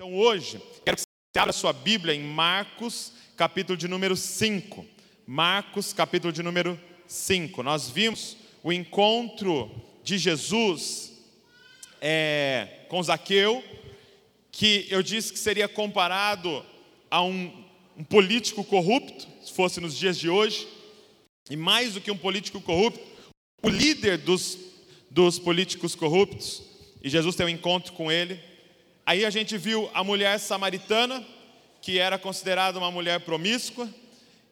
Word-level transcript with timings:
Então 0.00 0.16
hoje, 0.16 0.58
quero 0.82 0.96
que 0.96 1.02
você 1.02 1.38
abra 1.38 1.52
sua 1.52 1.74
Bíblia 1.74 2.14
em 2.14 2.22
Marcos, 2.22 3.12
capítulo 3.36 3.76
de 3.76 3.86
número 3.86 4.16
5. 4.16 4.86
Marcos, 5.26 5.92
capítulo 5.92 6.32
de 6.32 6.42
número 6.42 6.80
5. 7.06 7.62
Nós 7.62 7.90
vimos 7.90 8.34
o 8.62 8.72
encontro 8.72 9.70
de 10.02 10.16
Jesus 10.16 11.12
é, 12.00 12.86
com 12.88 13.02
Zaqueu, 13.02 13.62
que 14.50 14.86
eu 14.88 15.02
disse 15.02 15.34
que 15.34 15.38
seria 15.38 15.68
comparado 15.68 16.64
a 17.10 17.22
um, 17.22 17.52
um 17.94 18.02
político 18.02 18.64
corrupto, 18.64 19.28
se 19.44 19.52
fosse 19.52 19.82
nos 19.82 19.94
dias 19.94 20.18
de 20.18 20.30
hoje, 20.30 20.66
e 21.50 21.56
mais 21.56 21.92
do 21.92 22.00
que 22.00 22.10
um 22.10 22.16
político 22.16 22.58
corrupto, 22.62 23.06
o 23.62 23.68
líder 23.68 24.16
dos, 24.16 24.56
dos 25.10 25.38
políticos 25.38 25.94
corruptos, 25.94 26.62
e 27.02 27.10
Jesus 27.10 27.36
tem 27.36 27.44
um 27.44 27.50
encontro 27.50 27.92
com 27.92 28.10
ele. 28.10 28.48
Aí 29.10 29.24
a 29.24 29.30
gente 29.30 29.58
viu 29.58 29.90
a 29.92 30.04
mulher 30.04 30.38
samaritana, 30.38 31.26
que 31.82 31.98
era 31.98 32.16
considerada 32.16 32.78
uma 32.78 32.92
mulher 32.92 33.18
promíscua, 33.18 33.92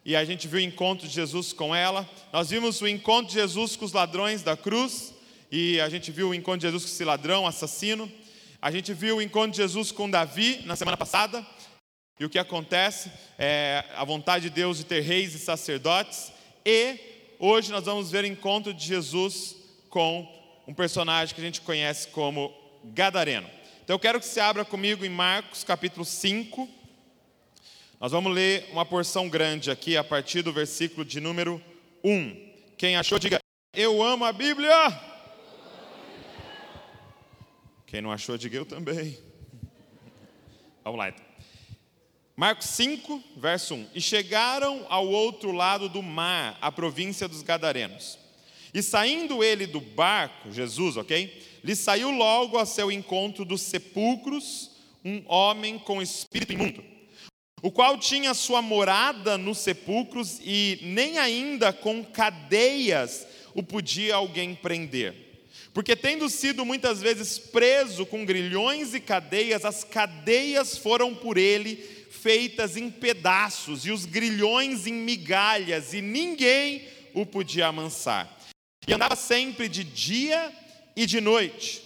e 0.03 0.17
a 0.17 0.25
gente 0.25 0.49
viu 0.49 0.59
o 0.59 0.61
encontro 0.61 1.07
de 1.07 1.13
Jesus 1.13 1.53
com 1.53 1.73
ela. 1.73 2.05
Nós 2.33 2.49
vimos 2.49 2.81
o 2.81 2.85
encontro 2.85 3.27
de 3.27 3.39
Jesus 3.39 3.77
com 3.77 3.85
os 3.85 3.93
ladrões 3.93 4.43
da 4.43 4.57
cruz, 4.57 5.13
e 5.49 5.79
a 5.79 5.87
gente 5.87 6.11
viu 6.11 6.31
o 6.31 6.35
encontro 6.35 6.59
de 6.59 6.67
Jesus 6.67 6.83
com 6.83 6.89
esse 6.89 7.05
ladrão, 7.05 7.47
assassino. 7.47 8.11
A 8.61 8.69
gente 8.69 8.93
viu 8.93 9.15
o 9.15 9.21
encontro 9.21 9.51
de 9.51 9.57
Jesus 9.59 9.93
com 9.93 10.09
Davi 10.09 10.61
na 10.65 10.75
semana 10.75 10.97
passada, 10.97 11.47
e 12.19 12.25
o 12.25 12.29
que 12.29 12.37
acontece 12.37 13.09
é 13.37 13.85
a 13.95 14.03
vontade 14.03 14.49
de 14.49 14.55
Deus 14.55 14.79
de 14.79 14.83
ter 14.83 14.99
reis 14.99 15.33
e 15.35 15.39
sacerdotes. 15.39 16.33
E 16.65 16.97
hoje 17.39 17.71
nós 17.71 17.85
vamos 17.85 18.11
ver 18.11 18.25
o 18.25 18.27
encontro 18.27 18.73
de 18.73 18.85
Jesus 18.85 19.55
com 19.89 20.27
um 20.67 20.73
personagem 20.73 21.33
que 21.33 21.39
a 21.39 21.45
gente 21.45 21.61
conhece 21.61 22.09
como 22.09 22.53
Gadareno. 22.83 23.58
Então 23.89 23.95
eu 23.95 23.99
quero 23.99 24.19
que 24.19 24.27
você 24.27 24.39
abra 24.39 24.63
comigo 24.63 25.03
em 25.03 25.09
Marcos 25.09 25.63
capítulo 25.63 26.05
5. 26.05 26.69
Nós 27.99 28.11
vamos 28.11 28.31
ler 28.31 28.69
uma 28.71 28.85
porção 28.85 29.27
grande 29.27 29.71
aqui 29.71 29.97
a 29.97 30.03
partir 30.03 30.43
do 30.43 30.53
versículo 30.53 31.03
de 31.03 31.19
número 31.19 31.59
1. 32.03 32.51
Quem 32.77 32.95
achou, 32.97 33.17
diga: 33.17 33.39
Eu 33.73 34.03
amo 34.03 34.25
a 34.25 34.31
Bíblia. 34.31 34.71
Quem 37.87 37.99
não 37.99 38.11
achou, 38.11 38.37
diga 38.37 38.57
eu 38.57 38.63
também. 38.63 39.17
Vamos 40.83 40.99
lá 40.99 41.09
então. 41.09 41.25
Marcos 42.35 42.67
5, 42.67 43.23
verso 43.37 43.73
1. 43.73 43.87
E 43.95 43.99
chegaram 43.99 44.85
ao 44.87 45.07
outro 45.07 45.51
lado 45.51 45.89
do 45.89 46.03
mar, 46.03 46.59
a 46.61 46.71
província 46.71 47.27
dos 47.27 47.41
Gadarenos. 47.41 48.19
E 48.71 48.83
saindo 48.83 49.43
ele 49.43 49.65
do 49.65 49.81
barco, 49.81 50.51
Jesus, 50.51 50.95
ok? 50.95 51.48
Lhe 51.63 51.75
saiu 51.75 52.11
logo 52.11 52.57
a 52.57 52.65
seu 52.65 52.91
encontro 52.91 53.45
dos 53.45 53.61
sepulcros 53.61 54.71
um 55.03 55.23
homem 55.27 55.79
com 55.79 56.01
espírito 56.01 56.53
imundo, 56.53 56.83
o 57.61 57.71
qual 57.71 57.97
tinha 57.97 58.33
sua 58.33 58.61
morada 58.61 59.37
nos 59.37 59.59
sepulcros 59.59 60.39
e 60.43 60.79
nem 60.81 61.17
ainda 61.17 61.71
com 61.71 62.03
cadeias 62.03 63.25
o 63.53 63.63
podia 63.63 64.15
alguém 64.15 64.55
prender. 64.55 65.29
Porque, 65.73 65.95
tendo 65.95 66.29
sido 66.29 66.65
muitas 66.65 67.01
vezes 67.01 67.37
preso 67.37 68.05
com 68.05 68.25
grilhões 68.25 68.93
e 68.93 68.99
cadeias, 68.99 69.63
as 69.63 69.83
cadeias 69.83 70.77
foram 70.77 71.13
por 71.13 71.37
ele 71.37 71.75
feitas 72.09 72.75
em 72.75 72.89
pedaços, 72.89 73.85
e 73.85 73.91
os 73.91 74.05
grilhões 74.05 74.87
em 74.87 74.93
migalhas, 74.93 75.93
e 75.93 76.01
ninguém 76.01 76.83
o 77.13 77.25
podia 77.25 77.67
amansar. 77.67 78.37
E 78.87 78.93
andava 78.93 79.15
sempre 79.15 79.69
de 79.69 79.83
dia 79.83 80.51
e 80.99 81.05
de 81.05 81.21
noite, 81.21 81.81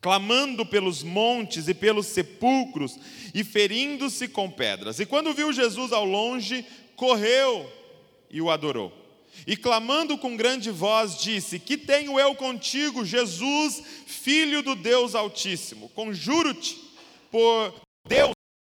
clamando 0.00 0.64
pelos 0.64 1.02
montes 1.02 1.68
e 1.68 1.74
pelos 1.74 2.06
sepulcros 2.06 2.98
e 3.34 3.44
ferindo-se 3.44 4.26
com 4.26 4.50
pedras. 4.50 4.98
E 4.98 5.04
quando 5.04 5.34
viu 5.34 5.52
Jesus 5.52 5.92
ao 5.92 6.06
longe, 6.06 6.64
correu 6.96 7.70
e 8.30 8.40
o 8.40 8.50
adorou. 8.50 8.90
E 9.46 9.54
clamando 9.54 10.16
com 10.16 10.34
grande 10.34 10.70
voz, 10.70 11.18
disse: 11.20 11.58
Que 11.58 11.76
tenho 11.76 12.18
eu 12.18 12.34
contigo, 12.34 13.04
Jesus, 13.04 13.82
filho 14.06 14.62
do 14.62 14.74
Deus 14.74 15.14
Altíssimo? 15.14 15.90
Conjuro-te 15.90 16.74
por 17.30 17.74
Deus, 18.08 18.32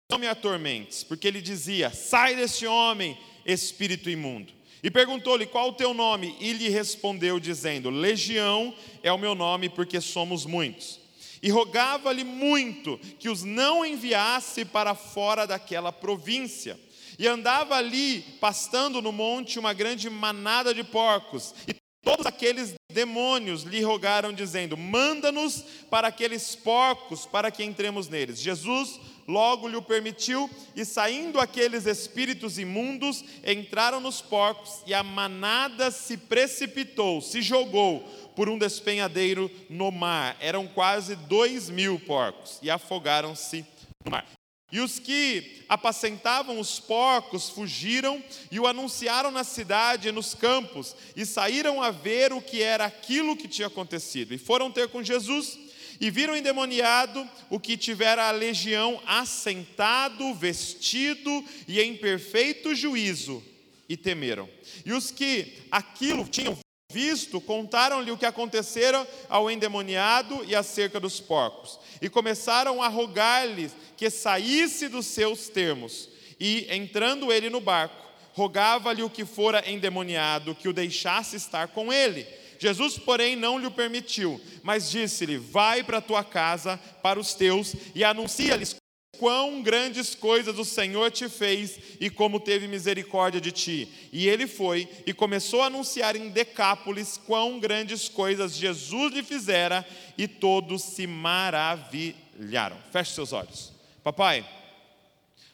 não 0.09 0.21
me 0.21 0.29
atormentes, 0.29 1.03
porque 1.03 1.27
ele 1.27 1.41
dizia: 1.41 1.91
Sai 1.91 2.37
deste 2.37 2.65
homem, 2.65 3.19
espírito 3.45 4.09
imundo. 4.09 4.53
E 4.83 4.91
perguntou-lhe: 4.91 5.47
Qual 5.47 5.69
o 5.69 5.75
teu 5.75 5.95
nome? 5.95 6.37
E 6.41 6.53
lhe 6.53 6.69
respondeu, 6.69 7.39
dizendo: 7.39 7.89
Legião 7.89 8.75
é 9.03 9.13
o 9.13 9.19
meu 9.19 9.35
nome, 9.35 9.69
porque 9.69 10.01
somos 10.01 10.45
muitos. 10.45 11.01
E 11.43 11.51
rogava-lhe 11.51 12.25
muito 12.25 12.99
que 13.19 13.29
os 13.29 13.43
não 13.43 13.85
enviasse 13.85 14.65
para 14.65 14.95
fora 14.95 15.47
daquela 15.47 15.93
província. 15.93 16.79
E 17.19 17.27
andava 17.27 17.77
ali, 17.77 18.25
pastando 18.41 19.03
no 19.03 19.13
monte, 19.13 19.59
uma 19.59 19.73
grande 19.73 20.09
manada 20.09 20.75
de 20.75 20.83
porcos. 20.83 21.55
E 21.69 21.75
todos 22.05 22.27
aqueles 22.27 22.75
demônios 22.93 23.63
lhe 23.63 23.81
rogaram, 23.83 24.33
dizendo: 24.33 24.77
Manda-nos 24.77 25.65
para 25.91 26.09
aqueles 26.09 26.55
porcos, 26.57 27.27
para 27.27 27.51
que 27.51 27.65
entremos 27.65 28.09
neles. 28.09 28.41
Jesus 28.41 29.01
logo 29.27 29.69
lhe 29.69 29.77
o 29.77 29.83
permitiu, 29.83 30.51
e 30.75 30.85
saindo 30.85 31.41
aqueles 31.41 31.87
espíritos 31.87 32.59
imundos, 32.59 33.25
entraram 33.47 34.01
nos 34.01 34.21
porcos, 34.21 34.83
e 34.87 34.95
a 34.95 35.03
manada 35.03 35.91
se 35.91 36.17
precipitou, 36.17 37.21
se 37.21 37.43
jogou 37.43 38.01
por 38.35 38.49
um 38.49 38.59
despenhadeiro 38.59 39.51
no 39.69 39.91
mar. 39.91 40.37
Eram 40.41 40.67
quase 40.67 41.17
dois 41.17 41.69
mil 41.69 41.99
porcos, 42.01 42.59
e 42.63 42.71
afogaram-se 42.71 43.65
no 44.05 44.11
mar. 44.11 44.27
E 44.73 44.81
os 44.81 44.99
que 44.99 45.65
apacentavam 45.69 46.59
os 46.59 46.81
porcos 46.81 47.51
fugiram 47.51 48.25
e 48.51 48.59
o 48.59 48.67
anunciaram 48.67 49.31
na 49.31 49.45
cidade 49.45 50.09
e 50.09 50.13
nos 50.13 50.35
campos, 50.35 50.97
e 51.15 51.27
saíram 51.27 51.83
a 51.83 51.91
ver 51.91 52.33
o 52.33 52.41
que 52.41 52.63
era 52.63 52.87
aquilo 52.87 53.37
que 53.37 53.47
tinha 53.47 53.69
acontecido. 53.69 54.33
E 54.33 54.39
foram 54.39 54.73
ter 54.73 54.89
com 54.89 55.03
Jesus 55.03 55.59
e 56.03 56.11
viram 56.11 56.37
endemoniado 56.37 57.25
o 57.49 57.61
que 57.61 57.77
tivera 57.77 58.25
a 58.25 58.33
legião 58.33 59.01
assentado, 59.07 60.35
vestido 60.35 61.45
e 61.69 61.81
em 61.81 61.97
perfeito 61.97 62.75
juízo, 62.75 63.41
e 63.89 63.97
temeram. 63.97 64.49
E 64.85 64.93
os 64.93 65.13
que 65.13 65.63
aquilo 65.71 66.25
tinham 66.25 66.59
visto, 66.93 67.41
contaram-lhe 67.41 68.11
o 68.11 68.19
que 68.19 68.27
acontecera 68.27 69.09
ao 69.29 69.49
endemoniado 69.49 70.45
e 70.45 70.57
acerca 70.57 70.99
dos 70.99 71.21
porcos, 71.21 71.79
e 72.01 72.09
começaram 72.09 72.83
a 72.83 72.89
rogar-lhe 72.89 73.71
que 73.97 74.11
saísse 74.11 74.89
dos 74.89 75.07
seus 75.07 75.49
termos. 75.49 76.09
E, 76.41 76.67
entrando 76.69 77.33
ele 77.33 77.49
no 77.49 77.61
barco, 77.61 77.95
rogava-lhe 78.33 79.05
o 79.05 79.11
que 79.11 79.25
fora 79.25 79.63
endemoniado 79.71 80.53
que 80.57 80.69
o 80.69 80.73
deixasse 80.73 81.37
estar 81.37 81.69
com 81.69 81.93
ele. 81.93 82.27
Jesus, 82.63 82.97
porém, 82.97 83.35
não 83.35 83.59
lhe 83.59 83.69
permitiu, 83.69 84.41
mas 84.63 84.89
disse-lhe: 84.89 85.37
Vai 85.37 85.83
para 85.83 85.99
a 85.99 86.01
tua 86.01 86.23
casa, 86.23 86.79
para 87.03 87.19
os 87.19 87.35
teus, 87.35 87.75
e 87.93 88.05
anuncia-lhes 88.05 88.77
quão 89.19 89.61
grandes 89.63 90.15
coisas 90.15 90.57
o 90.57 90.65
Senhor 90.65 91.11
te 91.11 91.29
fez 91.29 91.77
e 91.99 92.09
como 92.09 92.39
teve 92.39 92.69
misericórdia 92.69 93.41
de 93.41 93.51
ti. 93.51 93.89
E 94.13 94.29
ele 94.29 94.47
foi 94.47 94.89
e 95.05 95.13
começou 95.13 95.61
a 95.61 95.67
anunciar 95.67 96.15
em 96.15 96.29
Decápolis 96.29 97.21
quão 97.27 97.59
grandes 97.59 98.09
coisas 98.09 98.55
Jesus 98.55 99.13
lhe 99.13 99.25
fizera, 99.25 99.85
e 100.17 100.29
todos 100.29 100.85
se 100.85 101.05
maravilharam. 101.05 102.77
Feche 102.93 103.11
seus 103.13 103.33
olhos. 103.33 103.73
Papai, 104.05 104.49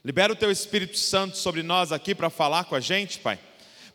libera 0.05 0.35
o 0.35 0.37
teu 0.37 0.51
Espírito 0.51 0.99
Santo 0.99 1.39
sobre 1.39 1.63
nós 1.63 1.91
aqui 1.91 2.15
para 2.15 2.29
falar 2.29 2.65
com 2.65 2.75
a 2.75 2.81
gente, 2.81 3.19
Pai, 3.19 3.39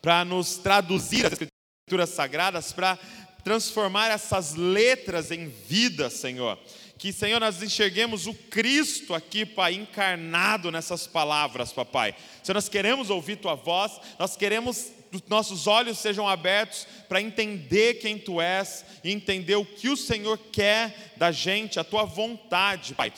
para 0.01 0.25
nos 0.25 0.57
traduzir 0.57 1.27
as 1.27 1.52
Escrituras 1.93 2.09
Sagradas 2.09 2.73
para 2.73 2.97
transformar 3.43 4.09
essas 4.09 4.55
letras 4.55 5.29
em 5.29 5.47
vida, 5.47 6.09
Senhor. 6.09 6.57
Que, 6.97 7.13
Senhor, 7.13 7.39
nós 7.39 7.61
enxerguemos 7.61 8.25
o 8.25 8.33
Cristo 8.33 9.13
aqui, 9.13 9.45
Pai, 9.45 9.75
encarnado 9.75 10.71
nessas 10.71 11.05
palavras, 11.05 11.71
Papai. 11.71 12.15
Senhor, 12.41 12.55
nós 12.55 12.67
queremos 12.67 13.11
ouvir 13.11 13.35
Tua 13.35 13.53
voz, 13.53 13.99
nós 14.17 14.35
queremos 14.35 14.91
que 15.11 15.21
nossos 15.29 15.67
olhos 15.67 15.99
sejam 15.99 16.27
abertos 16.27 16.87
para 17.07 17.21
entender 17.21 17.95
quem 17.95 18.17
Tu 18.17 18.41
és 18.41 18.83
e 19.03 19.11
entender 19.11 19.55
o 19.55 19.65
que 19.65 19.89
o 19.89 19.97
Senhor 19.97 20.39
quer 20.51 21.13
da 21.15 21.31
gente, 21.31 21.79
a 21.79 21.83
Tua 21.83 22.05
vontade, 22.05 22.95
Pai. 22.95 23.13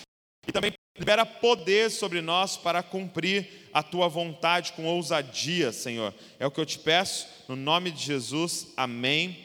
E 0.46 0.52
também 0.52 0.74
libera 0.98 1.26
poder 1.26 1.92
sobre 1.92 2.22
nós 2.22 2.56
para 2.56 2.82
cumprir 2.82 3.68
a 3.74 3.84
tua 3.84 4.08
vontade 4.08 4.74
com 4.74 4.86
ousadia, 4.86 5.72
Senhor. 5.72 6.14
É 6.40 6.48
o 6.48 6.52
que 6.52 6.60
eu 6.60 6.66
te 6.66 6.80
peço, 6.80 7.28
no 7.48 7.56
nome 7.56 7.92
de 7.92 8.02
Jesus. 8.02 8.68
Amém 8.78 9.38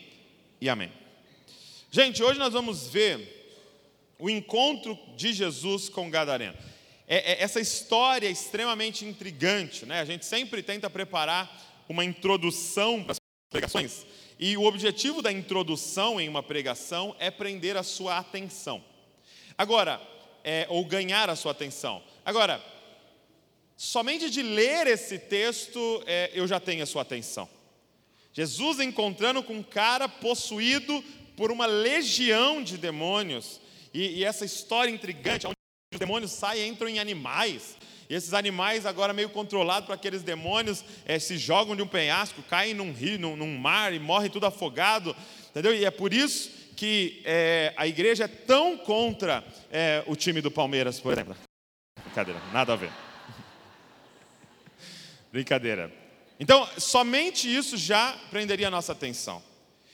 e 0.61 0.69
amém. 0.69 0.93
Gente, 1.91 2.23
hoje 2.23 2.39
nós 2.39 2.53
vamos 2.53 2.87
ver 2.89 3.41
o 4.17 4.31
encontro 4.31 4.97
de 5.17 5.33
Jesus 5.33 5.89
com 5.89 6.09
Gadareno. 6.09 6.57
É, 7.09 7.33
é, 7.33 7.43
essa 7.43 7.61
história 7.61 8.29
é 8.29 8.31
extremamente 8.31 9.05
intrigante, 9.05 9.85
né? 9.85 10.01
A 10.01 10.05
gente 10.05 10.25
sempre 10.25 10.63
tenta 10.63 10.89
preparar 10.89 11.85
uma 11.89 12.05
introdução 12.05 13.03
para 13.03 13.13
as 13.13 13.19
pregações, 13.51 14.07
e 14.39 14.57
o 14.57 14.63
objetivo 14.63 15.21
da 15.21 15.33
introdução 15.33 16.21
em 16.21 16.29
uma 16.29 16.43
pregação 16.43 17.17
é 17.19 17.29
prender 17.29 17.77
a 17.77 17.83
sua 17.83 18.19
atenção. 18.19 18.81
Agora, 19.59 20.01
é, 20.45 20.67
ou 20.69 20.85
ganhar 20.85 21.29
a 21.31 21.37
sua 21.37 21.53
atenção. 21.53 22.03
Agora, 22.25 22.63
somente 23.77 24.31
de 24.31 24.43
ler 24.43 24.87
esse 24.87 25.19
texto 25.19 26.03
é, 26.07 26.31
eu 26.35 26.47
já 26.47 26.61
tenho 26.61 26.83
a 26.83 26.87
sua 26.87 27.03
atenção. 27.03 27.49
Jesus 28.33 28.79
encontrando 28.79 29.43
com 29.43 29.55
um 29.55 29.63
cara 29.63 30.09
possuído 30.09 31.03
por 31.37 31.51
uma 31.51 31.67
legião 31.67 32.63
de 32.63 32.77
demônios, 32.77 33.61
e, 33.93 34.19
e 34.19 34.25
essa 34.25 34.45
história 34.45 34.91
intrigante, 34.91 35.47
onde 35.47 35.57
os 35.93 35.99
demônios 35.99 36.33
saem 36.33 36.63
e 36.63 36.69
entram 36.69 36.89
em 36.89 36.99
animais, 36.99 37.77
e 38.09 38.15
esses 38.15 38.35
animais, 38.35 38.87
agora 38.87 39.13
meio 39.13 39.31
controlados 39.31 39.87
por 39.87 39.93
aqueles 39.93 40.23
demônios, 40.23 40.85
é, 41.07 41.19
se 41.19 41.39
jogam 41.39 41.77
de 41.77 41.83
um 41.83 41.87
penhasco, 41.87 42.43
caem 42.43 42.75
num 42.75 42.93
rio, 42.93 43.19
num, 43.19 43.37
num 43.37 43.57
mar 43.57 43.95
e 43.95 44.01
morrem 44.01 44.29
tudo 44.29 44.47
afogado, 44.47 45.15
entendeu? 45.49 45.73
E 45.73 45.85
é 45.85 45.91
por 45.93 46.13
isso 46.13 46.51
que 46.81 47.21
é, 47.27 47.75
a 47.77 47.87
igreja 47.87 48.25
é 48.25 48.27
tão 48.27 48.75
contra 48.75 49.45
é, 49.71 50.03
o 50.07 50.17
time 50.17 50.41
do 50.41 50.51
Palmeiras, 50.51 50.99
por 50.99 51.13
exemplo. 51.13 51.37
Brincadeira, 52.03 52.41
nada 52.55 52.73
a 52.73 52.77
ver. 52.77 52.91
Brincadeira. 55.31 55.93
Então, 56.39 56.67
somente 56.79 57.55
isso 57.55 57.77
já 57.77 58.17
prenderia 58.31 58.69
a 58.69 58.71
nossa 58.71 58.93
atenção. 58.93 59.43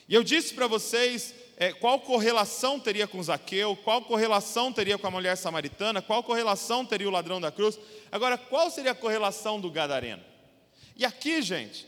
E 0.07 0.15
eu 0.15 0.23
disse 0.23 0.53
para 0.53 0.65
vocês 0.65 1.35
é, 1.57 1.73
qual 1.73 1.99
correlação 1.99 2.79
teria 2.79 3.05
com 3.05 3.21
Zaqueu, 3.21 3.75
qual 3.83 4.01
correlação 4.03 4.71
teria 4.71 4.97
com 4.97 5.07
a 5.07 5.11
mulher 5.11 5.35
samaritana, 5.35 6.01
qual 6.01 6.23
correlação 6.23 6.85
teria 6.85 7.09
o 7.09 7.11
ladrão 7.11 7.41
da 7.41 7.51
cruz. 7.51 7.77
Agora, 8.09 8.37
qual 8.37 8.71
seria 8.71 8.91
a 8.91 8.95
correlação 8.95 9.59
do 9.59 9.69
gadareno? 9.69 10.23
E 10.95 11.03
aqui, 11.03 11.41
gente, 11.41 11.85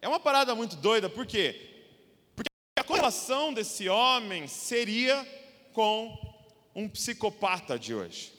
é 0.00 0.08
uma 0.08 0.18
parada 0.18 0.54
muito 0.54 0.74
doida, 0.74 1.10
por 1.10 1.26
quê? 2.88 2.92
correlação 2.92 3.52
desse 3.52 3.88
homem 3.88 4.46
seria 4.46 5.26
com 5.72 6.16
um 6.74 6.88
psicopata 6.88 7.78
de 7.78 7.94
hoje. 7.94 8.32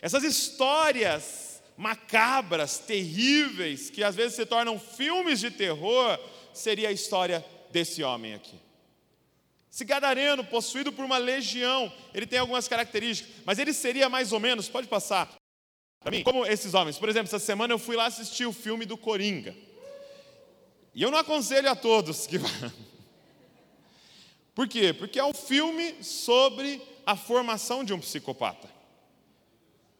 Essas 0.00 0.22
histórias 0.22 1.62
macabras, 1.76 2.78
terríveis, 2.78 3.90
que 3.90 4.04
às 4.04 4.14
vezes 4.14 4.36
se 4.36 4.46
tornam 4.46 4.78
filmes 4.78 5.40
de 5.40 5.50
terror, 5.50 6.18
seria 6.52 6.90
a 6.90 6.92
história 6.92 7.44
desse 7.72 8.02
homem 8.02 8.34
aqui. 8.34 8.58
Esse 9.72 9.84
gadareno, 9.84 10.44
possuído 10.44 10.92
por 10.92 11.04
uma 11.04 11.18
legião, 11.18 11.92
ele 12.12 12.26
tem 12.26 12.38
algumas 12.38 12.68
características, 12.68 13.34
mas 13.44 13.58
ele 13.58 13.72
seria 13.72 14.08
mais 14.08 14.32
ou 14.32 14.38
menos, 14.38 14.68
pode 14.68 14.86
passar 14.86 15.34
para 16.04 16.10
mim, 16.10 16.22
como 16.22 16.44
esses 16.44 16.74
homens. 16.74 16.98
Por 16.98 17.08
exemplo, 17.08 17.26
essa 17.26 17.38
semana 17.38 17.72
eu 17.72 17.78
fui 17.78 17.96
lá 17.96 18.06
assistir 18.06 18.44
o 18.44 18.52
filme 18.52 18.84
do 18.84 18.96
Coringa. 18.96 19.56
E 20.94 21.02
eu 21.02 21.10
não 21.10 21.18
aconselho 21.18 21.68
a 21.68 21.74
todos 21.74 22.26
que 22.26 22.38
Por 24.54 24.68
quê? 24.68 24.92
Porque 24.92 25.18
é 25.18 25.24
um 25.24 25.34
filme 25.34 26.02
sobre 26.02 26.80
a 27.04 27.16
formação 27.16 27.82
de 27.82 27.92
um 27.92 28.00
psicopata. 28.00 28.68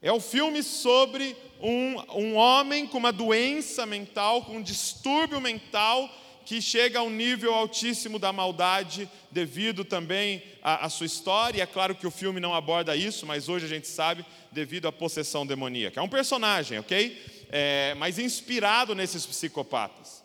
É 0.00 0.12
um 0.12 0.20
filme 0.20 0.62
sobre 0.62 1.34
um, 1.60 1.96
um 2.14 2.36
homem 2.36 2.86
com 2.86 2.98
uma 2.98 3.12
doença 3.12 3.86
mental, 3.86 4.44
com 4.44 4.58
um 4.58 4.62
distúrbio 4.62 5.40
mental, 5.40 6.10
que 6.44 6.60
chega 6.60 6.98
a 6.98 7.02
um 7.02 7.10
nível 7.10 7.54
altíssimo 7.54 8.18
da 8.18 8.32
maldade, 8.32 9.08
devido 9.30 9.84
também 9.84 10.42
à, 10.62 10.84
à 10.84 10.88
sua 10.90 11.06
história. 11.06 11.58
E 11.58 11.60
é 11.62 11.66
claro 11.66 11.94
que 11.94 12.06
o 12.06 12.10
filme 12.10 12.38
não 12.38 12.54
aborda 12.54 12.94
isso, 12.94 13.26
mas 13.26 13.48
hoje 13.48 13.64
a 13.64 13.68
gente 13.68 13.88
sabe, 13.88 14.24
devido 14.52 14.86
à 14.86 14.92
possessão 14.92 15.46
demoníaca. 15.46 15.98
É 15.98 16.02
um 16.02 16.08
personagem, 16.08 16.78
ok? 16.78 17.46
É, 17.50 17.94
mas 17.94 18.18
inspirado 18.18 18.94
nesses 18.94 19.24
psicopatas. 19.24 20.22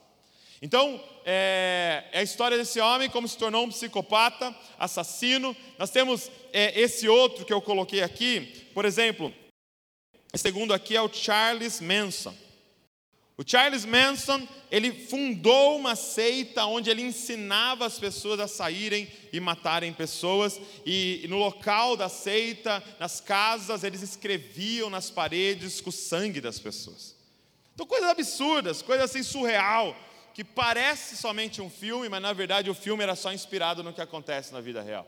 Então, 0.61 1.01
é, 1.31 2.05
é, 2.11 2.19
a 2.21 2.23
história 2.23 2.57
desse 2.57 2.79
homem, 2.79 3.07
como 3.07 3.27
se 3.27 3.37
tornou 3.37 3.63
um 3.63 3.69
psicopata, 3.69 4.55
assassino. 4.79 5.55
Nós 5.77 5.91
temos 5.91 6.31
é, 6.51 6.79
esse 6.79 7.07
outro 7.07 7.45
que 7.45 7.53
eu 7.53 7.61
coloquei 7.61 8.01
aqui, 8.01 8.67
por 8.73 8.83
exemplo, 8.83 9.31
o 10.33 10.37
segundo 10.39 10.73
aqui 10.73 10.95
é 10.95 11.01
o 11.03 11.13
Charles 11.13 11.81
Manson. 11.81 12.35
O 13.37 13.43
Charles 13.45 13.85
Manson, 13.85 14.47
ele 14.71 14.91
fundou 14.91 15.77
uma 15.77 15.95
seita 15.95 16.65
onde 16.65 16.89
ele 16.89 17.03
ensinava 17.03 17.85
as 17.85 17.99
pessoas 17.99 18.39
a 18.39 18.47
saírem 18.47 19.07
e 19.31 19.39
matarem 19.39 19.93
pessoas, 19.93 20.59
e 20.83 21.27
no 21.29 21.37
local 21.37 21.95
da 21.95 22.09
seita, 22.09 22.83
nas 22.99 23.21
casas, 23.21 23.83
eles 23.83 24.01
escreviam 24.01 24.89
nas 24.89 25.11
paredes 25.11 25.79
com 25.79 25.91
o 25.91 25.93
sangue 25.93 26.41
das 26.41 26.57
pessoas. 26.57 27.15
Então, 27.75 27.85
coisas 27.85 28.09
absurdas, 28.09 28.81
coisas 28.81 29.11
assim 29.11 29.21
surreal 29.21 29.95
que 30.33 30.43
parece 30.43 31.17
somente 31.17 31.61
um 31.61 31.69
filme, 31.69 32.09
mas 32.09 32.21
na 32.21 32.33
verdade 32.33 32.69
o 32.69 32.73
filme 32.73 33.03
era 33.03 33.15
só 33.15 33.33
inspirado 33.33 33.83
no 33.83 33.93
que 33.93 34.01
acontece 34.01 34.53
na 34.53 34.61
vida 34.61 34.81
real. 34.81 35.07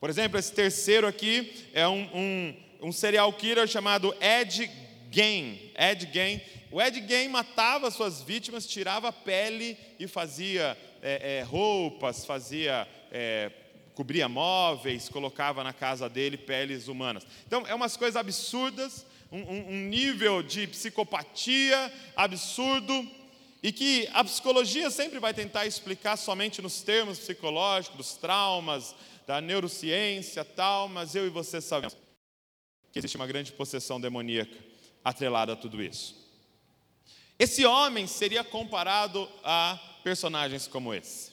Por 0.00 0.10
exemplo, 0.10 0.38
esse 0.38 0.52
terceiro 0.52 1.06
aqui 1.06 1.68
é 1.72 1.86
um, 1.86 2.08
um, 2.12 2.56
um 2.88 2.92
serial 2.92 3.32
killer 3.32 3.68
chamado 3.68 4.12
Ed 4.20 4.68
Gein. 5.10 5.70
Ed 5.76 6.10
Gein. 6.12 6.40
O 6.72 6.82
Ed 6.82 7.06
Gein 7.06 7.28
matava 7.28 7.90
suas 7.90 8.20
vítimas, 8.20 8.66
tirava 8.66 9.08
a 9.08 9.12
pele 9.12 9.78
e 10.00 10.08
fazia 10.08 10.76
é, 11.00 11.38
é, 11.38 11.42
roupas, 11.42 12.24
fazia 12.24 12.88
é, 13.12 13.52
cobria 13.94 14.28
móveis, 14.28 15.08
colocava 15.08 15.62
na 15.62 15.72
casa 15.72 16.08
dele 16.08 16.36
peles 16.36 16.88
humanas. 16.88 17.26
Então, 17.46 17.64
é 17.66 17.74
umas 17.74 17.96
coisas 17.96 18.16
absurdas, 18.16 19.06
um, 19.30 19.38
um 19.38 19.88
nível 19.88 20.42
de 20.42 20.66
psicopatia 20.66 21.92
absurdo 22.16 23.08
e 23.62 23.70
que 23.72 24.08
a 24.12 24.24
psicologia 24.24 24.90
sempre 24.90 25.20
vai 25.20 25.32
tentar 25.32 25.66
explicar 25.66 26.16
somente 26.16 26.60
nos 26.60 26.82
termos 26.82 27.18
psicológicos, 27.18 27.96
dos 27.96 28.14
traumas, 28.14 28.94
da 29.26 29.40
neurociência, 29.40 30.44
tal, 30.44 30.88
mas 30.88 31.14
eu 31.14 31.26
e 31.26 31.30
você 31.30 31.60
sabemos 31.60 31.96
que 32.92 32.98
existe 32.98 33.16
uma 33.16 33.26
grande 33.26 33.52
possessão 33.52 34.00
demoníaca 34.00 34.58
atrelada 35.04 35.54
a 35.54 35.56
tudo 35.56 35.82
isso. 35.82 36.14
Esse 37.38 37.64
homem 37.64 38.06
seria 38.06 38.44
comparado 38.44 39.28
a 39.42 39.78
personagens 40.04 40.66
como 40.66 40.92
esse. 40.92 41.32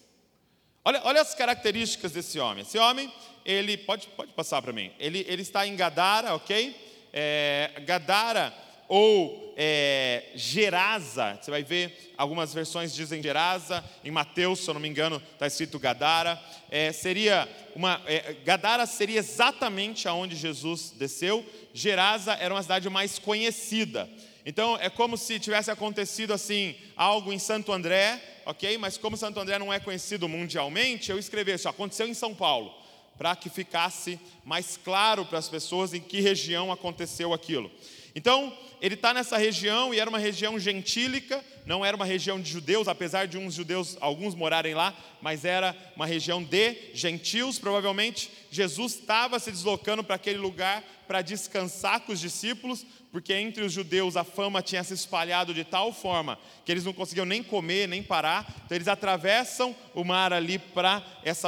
Olha, 0.85 1.01
olha 1.03 1.21
as 1.21 1.35
características 1.35 2.13
desse 2.13 2.39
homem. 2.39 2.61
Esse 2.61 2.77
homem, 2.77 3.11
ele 3.43 3.77
pode, 3.77 4.07
pode 4.07 4.31
passar 4.33 4.61
para 4.61 4.71
mim. 4.71 4.91
Ele, 4.97 5.25
ele 5.27 5.41
está 5.41 5.67
em 5.67 5.75
Gadara, 5.75 6.33
ok? 6.33 6.75
É, 7.11 7.83
Gadara 7.85 8.53
ou 8.89 9.53
é, 9.55 10.23
Gerasa, 10.33 11.37
você 11.39 11.51
vai 11.51 11.63
ver, 11.63 12.13
algumas 12.17 12.53
versões 12.53 12.93
dizem 12.93 13.21
Gerasa, 13.21 13.83
em 14.03 14.09
Mateus, 14.09 14.59
se 14.59 14.69
eu 14.69 14.73
não 14.73 14.81
me 14.81 14.89
engano, 14.89 15.21
está 15.33 15.45
escrito 15.45 15.77
Gadara. 15.77 16.41
É, 16.71 16.91
seria 16.91 17.47
uma, 17.75 18.01
é, 18.07 18.33
Gadara 18.43 18.85
seria 18.87 19.19
exatamente 19.19 20.07
aonde 20.07 20.35
Jesus 20.35 20.91
desceu, 20.97 21.45
Gerasa 21.71 22.33
era 22.33 22.53
uma 22.53 22.63
cidade 22.63 22.89
mais 22.89 23.19
conhecida. 23.19 24.09
Então 24.43 24.75
é 24.81 24.89
como 24.89 25.15
se 25.15 25.39
tivesse 25.39 25.69
acontecido 25.69 26.33
assim, 26.33 26.75
algo 26.95 27.31
em 27.31 27.37
Santo 27.37 27.71
André, 27.71 28.19
ok? 28.47 28.77
Mas 28.79 28.97
como 28.97 29.15
Santo 29.15 29.39
André 29.39 29.59
não 29.59 29.71
é 29.71 29.79
conhecido 29.79 30.27
mundialmente, 30.27 31.11
eu 31.11 31.19
escrevi 31.19 31.53
isso, 31.53 31.69
aconteceu 31.69 32.07
em 32.07 32.15
São 32.15 32.33
Paulo, 32.33 32.73
para 33.17 33.35
que 33.35 33.49
ficasse 33.49 34.19
mais 34.43 34.77
claro 34.77 35.25
para 35.25 35.37
as 35.37 35.47
pessoas 35.47 35.93
em 35.93 36.01
que 36.01 36.21
região 36.21 36.71
aconteceu 36.71 37.33
aquilo. 37.33 37.69
Então, 38.15 38.51
ele 38.81 38.95
está 38.95 39.13
nessa 39.13 39.37
região 39.37 39.93
e 39.93 39.99
era 39.99 40.09
uma 40.09 40.19
região 40.19 40.57
gentílica, 40.57 41.43
não 41.65 41.85
era 41.85 41.95
uma 41.95 42.05
região 42.05 42.39
de 42.39 42.49
judeus, 42.49 42.87
apesar 42.87 43.27
de 43.27 43.37
uns 43.37 43.53
judeus, 43.53 43.97
alguns 43.99 44.33
morarem 44.33 44.73
lá, 44.73 44.95
mas 45.21 45.43
era 45.45 45.75
uma 45.95 46.05
região 46.05 46.41
de 46.43 46.75
gentios. 46.93 47.59
Provavelmente 47.59 48.31
Jesus 48.49 48.95
estava 48.95 49.37
se 49.37 49.51
deslocando 49.51 50.03
para 50.03 50.15
aquele 50.15 50.39
lugar 50.39 50.83
para 51.07 51.21
descansar 51.21 52.01
com 52.01 52.13
os 52.13 52.19
discípulos, 52.19 52.85
porque 53.11 53.33
entre 53.33 53.63
os 53.63 53.73
judeus 53.73 54.15
a 54.15 54.23
fama 54.23 54.61
tinha 54.61 54.83
se 54.83 54.93
espalhado 54.93 55.53
de 55.53 55.63
tal 55.63 55.91
forma 55.91 56.37
que 56.63 56.71
eles 56.71 56.85
não 56.85 56.93
conseguiam 56.93 57.25
nem 57.25 57.41
comer, 57.41 57.87
nem 57.87 58.01
parar. 58.03 58.47
Então 58.65 58.75
eles 58.75 58.87
atravessam 58.87 59.75
o 59.93 60.03
mar 60.03 60.31
ali 60.31 60.59
para 60.59 61.03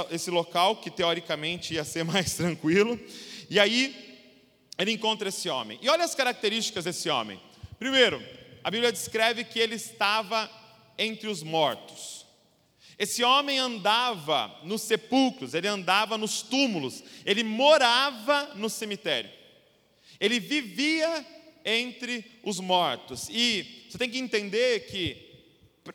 esse 0.10 0.32
local 0.32 0.78
que 0.78 0.90
teoricamente 0.90 1.76
ia 1.76 1.84
ser 1.84 2.04
mais 2.06 2.34
tranquilo. 2.34 3.00
E 3.50 3.60
aí 3.60 4.11
ele 4.82 4.92
encontra 4.92 5.30
esse 5.30 5.50
homem. 5.50 5.78
E 5.82 5.90
olha 5.90 6.04
as 6.04 6.16
características 6.16 6.86
desse 6.86 7.10
homem. 7.10 7.40
Primeiro, 7.78 8.22
a 8.64 8.72
Bíblia 8.72 8.92
descreve 8.92 9.44
que 9.44 9.60
ele 9.60 9.76
estava 9.76 10.50
entre 10.98 11.28
os 11.28 11.44
mortos. 11.44 12.26
Esse 12.98 13.24
homem 13.24 13.58
andava 13.58 14.60
nos 14.64 14.84
sepulcros, 14.84 15.54
ele 15.54 15.68
andava 15.68 16.18
nos 16.18 16.42
túmulos, 16.42 17.04
ele 17.26 17.44
morava 17.44 18.54
no 18.56 18.70
cemitério. 18.70 19.30
Ele 20.20 20.40
vivia 20.40 21.26
entre 21.66 22.24
os 22.44 22.60
mortos. 22.60 23.28
E 23.30 23.88
você 23.90 23.98
tem 23.98 24.10
que 24.10 24.20
entender 24.20 24.82
que 24.82 25.32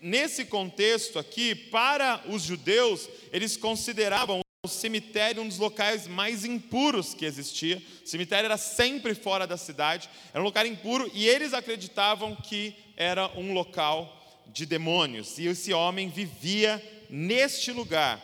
nesse 0.01 0.45
contexto 0.47 1.19
aqui, 1.19 1.55
para 1.55 2.25
os 2.29 2.43
judeus, 2.43 3.09
eles 3.33 3.57
consideravam 3.57 4.41
o 4.67 4.69
cemitério 4.69 5.43
um 5.43 5.49
dos 5.49 5.59
locais 5.59 6.07
mais 6.07 6.45
impuros 6.45 7.15
que 7.15 7.25
existia. 7.25 7.83
O 8.05 8.07
cemitério 8.07 8.47
era 8.47 8.57
sempre 8.57 9.15
fora 9.15 9.47
da 9.47 9.57
cidade, 9.57 10.11
era 10.33 10.43
um 10.43 10.45
lugar 10.45 10.67
impuro 10.67 11.11
e 11.15 11.27
eles 11.27 11.55
acreditavam 11.55 12.37
que 12.37 12.75
era 12.97 13.29
um 13.39 13.53
local 13.55 14.45
de 14.49 14.67
demônios. 14.67 15.39
E 15.39 15.47
esse 15.47 15.73
homem 15.73 16.09
vivia 16.09 16.83
neste 17.09 17.73
lugar 17.73 18.23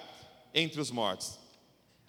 entre 0.54 0.80
os 0.80 0.90
mortos. 0.90 1.38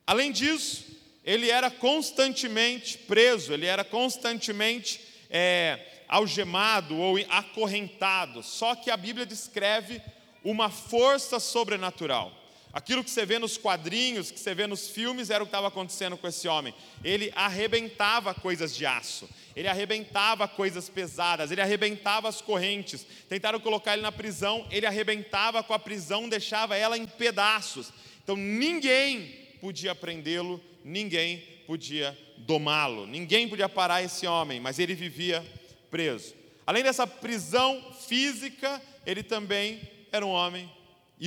Além 0.06 0.32
disso, 0.32 0.86
ele 1.24 1.50
era 1.50 1.72
constantemente 1.72 2.98
preso, 2.98 3.54
ele 3.54 3.66
era 3.66 3.84
constantemente 3.84 5.00
é, 5.30 5.80
algemado 6.08 6.98
ou 6.98 7.18
acorrentado. 7.30 8.44
Só 8.44 8.75
que 8.75 8.92
a 8.92 8.98
Bíblia 8.98 9.25
descreve 9.25 10.02
uma 10.44 10.70
força 10.70 11.40
sobrenatural. 11.40 12.43
Aquilo 12.74 13.03
que 13.03 13.12
você 13.12 13.24
vê 13.24 13.38
nos 13.38 13.56
quadrinhos, 13.56 14.32
que 14.32 14.39
você 14.39 14.56
vê 14.56 14.65
nos 14.65 14.89
filmes, 14.89 15.30
era 15.30 15.44
o 15.44 15.46
que 15.46 15.50
estava 15.50 15.68
acontecendo 15.68 16.18
com 16.18 16.27
esse 16.27 16.48
homem. 16.48 16.74
Ele 17.03 17.32
arrebentava 17.36 18.34
coisas 18.34 18.75
de 18.75 18.84
aço, 18.84 19.30
ele 19.56 19.68
arrebentava 19.68 20.48
coisas 20.48 20.89
pesadas, 20.89 21.51
ele 21.51 21.62
arrebentava 21.62 22.27
as 22.27 22.42
correntes. 22.42 23.06
Tentaram 23.30 23.60
colocar 23.60 23.94
ele 23.94 24.01
na 24.01 24.12
prisão, 24.12 24.65
ele 24.72 24.88
arrebentava 24.88 25.62
com 25.62 25.72
a 25.72 25.77
prisão, 25.77 26.27
deixava 26.27 26.75
ela 26.75 26.98
em 26.98 27.06
pedaços. 27.06 27.94
Então 28.24 28.36
ninguém 28.36 29.27
podia 29.62 29.94
prendê-lo, 29.94 30.60
ninguém 30.84 31.44
podia 31.68 32.18
domá-lo, 32.38 33.06
ninguém 33.06 33.48
podia 33.48 33.70
parar 33.70 34.01
esse 34.01 34.25
homem, 34.25 34.60
mas 34.60 34.80
ele 34.80 34.96
vivia 34.96 35.46
preso. 35.92 36.34
Além 36.65 36.82
dessa 36.82 37.06
prisão 37.06 37.94
física, 38.08 38.82
ele 39.06 39.22
também 39.22 39.80
era 40.12 40.25
um 40.25 40.30
homem 40.30 40.72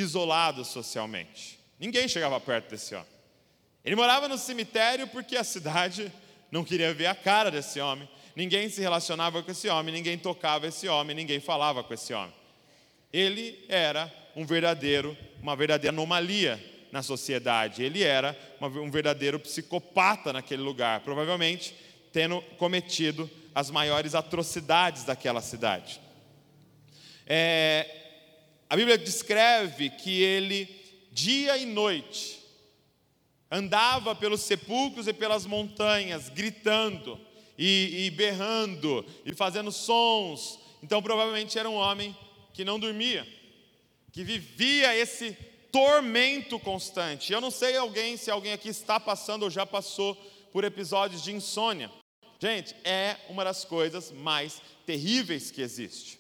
isolado 0.00 0.64
socialmente. 0.64 1.58
Ninguém 1.78 2.08
chegava 2.08 2.38
perto 2.40 2.70
desse 2.70 2.94
homem. 2.94 3.08
Ele 3.84 3.96
morava 3.96 4.28
no 4.28 4.36
cemitério 4.36 5.06
porque 5.06 5.36
a 5.36 5.44
cidade 5.44 6.12
não 6.50 6.64
queria 6.64 6.92
ver 6.92 7.06
a 7.06 7.14
cara 7.14 7.50
desse 7.50 7.80
homem. 7.80 8.08
Ninguém 8.34 8.68
se 8.68 8.80
relacionava 8.80 9.42
com 9.42 9.50
esse 9.50 9.68
homem, 9.68 9.94
ninguém 9.94 10.18
tocava 10.18 10.66
esse 10.66 10.88
homem, 10.88 11.16
ninguém 11.16 11.40
falava 11.40 11.82
com 11.82 11.94
esse 11.94 12.12
homem. 12.12 12.34
Ele 13.12 13.64
era 13.68 14.12
um 14.34 14.44
verdadeiro, 14.44 15.16
uma 15.40 15.56
verdadeira 15.56 15.94
anomalia 15.94 16.62
na 16.92 17.02
sociedade. 17.02 17.82
Ele 17.82 18.02
era 18.02 18.36
um 18.60 18.90
verdadeiro 18.90 19.38
psicopata 19.38 20.32
naquele 20.32 20.62
lugar, 20.62 21.00
provavelmente 21.00 21.74
tendo 22.12 22.42
cometido 22.58 23.30
as 23.54 23.70
maiores 23.70 24.14
atrocidades 24.14 25.04
daquela 25.04 25.40
cidade. 25.40 26.00
É, 27.26 28.05
a 28.68 28.76
Bíblia 28.76 28.98
descreve 28.98 29.90
que 29.90 30.22
ele, 30.22 30.68
dia 31.12 31.56
e 31.56 31.64
noite, 31.64 32.40
andava 33.50 34.14
pelos 34.14 34.40
sepulcros 34.40 35.06
e 35.06 35.12
pelas 35.12 35.46
montanhas, 35.46 36.28
gritando 36.28 37.18
e, 37.56 38.06
e 38.06 38.10
berrando 38.10 39.04
e 39.24 39.32
fazendo 39.32 39.70
sons. 39.70 40.58
Então, 40.82 41.00
provavelmente 41.00 41.58
era 41.58 41.70
um 41.70 41.74
homem 41.74 42.16
que 42.52 42.64
não 42.64 42.78
dormia, 42.78 43.26
que 44.12 44.24
vivia 44.24 44.96
esse 44.96 45.36
tormento 45.70 46.58
constante. 46.58 47.32
Eu 47.32 47.40
não 47.40 47.50
sei 47.50 47.76
alguém 47.76 48.16
se 48.16 48.30
alguém 48.30 48.52
aqui 48.52 48.68
está 48.68 48.98
passando 48.98 49.44
ou 49.44 49.50
já 49.50 49.64
passou 49.64 50.14
por 50.52 50.64
episódios 50.64 51.22
de 51.22 51.32
insônia. 51.32 51.90
Gente, 52.40 52.74
é 52.84 53.16
uma 53.28 53.44
das 53.44 53.64
coisas 53.64 54.10
mais 54.10 54.60
terríveis 54.84 55.50
que 55.50 55.62
existe. 55.62 56.18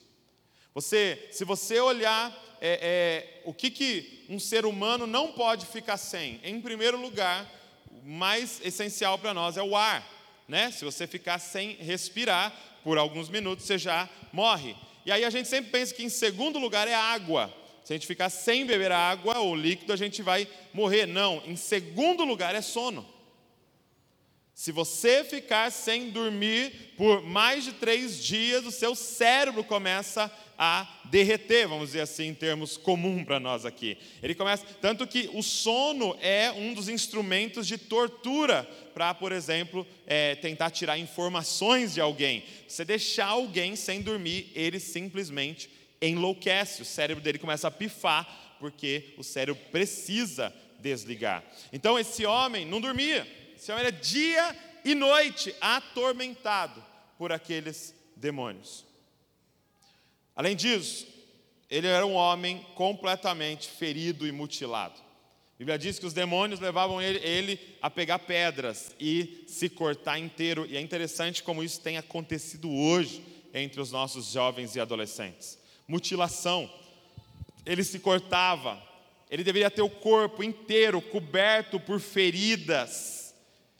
Você, 0.76 1.28
se 1.30 1.42
você 1.42 1.80
olhar 1.80 2.30
é, 2.60 2.78
é, 2.82 3.40
o 3.46 3.54
que, 3.54 3.70
que 3.70 4.26
um 4.28 4.38
ser 4.38 4.66
humano 4.66 5.06
não 5.06 5.32
pode 5.32 5.64
ficar 5.64 5.96
sem, 5.96 6.38
em 6.44 6.60
primeiro 6.60 7.00
lugar, 7.00 7.50
o 7.90 8.06
mais 8.06 8.60
essencial 8.62 9.18
para 9.18 9.32
nós 9.32 9.56
é 9.56 9.62
o 9.62 9.74
ar. 9.74 10.06
Né? 10.46 10.70
Se 10.70 10.84
você 10.84 11.06
ficar 11.06 11.38
sem 11.38 11.76
respirar 11.76 12.54
por 12.84 12.98
alguns 12.98 13.30
minutos, 13.30 13.64
você 13.64 13.78
já 13.78 14.06
morre. 14.30 14.76
E 15.06 15.10
aí 15.10 15.24
a 15.24 15.30
gente 15.30 15.48
sempre 15.48 15.70
pensa 15.70 15.94
que 15.94 16.04
em 16.04 16.10
segundo 16.10 16.58
lugar 16.58 16.86
é 16.86 16.94
água. 16.94 17.50
Se 17.82 17.94
a 17.94 17.96
gente 17.96 18.06
ficar 18.06 18.28
sem 18.28 18.66
beber 18.66 18.92
água 18.92 19.38
ou 19.38 19.56
líquido, 19.56 19.94
a 19.94 19.96
gente 19.96 20.20
vai 20.20 20.46
morrer. 20.74 21.06
Não, 21.06 21.42
em 21.46 21.56
segundo 21.56 22.22
lugar 22.22 22.54
é 22.54 22.60
sono. 22.60 23.08
Se 24.56 24.72
você 24.72 25.22
ficar 25.22 25.70
sem 25.70 26.08
dormir 26.08 26.94
por 26.96 27.22
mais 27.22 27.62
de 27.62 27.72
três 27.72 28.24
dias, 28.24 28.64
o 28.64 28.70
seu 28.70 28.94
cérebro 28.94 29.62
começa 29.62 30.32
a 30.58 31.02
derreter, 31.10 31.68
vamos 31.68 31.88
dizer 31.88 32.00
assim, 32.00 32.28
em 32.28 32.34
termos 32.34 32.78
comum 32.78 33.22
para 33.22 33.38
nós 33.38 33.66
aqui. 33.66 33.98
Ele 34.22 34.34
começa, 34.34 34.64
tanto 34.80 35.06
que 35.06 35.28
o 35.34 35.42
sono 35.42 36.16
é 36.22 36.50
um 36.52 36.72
dos 36.72 36.88
instrumentos 36.88 37.66
de 37.66 37.76
tortura 37.76 38.66
para, 38.94 39.12
por 39.12 39.30
exemplo, 39.30 39.86
é, 40.06 40.34
tentar 40.36 40.70
tirar 40.70 40.96
informações 40.96 41.92
de 41.92 42.00
alguém. 42.00 42.42
Você 42.66 42.82
deixar 42.82 43.26
alguém 43.26 43.76
sem 43.76 44.00
dormir, 44.00 44.50
ele 44.54 44.80
simplesmente 44.80 45.68
enlouquece, 46.00 46.80
o 46.80 46.86
cérebro 46.86 47.22
dele 47.22 47.38
começa 47.38 47.68
a 47.68 47.70
pifar, 47.70 48.56
porque 48.58 49.12
o 49.18 49.22
cérebro 49.22 49.62
precisa 49.70 50.50
desligar. 50.80 51.44
Então 51.70 51.98
esse 51.98 52.24
homem 52.24 52.64
não 52.64 52.80
dormia. 52.80 53.44
Esse 53.56 53.72
homem 53.72 53.86
era 53.86 53.92
dia 53.92 54.56
e 54.84 54.94
noite 54.94 55.54
atormentado 55.60 56.84
por 57.18 57.32
aqueles 57.32 57.94
demônios. 58.14 58.84
Além 60.34 60.54
disso, 60.54 61.06
ele 61.70 61.86
era 61.86 62.06
um 62.06 62.14
homem 62.14 62.64
completamente 62.74 63.68
ferido 63.68 64.26
e 64.26 64.32
mutilado. 64.32 65.00
A 65.00 65.58
Bíblia 65.58 65.78
diz 65.78 65.98
que 65.98 66.04
os 66.04 66.12
demônios 66.12 66.60
levavam 66.60 67.00
ele, 67.00 67.18
ele, 67.26 67.58
a 67.80 67.88
pegar 67.88 68.18
pedras 68.18 68.94
e 69.00 69.42
se 69.48 69.70
cortar 69.70 70.18
inteiro. 70.18 70.66
E 70.66 70.76
é 70.76 70.80
interessante 70.80 71.42
como 71.42 71.64
isso 71.64 71.80
tem 71.80 71.96
acontecido 71.96 72.70
hoje 72.70 73.24
entre 73.54 73.80
os 73.80 73.90
nossos 73.90 74.30
jovens 74.32 74.76
e 74.76 74.80
adolescentes. 74.80 75.58
Mutilação. 75.88 76.70
Ele 77.64 77.82
se 77.82 77.98
cortava. 77.98 78.80
Ele 79.30 79.42
deveria 79.42 79.70
ter 79.70 79.80
o 79.80 79.88
corpo 79.88 80.44
inteiro 80.44 81.00
coberto 81.00 81.80
por 81.80 81.98
feridas 82.00 83.15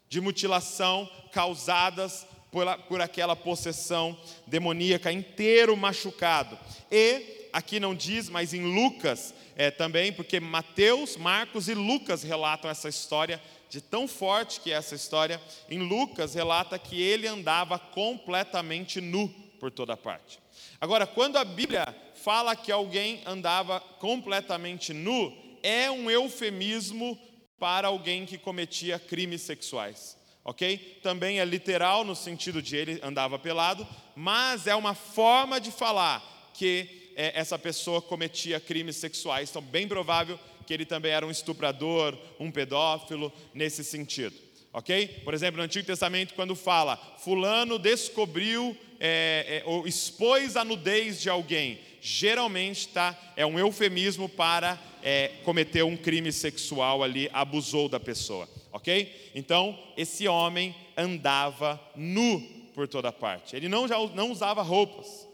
de 0.08 0.20
mutilação 0.20 1.08
causadas 1.32 2.26
por, 2.50 2.66
por 2.88 3.00
aquela 3.00 3.36
possessão 3.36 4.16
demoníaca, 4.46 5.12
inteiro 5.12 5.76
machucado. 5.76 6.58
E, 6.90 7.48
aqui 7.52 7.78
não 7.78 7.94
diz, 7.94 8.28
mas 8.28 8.54
em 8.54 8.62
Lucas 8.62 9.34
é, 9.56 9.70
também, 9.70 10.12
porque 10.12 10.40
Mateus, 10.40 11.16
Marcos 11.16 11.68
e 11.68 11.74
Lucas 11.74 12.22
relatam 12.22 12.70
essa 12.70 12.88
história, 12.88 13.42
de 13.68 13.80
tão 13.80 14.06
forte 14.06 14.60
que 14.60 14.72
é 14.72 14.76
essa 14.76 14.94
história, 14.94 15.40
em 15.68 15.78
Lucas 15.80 16.34
relata 16.34 16.78
que 16.78 17.00
ele 17.00 17.26
andava 17.26 17.78
completamente 17.78 19.00
nu 19.00 19.28
por 19.58 19.70
toda 19.70 19.96
parte. 19.96 20.38
Agora, 20.80 21.06
quando 21.06 21.36
a 21.36 21.44
Bíblia 21.44 21.86
fala 22.14 22.54
que 22.54 22.70
alguém 22.70 23.22
andava 23.26 23.80
completamente 23.80 24.92
nu, 24.92 25.32
é 25.62 25.90
um 25.90 26.10
eufemismo 26.10 27.18
para 27.58 27.88
alguém 27.88 28.26
que 28.26 28.38
cometia 28.38 28.98
crimes 28.98 29.42
sexuais. 29.42 30.16
Ok? 30.44 31.00
Também 31.02 31.40
é 31.40 31.44
literal 31.44 32.04
no 32.04 32.14
sentido 32.14 32.62
de 32.62 32.76
ele 32.76 33.00
andava 33.02 33.38
pelado, 33.38 33.86
mas 34.14 34.66
é 34.66 34.74
uma 34.74 34.94
forma 34.94 35.60
de 35.60 35.72
falar 35.72 36.22
que 36.54 37.10
é, 37.16 37.32
essa 37.34 37.58
pessoa 37.58 38.00
cometia 38.00 38.60
crimes 38.60 38.96
sexuais. 38.96 39.50
Então, 39.50 39.62
bem 39.62 39.88
provável 39.88 40.38
que 40.66 40.74
ele 40.74 40.84
também 40.84 41.12
era 41.12 41.26
um 41.26 41.30
estuprador, 41.30 42.16
um 42.38 42.50
pedófilo, 42.50 43.32
nesse 43.54 43.82
sentido. 43.82 44.36
Ok? 44.72 45.22
Por 45.24 45.32
exemplo, 45.32 45.58
no 45.58 45.64
Antigo 45.64 45.86
Testamento, 45.86 46.34
quando 46.34 46.54
fala, 46.54 46.96
Fulano 47.18 47.78
descobriu 47.78 48.76
é, 49.00 49.62
é, 49.64 49.68
ou 49.68 49.86
expôs 49.86 50.56
a 50.56 50.64
nudez 50.64 51.20
de 51.20 51.30
alguém, 51.30 51.80
geralmente 52.06 52.86
tá, 52.88 53.18
é 53.34 53.44
um 53.44 53.58
eufemismo 53.58 54.28
para 54.28 54.78
é, 55.02 55.32
cometeu 55.44 55.88
um 55.88 55.96
crime 55.96 56.30
sexual 56.30 57.02
ali, 57.02 57.28
abusou 57.32 57.88
da 57.88 57.98
pessoa, 57.98 58.48
ok? 58.72 59.32
Então, 59.34 59.76
esse 59.96 60.28
homem 60.28 60.74
andava 60.96 61.80
nu 61.96 62.40
por 62.74 62.86
toda 62.86 63.10
parte, 63.10 63.56
ele 63.56 63.68
não, 63.68 63.88
já, 63.88 63.98
não 64.14 64.30
usava 64.30 64.62
roupas. 64.62 65.26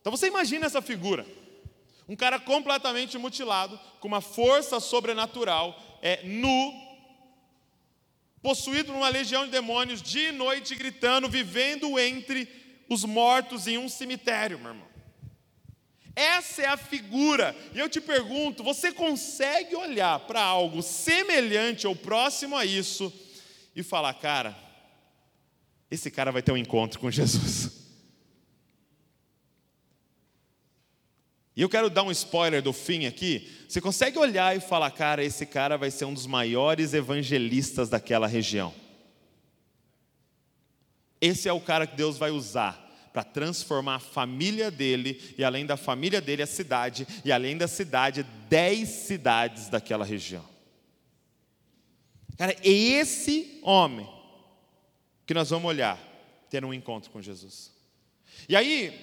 Então, 0.00 0.12
você 0.12 0.26
imagina 0.26 0.66
essa 0.66 0.82
figura: 0.82 1.24
um 2.06 2.14
cara 2.14 2.38
completamente 2.38 3.16
mutilado, 3.16 3.80
com 3.98 4.08
uma 4.08 4.20
força 4.20 4.80
sobrenatural, 4.80 5.80
é, 6.02 6.22
nu, 6.24 6.74
possuído 8.42 8.92
por 8.92 8.98
uma 8.98 9.08
legião 9.08 9.46
de 9.46 9.50
demônios, 9.50 10.02
dia 10.02 10.28
e 10.28 10.32
noite 10.32 10.74
gritando, 10.74 11.26
vivendo 11.26 11.98
entre 11.98 12.46
os 12.86 13.04
mortos 13.04 13.66
em 13.66 13.78
um 13.78 13.88
cemitério, 13.88 14.58
meu 14.58 14.72
irmão. 14.72 14.87
Essa 16.18 16.62
é 16.62 16.66
a 16.66 16.76
figura. 16.76 17.54
E 17.72 17.78
eu 17.78 17.88
te 17.88 18.00
pergunto: 18.00 18.64
você 18.64 18.90
consegue 18.90 19.76
olhar 19.76 20.18
para 20.18 20.42
algo 20.42 20.82
semelhante 20.82 21.86
ou 21.86 21.94
próximo 21.94 22.56
a 22.56 22.64
isso 22.64 23.12
e 23.74 23.84
falar, 23.84 24.12
cara, 24.14 24.58
esse 25.88 26.10
cara 26.10 26.32
vai 26.32 26.42
ter 26.42 26.50
um 26.50 26.56
encontro 26.56 26.98
com 26.98 27.08
Jesus? 27.08 27.86
E 31.54 31.62
eu 31.62 31.68
quero 31.68 31.88
dar 31.88 32.02
um 32.02 32.10
spoiler 32.10 32.62
do 32.62 32.72
fim 32.72 33.06
aqui. 33.06 33.48
Você 33.68 33.80
consegue 33.80 34.18
olhar 34.18 34.56
e 34.56 34.60
falar, 34.60 34.90
cara, 34.90 35.22
esse 35.22 35.46
cara 35.46 35.78
vai 35.78 35.90
ser 35.90 36.04
um 36.04 36.14
dos 36.14 36.26
maiores 36.26 36.94
evangelistas 36.94 37.88
daquela 37.88 38.26
região. 38.26 38.74
Esse 41.20 41.48
é 41.48 41.52
o 41.52 41.60
cara 41.60 41.86
que 41.86 41.96
Deus 41.96 42.18
vai 42.18 42.32
usar 42.32 42.87
para 43.12 43.24
transformar 43.24 43.96
a 43.96 44.00
família 44.00 44.70
dele, 44.70 45.34
e 45.36 45.44
além 45.44 45.66
da 45.66 45.76
família 45.76 46.20
dele, 46.20 46.42
a 46.42 46.46
cidade, 46.46 47.06
e 47.24 47.32
além 47.32 47.56
da 47.56 47.68
cidade, 47.68 48.24
dez 48.48 48.88
cidades 48.88 49.68
daquela 49.68 50.04
região. 50.04 50.44
Cara, 52.36 52.52
é 52.52 52.68
esse 52.68 53.60
homem 53.62 54.08
que 55.26 55.34
nós 55.34 55.50
vamos 55.50 55.68
olhar, 55.68 55.98
ter 56.48 56.64
um 56.64 56.72
encontro 56.72 57.10
com 57.10 57.20
Jesus. 57.20 57.72
E 58.48 58.56
aí, 58.56 58.98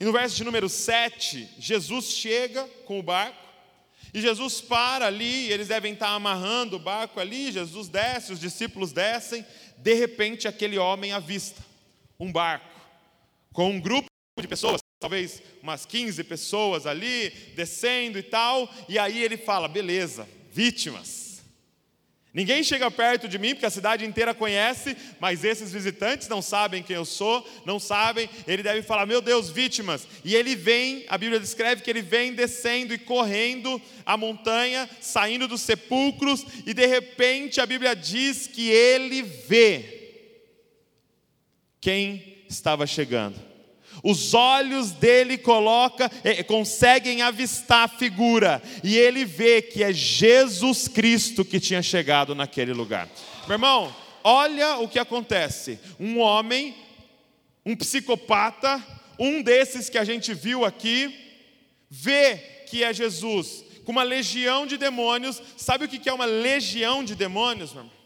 no 0.00 0.12
verso 0.12 0.36
de 0.36 0.44
número 0.44 0.68
7, 0.68 1.48
Jesus 1.58 2.06
chega 2.06 2.64
com 2.86 2.98
o 2.98 3.02
barco, 3.02 3.44
e 4.12 4.20
Jesus 4.20 4.60
para 4.60 5.06
ali, 5.06 5.50
eles 5.50 5.68
devem 5.68 5.92
estar 5.92 6.08
amarrando 6.08 6.76
o 6.76 6.80
barco 6.80 7.20
ali, 7.20 7.52
Jesus 7.52 7.88
desce, 7.88 8.32
os 8.32 8.40
discípulos 8.40 8.92
descem, 8.92 9.44
de 9.78 9.94
repente 9.94 10.46
aquele 10.46 10.78
homem 10.78 11.12
avista 11.12 11.62
um 12.18 12.30
barco, 12.30 12.73
com 13.54 13.70
um 13.70 13.80
grupo 13.80 14.08
de 14.38 14.48
pessoas, 14.48 14.82
talvez 15.00 15.40
umas 15.62 15.86
15 15.86 16.22
pessoas 16.24 16.86
ali, 16.86 17.30
descendo 17.54 18.18
e 18.18 18.22
tal, 18.22 18.68
e 18.88 18.98
aí 18.98 19.22
ele 19.22 19.38
fala: 19.38 19.68
beleza, 19.68 20.28
vítimas. 20.52 21.24
Ninguém 22.34 22.64
chega 22.64 22.90
perto 22.90 23.28
de 23.28 23.38
mim, 23.38 23.50
porque 23.50 23.64
a 23.64 23.70
cidade 23.70 24.04
inteira 24.04 24.34
conhece, 24.34 24.96
mas 25.20 25.44
esses 25.44 25.72
visitantes 25.72 26.26
não 26.26 26.42
sabem 26.42 26.82
quem 26.82 26.96
eu 26.96 27.04
sou, 27.04 27.48
não 27.64 27.78
sabem. 27.78 28.28
Ele 28.44 28.60
deve 28.60 28.82
falar: 28.82 29.06
Meu 29.06 29.20
Deus, 29.20 29.50
vítimas. 29.50 30.04
E 30.24 30.34
ele 30.34 30.56
vem, 30.56 31.04
a 31.08 31.16
Bíblia 31.16 31.38
descreve 31.38 31.82
que 31.82 31.88
ele 31.88 32.02
vem 32.02 32.34
descendo 32.34 32.92
e 32.92 32.98
correndo 32.98 33.80
a 34.04 34.16
montanha, 34.16 34.90
saindo 35.00 35.46
dos 35.46 35.60
sepulcros, 35.60 36.44
e 36.66 36.74
de 36.74 36.86
repente 36.86 37.60
a 37.60 37.66
Bíblia 37.66 37.94
diz 37.94 38.48
que 38.48 38.68
ele 38.68 39.22
vê 39.22 40.02
quem 41.80 42.33
estava 42.54 42.86
chegando. 42.86 43.54
Os 44.02 44.34
olhos 44.34 44.90
dele 44.90 45.38
coloca, 45.38 46.10
é, 46.24 46.42
conseguem 46.42 47.22
avistar 47.22 47.84
a 47.84 47.88
figura 47.88 48.62
e 48.82 48.96
ele 48.96 49.24
vê 49.24 49.62
que 49.62 49.82
é 49.82 49.92
Jesus 49.92 50.88
Cristo 50.88 51.44
que 51.44 51.60
tinha 51.60 51.82
chegado 51.82 52.34
naquele 52.34 52.72
lugar. 52.72 53.08
Meu 53.46 53.54
irmão, 53.54 53.94
olha 54.22 54.78
o 54.78 54.88
que 54.88 54.98
acontece. 54.98 55.78
Um 56.00 56.18
homem, 56.18 56.74
um 57.64 57.76
psicopata, 57.76 58.84
um 59.18 59.42
desses 59.42 59.88
que 59.88 59.98
a 59.98 60.04
gente 60.04 60.34
viu 60.34 60.64
aqui, 60.64 61.14
vê 61.88 62.36
que 62.68 62.82
é 62.82 62.92
Jesus, 62.92 63.64
com 63.84 63.92
uma 63.92 64.02
legião 64.02 64.66
de 64.66 64.76
demônios. 64.76 65.40
Sabe 65.56 65.84
o 65.84 65.88
que 65.88 66.08
é 66.08 66.12
uma 66.12 66.24
legião 66.24 67.04
de 67.04 67.14
demônios, 67.14 67.72
meu 67.72 67.82
irmão? 67.82 68.03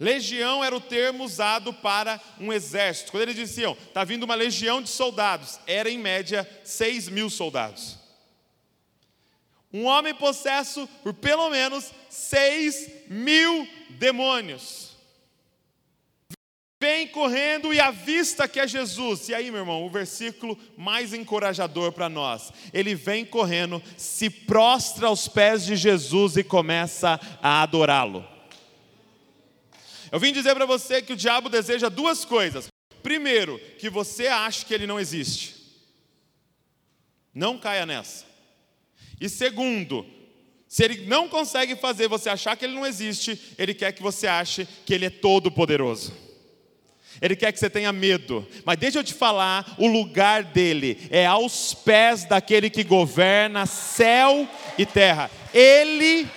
Legião 0.00 0.62
era 0.62 0.76
o 0.76 0.80
termo 0.80 1.24
usado 1.24 1.72
para 1.72 2.20
um 2.38 2.52
exército. 2.52 3.10
Quando 3.10 3.24
eles 3.24 3.34
diziam, 3.34 3.72
está 3.72 4.04
vindo 4.04 4.22
uma 4.22 4.36
legião 4.36 4.80
de 4.80 4.88
soldados, 4.88 5.58
era 5.66 5.90
em 5.90 5.98
média 5.98 6.48
6 6.62 7.08
mil 7.08 7.28
soldados. 7.28 7.98
Um 9.72 9.84
homem 9.84 10.14
possesso 10.14 10.88
por 11.02 11.12
pelo 11.12 11.50
menos 11.50 11.92
6 12.08 13.08
mil 13.08 13.68
demônios. 13.90 14.96
Vem 16.80 17.08
correndo 17.08 17.74
e 17.74 17.80
avista 17.80 18.46
que 18.46 18.60
é 18.60 18.68
Jesus. 18.68 19.28
E 19.28 19.34
aí, 19.34 19.50
meu 19.50 19.60
irmão, 19.60 19.84
o 19.84 19.90
versículo 19.90 20.56
mais 20.76 21.12
encorajador 21.12 21.90
para 21.90 22.08
nós. 22.08 22.52
Ele 22.72 22.94
vem 22.94 23.24
correndo, 23.24 23.82
se 23.96 24.30
prostra 24.30 25.08
aos 25.08 25.26
pés 25.26 25.64
de 25.64 25.74
Jesus 25.74 26.36
e 26.36 26.44
começa 26.44 27.18
a 27.42 27.62
adorá-lo. 27.62 28.37
Eu 30.10 30.18
vim 30.18 30.32
dizer 30.32 30.54
para 30.54 30.66
você 30.66 31.02
que 31.02 31.12
o 31.12 31.16
diabo 31.16 31.48
deseja 31.48 31.88
duas 31.88 32.24
coisas. 32.24 32.68
Primeiro, 33.02 33.58
que 33.78 33.88
você 33.88 34.26
ache 34.26 34.64
que 34.64 34.74
ele 34.74 34.86
não 34.86 34.98
existe. 34.98 35.56
Não 37.34 37.58
caia 37.58 37.86
nessa. 37.86 38.24
E 39.20 39.28
segundo, 39.28 40.06
se 40.66 40.84
ele 40.84 41.06
não 41.06 41.28
consegue 41.28 41.76
fazer 41.76 42.08
você 42.08 42.28
achar 42.28 42.56
que 42.56 42.64
ele 42.64 42.74
não 42.74 42.86
existe, 42.86 43.40
ele 43.56 43.74
quer 43.74 43.92
que 43.92 44.02
você 44.02 44.26
ache 44.26 44.66
que 44.84 44.92
ele 44.92 45.06
é 45.06 45.10
todo 45.10 45.50
poderoso. 45.50 46.12
Ele 47.20 47.34
quer 47.34 47.52
que 47.52 47.58
você 47.58 47.70
tenha 47.70 47.92
medo. 47.92 48.46
Mas 48.64 48.78
deixa 48.78 48.98
eu 48.98 49.04
te 49.04 49.14
falar, 49.14 49.74
o 49.78 49.86
lugar 49.86 50.44
dele 50.44 50.98
é 51.10 51.26
aos 51.26 51.74
pés 51.74 52.24
daquele 52.24 52.70
que 52.70 52.84
governa 52.84 53.66
céu 53.66 54.48
e 54.76 54.86
terra. 54.86 55.30
Ele 55.52 56.28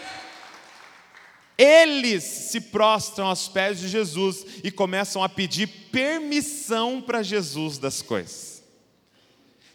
eles 1.61 2.23
se 2.23 2.59
prostram 2.59 3.27
aos 3.27 3.47
pés 3.47 3.79
de 3.79 3.87
Jesus 3.87 4.43
e 4.63 4.71
começam 4.71 5.23
a 5.23 5.29
pedir 5.29 5.67
permissão 5.67 6.99
para 6.99 7.21
Jesus 7.21 7.77
das 7.77 8.01
coisas. 8.01 8.63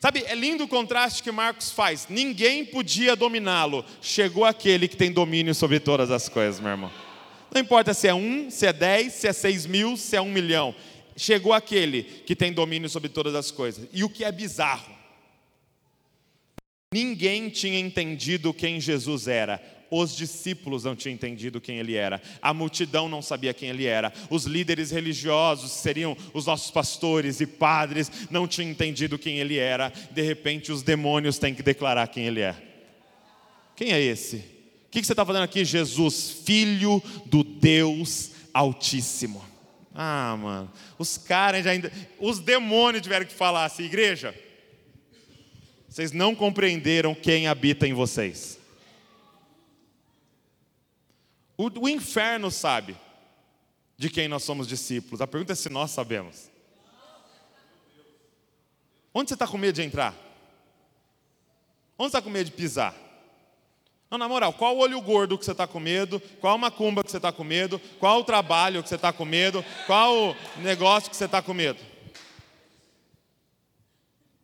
Sabe, 0.01 0.25
é 0.27 0.35
lindo 0.35 0.65
o 0.65 0.69
contraste 0.69 1.23
que 1.23 1.31
Marcos 1.31 1.71
faz. 1.71 2.09
Ninguém 2.11 2.65
podia 2.65 3.15
dominá-lo. 3.15 3.85
Chegou 4.03 4.45
aquele 4.45 4.89
que 4.89 4.97
tem 4.97 5.13
domínio 5.13 5.55
sobre 5.55 5.79
todas 5.79 6.11
as 6.11 6.29
coisas, 6.29 6.61
meu 6.61 6.73
irmão. 6.73 6.91
Não 7.55 7.61
importa 7.61 7.95
se 7.95 8.09
é 8.09 8.15
um, 8.15 8.51
se 8.51 8.67
é 8.67 8.73
dez, 8.73 9.13
se 9.13 9.29
é 9.29 9.33
seis 9.33 9.65
mil, 9.65 9.97
se 9.97 10.17
é 10.17 10.21
um 10.21 10.33
milhão. 10.33 10.75
Chegou 11.17 11.53
aquele 11.53 12.03
que 12.03 12.35
tem 12.35 12.53
domínio 12.53 12.91
sobre 12.91 13.09
todas 13.09 13.35
as 13.37 13.53
coisas. 13.53 13.89
E 13.93 14.03
o 14.03 14.11
que 14.11 14.25
é 14.25 14.33
bizarro? 14.33 14.93
Ninguém 16.93 17.49
tinha 17.49 17.79
entendido 17.79 18.53
quem 18.53 18.81
Jesus 18.81 19.29
era 19.29 19.76
os 19.91 20.15
discípulos 20.15 20.85
não 20.85 20.97
tinham 20.97 21.15
entendido 21.15 21.61
quem 21.61 21.79
ele 21.79 21.95
era, 21.95 22.21
a 22.41 22.53
multidão 22.53 23.09
não 23.09 23.23
sabia 23.23 23.55
quem 23.55 23.69
ele 23.69 23.87
era, 23.87 24.13
os 24.31 24.45
líderes 24.45 24.91
religiosos, 24.91 25.73
seriam 25.73 26.17
os 26.33 26.47
nossos 26.47 26.71
pastores 26.71 27.41
e 27.41 27.47
padres, 27.47 28.11
não 28.31 28.47
tinham 28.47 28.71
entendido 28.71 29.19
quem 29.19 29.39
ele 29.39 29.59
era, 29.59 29.93
de 30.11 30.23
repente 30.23 30.73
os 30.73 30.83
demônios 30.83 31.39
têm 31.39 31.55
que 31.55 31.63
declarar 31.63 32.07
quem 32.09 32.25
ele 32.27 32.41
é. 32.41 32.57
Quem 33.75 33.93
é 33.93 34.01
esse? 34.01 34.37
O 34.37 34.91
que 34.91 35.05
você 35.05 35.13
está 35.13 35.25
fazendo 35.25 35.43
aqui? 35.43 35.65
Jesus, 35.65 36.43
filho 36.45 37.03
do 37.27 37.45
Deus 37.45 38.31
Altíssimo. 38.55 39.45
Ah, 39.95 40.37
mano, 40.39 40.73
os 40.99 41.19
caras 41.19 41.67
ainda. 41.67 41.93
Os 42.19 42.39
demônios 42.39 43.03
tiveram 43.03 43.27
que 43.27 43.33
falar 43.33 43.65
assim, 43.65 43.85
igreja. 43.85 44.35
Vocês 45.89 46.13
não 46.13 46.35
compreenderam 46.35 47.15
quem 47.15 47.47
habita 47.47 47.87
em 47.87 47.95
vocês. 47.95 48.59
O, 51.57 51.85
o 51.85 51.89
inferno 51.89 52.51
sabe 52.51 52.97
de 53.97 54.11
quem 54.11 54.29
nós 54.29 54.43
somos 54.43 54.67
discípulos. 54.67 55.21
A 55.21 55.27
pergunta 55.27 55.53
é 55.53 55.57
se 55.57 55.69
nós 55.69 55.91
sabemos. 55.91 56.51
Onde 59.15 59.31
você 59.31 59.35
está 59.35 59.47
com 59.47 59.57
medo 59.57 59.75
de 59.75 59.83
entrar? 59.83 60.15
Onde 61.99 62.11
você 62.11 62.19
está 62.19 62.23
com 62.23 62.29
medo 62.29 62.51
de 62.51 62.53
pisar? 62.53 62.95
Não, 64.11 64.19
na 64.19 64.29
moral, 64.29 64.53
qual 64.53 64.77
olho 64.77 65.01
gordo 65.01 65.39
que 65.39 65.45
você 65.45 65.53
está 65.53 65.67
com 65.67 65.81
medo? 65.81 66.21
Qual 66.41 66.57
macumba 66.59 67.03
que 67.03 67.11
você 67.11 67.17
está 67.17 67.33
com 67.33 67.43
medo? 67.43 67.81
Qual 67.99 68.21
o 68.21 68.25
trabalho 68.25 68.83
que 68.83 68.89
você 68.89 68.95
está 68.95 69.13
com 69.13 69.25
medo? 69.25 69.65
Qual 69.87 70.31
o 70.31 70.37
negócio 70.59 71.11
que 71.11 71.17
você 71.17 71.25
está 71.25 71.41
com 71.41 71.55
medo? 71.55 71.83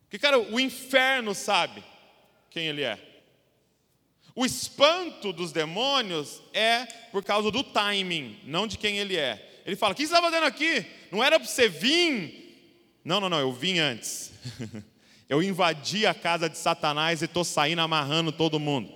Porque, 0.05 0.19
cara, 0.19 0.39
o 0.39 0.59
inferno 0.59 1.35
sabe 1.35 1.85
quem 2.51 2.67
ele 2.67 2.83
é. 2.83 3.12
O 4.35 4.47
espanto 4.47 5.33
dos 5.33 5.53
demônios 5.53 6.43
é 6.53 6.87
por 7.11 7.23
causa 7.23 7.51
do 7.51 7.63
timing, 7.63 8.39
não 8.45 8.67
de 8.67 8.79
quem 8.79 8.99
ele 8.99 9.17
é. 9.17 9.61
Ele 9.67 9.77
fala: 9.77 9.93
O 9.93 9.97
que 9.97 10.07
você 10.07 10.15
está 10.15 10.23
fazendo 10.23 10.45
aqui? 10.45 10.87
Não 11.11 11.23
era 11.23 11.39
para 11.39 11.49
você 11.49 11.69
vir? 11.69 12.41
Não, 13.05 13.21
não, 13.21 13.29
não, 13.29 13.39
eu 13.39 13.53
vim 13.53 13.79
antes. 13.79 14.33
eu 15.29 15.43
invadi 15.43 16.07
a 16.07 16.15
casa 16.15 16.49
de 16.49 16.57
Satanás 16.57 17.21
e 17.21 17.27
estou 17.27 17.45
saindo 17.45 17.81
amarrando 17.81 18.33
todo 18.33 18.59
mundo 18.59 18.93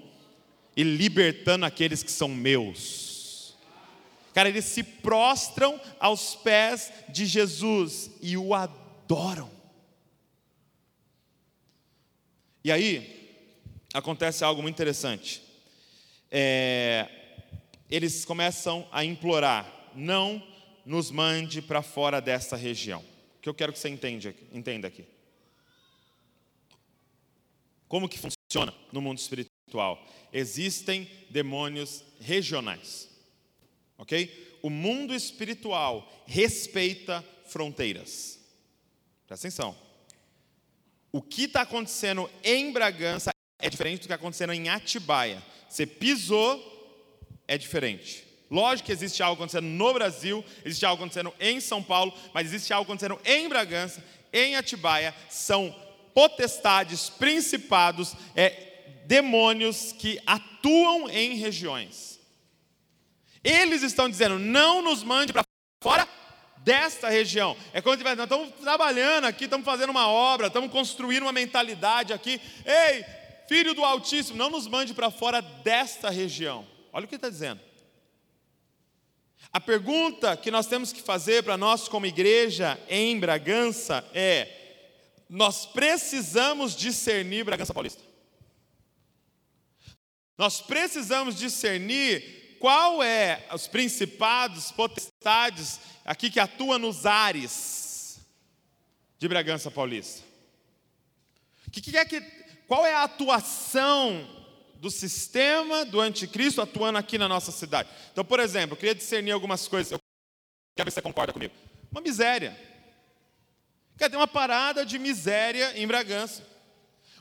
e 0.77 0.83
libertando 0.83 1.65
aqueles 1.65 2.03
que 2.03 2.11
são 2.11 2.29
meus. 2.29 3.57
Cara, 4.35 4.51
eles 4.51 4.67
se 4.67 4.83
prostram 4.83 5.81
aos 5.99 6.35
pés 6.35 6.93
de 7.09 7.25
Jesus 7.25 8.11
e 8.21 8.37
o 8.37 8.53
adoram. 8.55 9.51
E 12.63 12.71
aí, 12.71 13.16
acontece 13.97 14.45
algo 14.45 14.61
muito 14.61 14.75
interessante. 14.75 15.43
É, 16.31 17.09
eles 17.91 18.25
começam 18.25 18.87
a 18.93 19.05
implorar: 19.05 19.91
não 19.95 20.43
nos 20.85 21.11
mande 21.11 21.63
para 21.63 21.83
fora 21.83 22.21
dessa 22.21 22.57
região. 22.57 23.01
O 23.39 23.41
que 23.41 23.49
eu 23.49 23.55
quero 23.55 23.73
que 23.73 23.79
você 23.79 23.89
entenda, 23.89 24.35
entenda 24.53 24.89
aqui. 24.89 25.07
Como 27.89 28.09
que 28.09 28.19
funciona 28.19 28.75
no 28.93 29.01
mundo 29.01 29.19
espiritual? 29.19 30.05
Existem 30.33 31.09
demônios 31.31 32.05
regionais. 32.21 33.09
Ok? 33.97 34.59
O 34.63 34.69
mundo 34.69 35.15
espiritual 35.15 36.13
respeita 36.27 37.25
fronteiras. 37.47 38.41
Presta 39.27 39.47
atenção. 39.47 39.77
O 41.13 41.23
que 41.23 41.45
está 41.45 41.63
acontecendo 41.63 42.29
em 42.43 42.73
Bragança 42.73 43.31
é 43.59 43.71
diferente 43.71 44.03
do 44.03 44.07
que 44.07 44.13
acontecendo 44.13 44.53
em 44.53 44.69
Atibaia. 44.69 45.43
Você 45.69 45.87
pisou, 45.87 46.61
é 47.49 47.57
diferente. 47.57 48.25
Lógico 48.51 48.87
que 48.87 48.93
existe 48.93 49.23
algo 49.23 49.35
acontecendo 49.35 49.67
no 49.67 49.93
Brasil, 49.93 50.45
existe 50.65 50.87
algo 50.87 51.03
acontecendo 51.03 51.35
em 51.41 51.61
São 51.61 51.83
Paulo, 51.83 52.13
mas 52.33 52.47
existe 52.47 52.73
algo 52.73 52.85
acontecendo 52.85 53.21
em 53.25 53.49
Bragança, 53.49 54.05
em 54.33 54.57
Atibaia. 54.57 55.15
São 55.29 55.75
potestades, 56.15 57.11
principados, 57.11 58.15
é, 58.35 59.03
demônios 59.07 59.93
que 59.93 60.21
atuam 60.27 61.09
em 61.09 61.35
regiões. 61.37 62.21
Eles 63.43 63.83
estão 63.83 64.09
dizendo: 64.09 64.39
não 64.39 64.83
nos 64.83 65.03
mande 65.03 65.33
para 65.33 65.45
fora 65.83 66.09
desta 66.59 67.09
região. 67.09 67.57
É 67.73 67.81
quando 67.81 68.03
nós 68.03 68.19
estamos 68.19 68.51
trabalhando 68.61 69.25
aqui, 69.27 69.45
estamos 69.45 69.65
fazendo 69.65 69.91
uma 69.91 70.09
obra, 70.09 70.49
estamos 70.49 70.71
construindo 70.71 71.23
uma 71.23 71.33
mentalidade 71.33 72.13
aqui. 72.13 72.41
Ei, 72.65 73.05
filho 73.49 73.75
do 73.75 73.85
Altíssimo, 73.85 74.39
não 74.39 74.51
nos 74.51 74.67
mande 74.67 74.95
para 74.95 75.11
fora 75.11 75.41
desta 75.41 76.11
região. 76.11 76.67
Olha 76.93 77.05
o 77.05 77.09
que 77.09 77.15
está 77.17 77.29
dizendo. 77.29 77.61
A 79.53 79.61
pergunta 79.61 80.37
que 80.37 80.51
nós 80.51 80.67
temos 80.67 80.93
que 80.93 81.01
fazer 81.01 81.43
para 81.43 81.57
nós, 81.57 81.89
como 81.89 82.07
igreja 82.07 82.79
em 82.89 83.19
Bragança, 83.19 84.05
é: 84.13 84.49
nós 85.29 85.67
precisamos 85.67 86.77
discernir 86.77 87.45
Bragança 87.45 87.73
Paulista. 87.73 88.03
Nós 90.37 90.61
precisamos 90.61 91.37
discernir 91.37 92.57
qual 92.61 93.03
é 93.03 93.47
os 93.53 93.67
principados, 93.67 94.71
potestades 94.73 95.81
aqui 96.05 96.31
que 96.31 96.41
atua 96.41 96.79
nos 96.79 97.07
ares 97.07 98.21
de 99.19 99.29
Bragança 99.29 99.71
Paulista. 99.71 100.23
Que, 101.73 101.81
que 101.81 101.97
é 101.97 102.05
que, 102.05 102.21
qual 102.67 102.85
é 102.85 102.95
a 102.95 103.05
atuação 103.05 104.29
do 104.77 104.91
sistema 104.91 105.85
do 105.85 106.01
anticristo 106.01 106.61
atuando 106.61 106.99
aqui 106.99 107.17
na 107.19 107.29
nossa 107.29 107.53
cidade? 107.53 107.89
Então, 108.13 108.25
por 108.25 108.41
exemplo, 108.41 108.73
eu 108.75 108.77
queria 108.77 108.95
discernir 108.95 109.33
algumas 109.33 109.69
coisas. 109.69 109.93
Eu 109.93 109.99
quero 110.77 110.87
ver 110.87 110.91
se 110.91 110.95
você 110.97 111.03
concorda 111.03 111.33
comigo. 111.33 111.55
Uma 111.91 112.01
miséria. 112.01 112.59
Quer 113.97 114.11
ter 114.11 114.17
uma 114.17 114.27
parada 114.27 114.85
de 114.85 114.99
miséria 114.99 115.73
em 115.77 115.87
Bragança. 115.87 116.47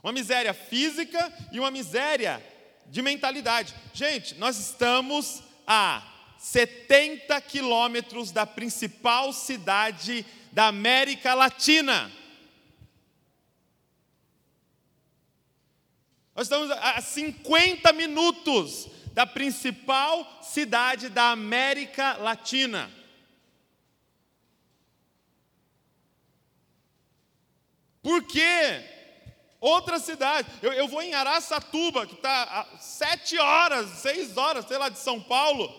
Uma 0.04 0.12
miséria 0.12 0.54
física 0.54 1.32
e 1.52 1.60
uma 1.60 1.72
miséria 1.72 2.44
de 2.88 3.02
mentalidade. 3.02 3.74
Gente, 3.94 4.36
nós 4.36 4.58
estamos 4.58 5.42
a 5.66 6.04
70 6.38 7.40
quilômetros 7.42 8.32
da 8.32 8.46
principal 8.46 9.32
cidade 9.32 10.26
da 10.52 10.68
América 10.68 11.34
Latina. 11.34 12.12
Nós 16.36 16.48
estamos 16.48 16.70
a 16.70 17.00
50 17.00 17.94
minutos 17.94 18.90
da 19.14 19.26
principal 19.26 20.28
cidade 20.42 21.08
da 21.08 21.32
América 21.32 22.18
Latina. 22.18 22.92
Por 28.04 28.22
quê? 28.24 28.84
Outra 29.62 29.98
cidade. 29.98 30.50
Eu, 30.62 30.74
eu 30.74 30.90
vou 30.90 31.02
em 31.02 31.14
Araçatuba, 31.14 32.06
que 32.06 32.16
está 32.16 32.68
sete 32.82 33.38
horas, 33.40 33.90
seis 33.92 34.36
horas, 34.36 34.66
sei 34.66 34.78
lá, 34.78 34.90
de 34.90 35.00
São 35.00 35.22
Paulo. 35.22 35.74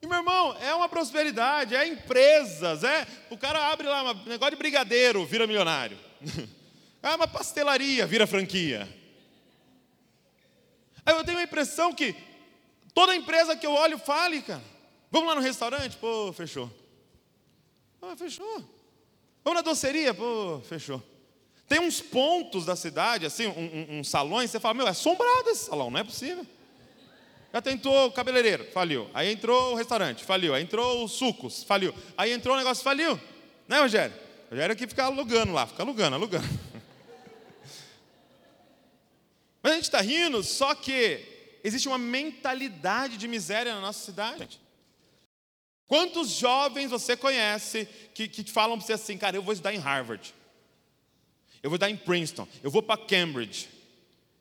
E 0.00 0.06
meu 0.06 0.16
irmão, 0.16 0.56
é 0.62 0.74
uma 0.74 0.88
prosperidade, 0.88 1.76
é 1.76 1.86
empresas, 1.86 2.82
é. 2.82 3.06
O 3.28 3.36
cara 3.36 3.70
abre 3.70 3.86
lá 3.86 4.12
um 4.12 4.24
negócio 4.24 4.52
de 4.52 4.56
brigadeiro, 4.56 5.26
vira 5.26 5.46
milionário. 5.46 5.98
É 7.00 7.14
uma 7.14 7.28
pastelaria, 7.28 8.04
vira 8.08 8.26
franquia. 8.26 8.97
Aí 11.08 11.14
eu 11.14 11.24
tenho 11.24 11.38
a 11.38 11.42
impressão 11.42 11.90
que 11.90 12.14
toda 12.92 13.16
empresa 13.16 13.56
que 13.56 13.66
eu 13.66 13.72
olho 13.72 13.96
fale, 13.96 14.42
cara. 14.42 14.62
Vamos 15.10 15.26
lá 15.26 15.34
no 15.36 15.40
restaurante? 15.40 15.96
Pô, 15.96 16.30
fechou. 16.34 16.70
Ah, 18.02 18.14
fechou. 18.14 18.62
Vamos 19.42 19.56
na 19.56 19.62
doceria? 19.62 20.12
Pô, 20.12 20.60
fechou. 20.68 21.02
Tem 21.66 21.80
uns 21.80 22.02
pontos 22.02 22.66
da 22.66 22.76
cidade, 22.76 23.24
assim, 23.24 23.46
um, 23.46 23.94
um, 23.96 24.00
um 24.00 24.04
salões, 24.04 24.50
você 24.50 24.60
fala, 24.60 24.74
meu, 24.74 24.86
é 24.86 24.90
assombrado 24.90 25.48
esse 25.48 25.64
salão, 25.64 25.90
não 25.90 25.98
é 25.98 26.04
possível. 26.04 26.46
Já 27.54 27.62
tentou 27.62 28.08
o 28.08 28.12
cabeleireiro, 28.12 28.70
faliu. 28.70 29.08
Aí 29.14 29.32
entrou 29.32 29.72
o 29.72 29.76
restaurante, 29.76 30.22
faliu. 30.24 30.54
Aí 30.54 30.62
entrou 30.62 31.06
os 31.06 31.12
sucos, 31.12 31.62
faliu. 31.62 31.94
Aí 32.18 32.32
entrou 32.32 32.54
o 32.54 32.58
negócio, 32.58 32.84
faliu. 32.84 33.18
Né, 33.66 33.80
Rogério? 33.80 34.14
Rogério 34.50 34.74
aqui 34.74 34.86
fica 34.86 35.04
alugando 35.04 35.54
lá, 35.54 35.66
fica 35.66 35.82
alugando, 35.82 36.16
alugando. 36.16 36.46
Mas 39.68 39.72
a 39.72 39.76
gente 39.76 39.84
está 39.84 40.00
rindo, 40.00 40.42
só 40.42 40.74
que 40.74 41.58
existe 41.62 41.88
uma 41.88 41.98
mentalidade 41.98 43.18
de 43.18 43.28
miséria 43.28 43.74
na 43.74 43.82
nossa 43.82 44.02
cidade. 44.02 44.58
Quantos 45.86 46.30
jovens 46.30 46.90
você 46.90 47.14
conhece 47.14 47.86
que, 48.14 48.28
que 48.28 48.50
falam 48.50 48.78
para 48.78 48.86
você 48.86 48.94
assim, 48.94 49.18
cara, 49.18 49.36
eu 49.36 49.42
vou 49.42 49.52
estudar 49.52 49.74
em 49.74 49.78
Harvard, 49.78 50.34
eu 51.62 51.68
vou 51.68 51.76
estudar 51.76 51.90
em 51.90 51.98
Princeton, 51.98 52.48
eu 52.62 52.70
vou 52.70 52.82
para 52.82 53.04
Cambridge, 53.04 53.68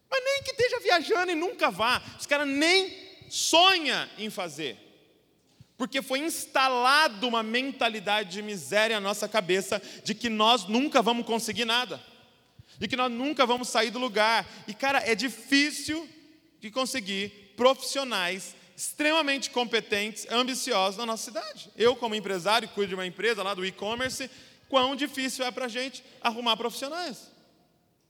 mas 0.09 0.23
nem 0.23 0.43
que 0.43 0.51
esteja 0.51 0.79
viajando 0.79 1.33
e 1.33 1.35
nunca 1.35 1.69
vá. 1.69 2.01
Os 2.17 2.25
caras 2.25 2.47
nem 2.47 2.97
sonha 3.29 4.09
em 4.17 4.29
fazer. 4.29 4.77
Porque 5.75 6.01
foi 6.01 6.19
instalado 6.19 7.27
uma 7.27 7.43
mentalidade 7.43 8.31
de 8.31 8.41
miséria 8.41 8.97
na 8.97 9.09
nossa 9.09 9.27
cabeça 9.27 9.81
de 10.05 10.15
que 10.15 10.29
nós 10.29 10.69
nunca 10.69 11.01
vamos 11.01 11.25
conseguir 11.25 11.65
nada. 11.65 12.01
De 12.77 12.87
que 12.87 12.95
nós 12.95 13.11
nunca 13.11 13.45
vamos 13.45 13.69
sair 13.69 13.89
do 13.89 13.99
lugar. 13.99 14.47
E 14.67 14.73
cara, 14.73 14.99
é 14.99 15.15
difícil 15.15 16.07
de 16.59 16.69
conseguir 16.69 17.53
profissionais 17.55 18.55
extremamente 18.75 19.49
competentes, 19.49 20.27
ambiciosos 20.29 20.97
na 20.97 21.05
nossa 21.05 21.23
cidade. 21.23 21.71
Eu, 21.75 21.95
como 21.95 22.13
empresário, 22.13 22.69
cuido 22.69 22.89
de 22.89 22.95
uma 22.95 23.07
empresa 23.07 23.41
lá 23.41 23.53
do 23.53 23.65
e-commerce, 23.65 24.29
quão 24.69 24.95
difícil 24.95 25.43
é 25.43 25.51
para 25.51 25.65
a 25.65 25.69
gente 25.69 26.03
arrumar 26.21 26.55
profissionais 26.55 27.37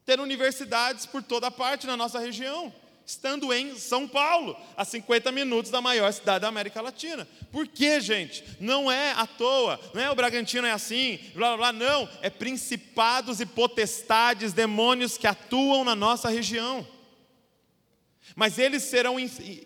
ter 0.07 0.21
universidades 0.21 1.05
por 1.05 1.21
toda 1.21 1.51
parte 1.51 1.85
na 1.85 1.97
nossa 1.97 2.17
região, 2.17 2.73
estando 3.07 3.53
em 3.53 3.73
São 3.79 4.05
Paulo, 4.05 4.57
a 4.75 4.83
50 4.83 5.31
minutos 5.31 5.71
da 5.71 5.79
maior 5.79 6.11
cidade 6.11 6.41
da 6.41 6.49
América 6.49 6.81
Latina. 6.81 7.25
Por 7.53 7.65
quê, 7.65 8.01
gente? 8.01 8.43
Não 8.59 8.91
é 8.91 9.13
à 9.13 9.25
toa, 9.25 9.79
não 9.93 10.01
é 10.01 10.11
o 10.11 10.15
Bragantino 10.15 10.67
é 10.67 10.71
assim, 10.71 11.17
blá 11.33 11.55
blá 11.55 11.71
blá, 11.71 11.73
não, 11.73 12.09
é 12.21 12.29
principados 12.29 13.39
e 13.39 13.45
potestades, 13.45 14.51
demônios 14.51 15.17
que 15.17 15.25
atuam 15.25 15.85
na 15.85 15.95
nossa 15.95 16.27
região. 16.27 16.85
Mas 18.35 18.59
eles 18.59 18.83
serão 18.83 19.15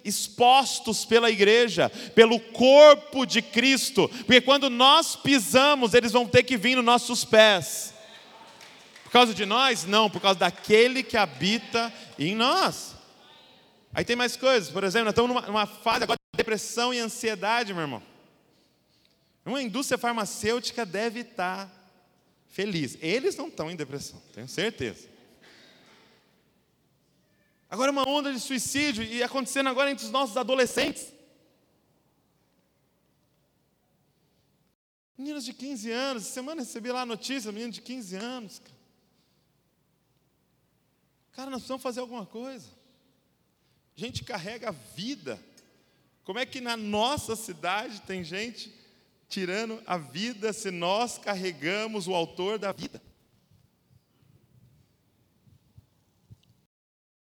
expostos 0.05 1.03
pela 1.03 1.31
igreja, 1.31 1.89
pelo 2.13 2.39
corpo 2.39 3.25
de 3.25 3.41
Cristo, 3.41 4.07
porque 4.19 4.39
quando 4.39 4.69
nós 4.69 5.15
pisamos, 5.15 5.95
eles 5.95 6.11
vão 6.11 6.27
ter 6.27 6.43
que 6.43 6.55
vir 6.55 6.75
nos 6.75 6.85
nossos 6.85 7.25
pés. 7.25 7.91
Por 9.03 9.11
causa 9.11 9.33
de 9.33 9.47
nós? 9.47 9.83
Não, 9.83 10.11
por 10.11 10.21
causa 10.21 10.39
daquele 10.39 11.01
que 11.01 11.17
habita 11.17 11.91
em 12.19 12.35
nós. 12.35 12.90
Aí 13.93 14.05
tem 14.05 14.15
mais 14.15 14.37
coisas, 14.37 14.69
por 14.69 14.83
exemplo, 14.83 15.05
nós 15.05 15.11
estamos 15.11 15.29
numa, 15.29 15.41
numa 15.47 15.65
fase 15.65 16.03
agora 16.03 16.17
de 16.33 16.37
depressão 16.37 16.93
e 16.93 16.99
ansiedade, 16.99 17.73
meu 17.73 17.81
irmão. 17.81 18.03
Uma 19.45 19.61
indústria 19.61 19.97
farmacêutica 19.97 20.85
deve 20.85 21.21
estar 21.21 21.69
feliz. 22.47 22.97
Eles 23.01 23.35
não 23.35 23.47
estão 23.47 23.69
em 23.69 23.75
depressão, 23.75 24.21
tenho 24.33 24.47
certeza. 24.47 25.09
Agora 27.69 27.91
uma 27.91 28.07
onda 28.07 28.33
de 28.33 28.39
suicídio 28.39 29.03
e 29.03 29.23
acontecendo 29.23 29.67
agora 29.67 29.89
entre 29.91 30.05
os 30.05 30.11
nossos 30.11 30.37
adolescentes. 30.37 31.11
Meninos 35.17 35.45
de 35.45 35.53
15 35.53 35.91
anos, 35.91 36.23
semana 36.23 36.61
recebi 36.61 36.91
lá 36.91 37.01
a 37.01 37.05
notícia, 37.05 37.51
menino 37.51 37.71
de 37.71 37.81
15 37.81 38.15
anos. 38.15 38.59
Cara. 38.59 38.81
Cara, 41.31 41.49
nós 41.49 41.59
precisamos 41.59 41.83
fazer 41.83 41.99
alguma 41.99 42.25
coisa. 42.25 42.80
Gente 44.01 44.23
carrega 44.23 44.69
a 44.69 44.71
vida. 44.71 45.39
Como 46.23 46.39
é 46.39 46.43
que 46.43 46.59
na 46.59 46.75
nossa 46.75 47.35
cidade 47.35 48.01
tem 48.01 48.23
gente 48.23 48.73
tirando 49.29 49.79
a 49.85 49.95
vida 49.95 50.51
se 50.53 50.71
nós 50.71 51.19
carregamos 51.19 52.07
o 52.07 52.15
autor 52.15 52.57
da 52.57 52.71
vida? 52.71 52.99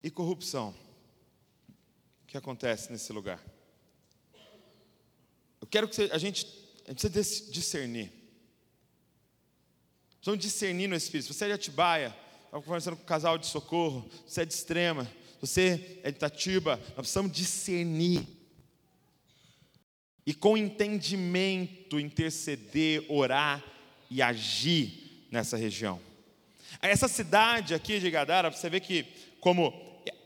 E 0.03 0.11
corrupção? 0.11 0.75
O 2.25 2.27
que 2.27 2.37
acontece 2.37 2.91
nesse 2.91 3.13
lugar? 3.13 3.41
Eu 5.61 5.69
quero 5.69 5.89
que 5.89 6.03
a 6.11 6.19
gente, 6.19 6.45
a 6.87 6.91
gente 6.91 7.09
precisa 7.09 7.53
discernir. 7.53 8.13
Precisamos 10.17 10.45
discernir 10.45 10.89
no 10.89 10.97
Espírito. 10.97 11.33
Você 11.33 11.45
é 11.45 11.47
de 11.47 11.55
Atibaia, 11.55 12.09
estava 12.47 12.61
conversando 12.65 12.97
com 12.97 13.05
um 13.05 13.07
casal 13.07 13.39
de 13.39 13.47
socorro, 13.47 14.11
você 14.27 14.43
é 14.43 14.45
de 14.45 14.53
extrema, 14.53 15.09
você 15.47 16.01
é 16.03 16.11
de 16.11 16.17
Itatiba, 16.17 16.77
nós 16.89 16.95
precisamos 16.97 17.33
discernir. 17.33 18.27
E 20.27 20.33
com 20.33 20.57
entendimento 20.57 22.01
interceder, 22.01 23.05
orar 23.11 23.63
e 24.11 24.23
agir 24.23 25.27
nessa 25.31 25.57
região. 25.57 26.01
Essa 26.81 27.09
cidade 27.09 27.75
aqui 27.75 28.01
de 28.01 28.11
Gadara, 28.11 28.51
você 28.51 28.71
vê 28.71 28.81
que 28.81 29.05
como 29.39 29.73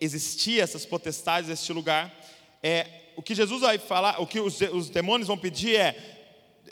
existia 0.01 0.63
essas 0.63 0.87
potestades 0.87 1.51
neste 1.51 1.73
lugar, 1.73 2.15
é, 2.63 2.87
o 3.17 3.23
que 3.23 3.35
Jesus 3.35 3.63
vai 3.63 3.79
falar, 3.79 4.21
o 4.21 4.27
que 4.27 4.39
os, 4.39 4.61
os 4.61 4.89
demônios 4.89 5.27
vão 5.27 5.37
pedir 5.37 5.75
é, 5.75 5.97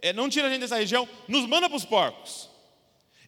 é 0.02 0.12
não 0.12 0.28
tira 0.28 0.46
a 0.46 0.50
gente 0.50 0.61
dessa 0.61 0.76
região, 0.76 1.09
nos 1.26 1.46
manda 1.46 1.68
para 1.68 1.76
os 1.76 1.85
porcos. 1.85 2.48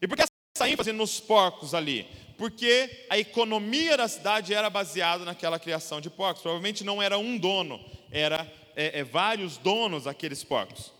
E 0.01 0.07
por 0.07 0.17
que 0.17 0.23
essa 0.57 0.69
ênfase 0.69 0.93
nos 0.93 1.19
porcos 1.19 1.75
ali? 1.75 2.07
Porque 2.39 3.07
a 3.11 3.19
economia 3.19 3.97
da 3.97 4.07
cidade 4.07 4.55
era 4.55 4.71
baseada 4.71 5.25
naquela 5.25 5.59
criação 5.59 6.01
de 6.01 6.09
porcos. 6.09 6.41
Provavelmente 6.41 6.85
não 6.85 7.03
era 7.03 7.19
um 7.19 7.37
dono, 7.37 7.85
era 8.13 8.51
é, 8.77 9.01
é, 9.01 9.05
vários 9.05 9.57
donos 9.57 10.07
aqueles 10.07 10.45
porcos. 10.45 10.93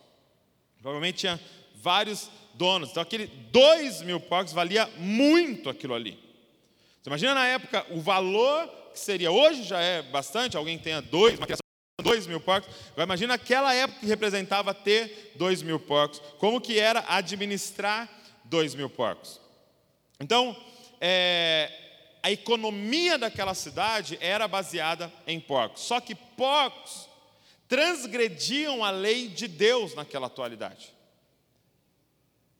Provavelmente 0.81 1.19
tinha 1.19 1.39
vários 1.75 2.29
donos. 2.55 2.89
Então, 2.89 3.01
aquele 3.01 3.27
dois 3.51 4.01
mil 4.01 4.19
porcos 4.19 4.51
valia 4.51 4.85
muito 4.97 5.69
aquilo 5.69 5.93
ali. 5.93 6.19
Você 7.01 7.09
imagina 7.09 7.33
na 7.33 7.47
época 7.47 7.85
o 7.91 8.01
valor 8.01 8.67
que 8.91 8.99
seria, 8.99 9.31
hoje 9.31 9.63
já 9.63 9.79
é 9.79 10.01
bastante, 10.01 10.57
alguém 10.57 10.77
tenha 10.77 11.01
dois, 11.01 11.37
uma 11.37 11.45
criação 11.45 11.63
dois 12.03 12.27
mil 12.27 12.41
porcos. 12.41 12.69
Agora 12.91 13.05
imagina 13.05 13.35
aquela 13.35 13.73
época 13.73 14.01
que 14.01 14.07
representava 14.07 14.73
ter 14.73 15.31
dois 15.35 15.61
mil 15.61 15.79
porcos. 15.79 16.19
Como 16.37 16.59
que 16.59 16.77
era 16.77 17.05
administrar 17.07 18.09
dois 18.43 18.75
mil 18.75 18.89
porcos? 18.89 19.39
Então, 20.19 20.53
é, 20.99 21.71
a 22.21 22.31
economia 22.31 23.17
daquela 23.17 23.53
cidade 23.53 24.17
era 24.21 24.47
baseada 24.47 25.11
em 25.25 25.39
porcos. 25.39 25.83
Só 25.83 25.99
que 25.99 26.13
porcos 26.13 27.07
transgrediam 27.67 28.83
a 28.83 28.89
lei 28.89 29.27
de 29.27 29.47
Deus 29.47 29.93
naquela 29.95 30.27
atualidade. 30.27 30.93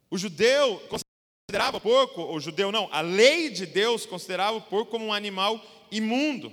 O 0.10 0.18
judeu 0.18 0.82
considerava 0.88 1.78
o 1.78 1.82
porco, 1.82 2.22
o 2.24 2.40
judeu 2.40 2.72
não, 2.72 2.88
a 2.92 3.02
lei 3.02 3.50
de 3.50 3.66
Deus 3.66 4.06
considerava 4.06 4.58
o 4.58 4.62
porco 4.62 4.92
como 4.92 5.06
um 5.06 5.14
animal 5.14 5.60
imundo. 5.92 6.52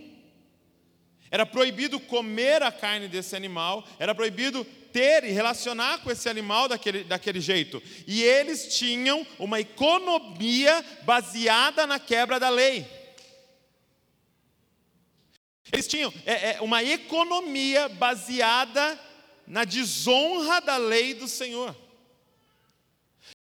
Era 1.31 1.45
proibido 1.45 1.99
comer 2.01 2.63
a 2.63 2.73
carne 2.73 3.09
desse 3.09 3.37
animal, 3.37 3.85
era 3.99 4.15
proibido 4.15 4.67
ter 4.97 5.25
e 5.25 5.31
relacionar 5.31 5.99
com 5.99 6.11
esse 6.11 6.27
animal 6.27 6.69
daquele, 6.69 7.05
daquele 7.05 7.39
jeito. 7.39 7.83
E 8.07 8.23
eles 8.23 8.79
tinham 8.79 9.27
uma 9.39 9.61
economia 9.61 10.83
baseada 11.03 11.87
na 11.87 11.99
quebra 11.99 12.41
da 12.41 12.49
lei. 12.49 12.87
Eles 15.71 15.87
tinham 15.87 16.11
é, 16.25 16.53
é, 16.53 16.61
uma 16.63 16.83
economia 16.83 17.91
baseada 17.91 18.99
na 19.47 19.65
desonra 19.65 20.63
da 20.63 20.79
lei 20.79 21.13
do 21.13 21.29
Senhor. 21.29 21.77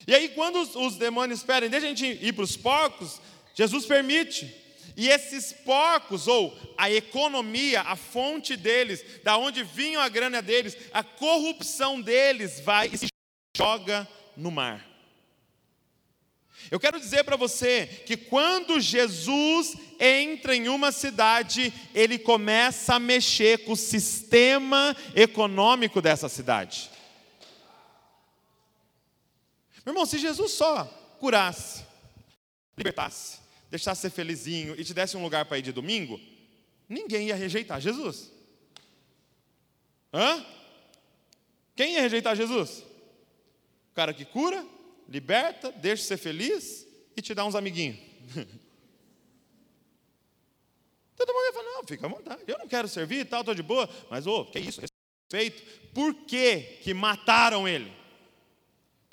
E 0.05 0.13
aí, 0.13 0.31
quando 0.31 0.61
os, 0.61 0.75
os 0.75 0.97
demônios 0.97 1.45
pedem, 1.45 1.71
deixa 1.71 1.87
a 1.87 1.91
gente 1.91 2.07
ir 2.07 2.33
para 2.33 2.43
os 2.43 2.57
porcos, 2.57 3.21
Jesus 3.55 3.87
permite. 3.87 4.53
E 4.97 5.09
esses 5.09 5.53
porcos, 5.53 6.27
ou 6.27 6.57
a 6.77 6.91
economia, 6.91 7.83
a 7.83 7.97
fonte 7.97 8.57
deles, 8.57 9.05
da 9.23 9.37
onde 9.37 9.63
vinha 9.63 10.01
a 10.01 10.09
grana 10.09 10.41
deles, 10.41 10.77
a 10.91 11.05
corrupção 11.05 12.01
deles 12.01 12.61
vai 12.61 12.89
e 12.91 12.97
se 12.97 13.07
joga 13.55 14.09
no 14.35 14.51
mar. 14.51 14.87
Eu 16.71 16.81
quero 16.81 16.99
dizer 16.99 17.25
para 17.25 17.37
você 17.37 17.87
que 18.07 18.17
quando 18.17 18.81
Jesus 18.81 19.77
entra 20.01 20.57
em 20.57 20.69
uma 20.69 20.91
cidade, 20.91 21.73
ele 21.95 22.19
começa 22.19 22.95
a 22.95 22.99
mexer 22.99 23.65
com 23.65 23.73
o 23.73 23.77
sistema 23.77 24.97
econômico 25.15 26.01
dessa 26.01 26.29
cidade. 26.29 26.91
Meu 29.85 29.93
irmão, 29.93 30.07
se 30.07 30.19
Jesus 30.19 30.53
só 30.53 30.85
curasse, 31.21 31.85
libertasse, 32.77 33.39
deixasse 33.77 34.01
ser 34.01 34.11
felizinho 34.11 34.75
e 34.79 34.85
te 34.85 34.93
desse 34.95 35.17
um 35.17 35.23
lugar 35.23 35.45
para 35.45 35.59
ir 35.59 35.63
de 35.63 35.73
domingo, 35.73 36.21
ninguém 36.89 37.29
ia 37.29 37.37
rejeitar 37.37 37.81
Jesus. 37.81 38.33
Hã? 40.13 40.45
Quem 41.75 41.95
ia 41.95 42.01
rejeitar 42.01 42.35
Jesus? 42.35 42.81
O 43.91 43.95
cara 43.95 44.15
que 44.15 44.25
cura, 44.25 44.67
liberta, 45.09 45.71
deixa 45.73 46.05
ser 46.05 46.17
feliz 46.17 46.87
e 47.17 47.23
te 47.23 47.35
dá 47.35 47.45
uns 47.45 47.55
amiguinhos. 47.55 47.99
Todo 51.17 51.33
mundo 51.33 51.45
ia 51.47 51.53
falar, 51.53 51.73
não, 51.73 51.85
fica 51.87 52.07
à 52.07 52.09
vontade, 52.09 52.43
eu 52.47 52.59
não 52.59 52.69
quero 52.69 52.89
servir 52.89 53.21
e 53.21 53.25
tal, 53.25 53.41
estou 53.41 53.55
de 53.55 53.63
boa, 53.63 53.89
mas, 54.11 54.27
ô, 54.27 54.41
oh, 54.41 54.47
que 54.47 54.59
isso, 54.59 54.81
respeito. 54.81 55.63
Por 55.93 56.15
que 56.27 56.61
que 56.83 56.93
mataram 56.93 57.69
ele? 57.69 57.91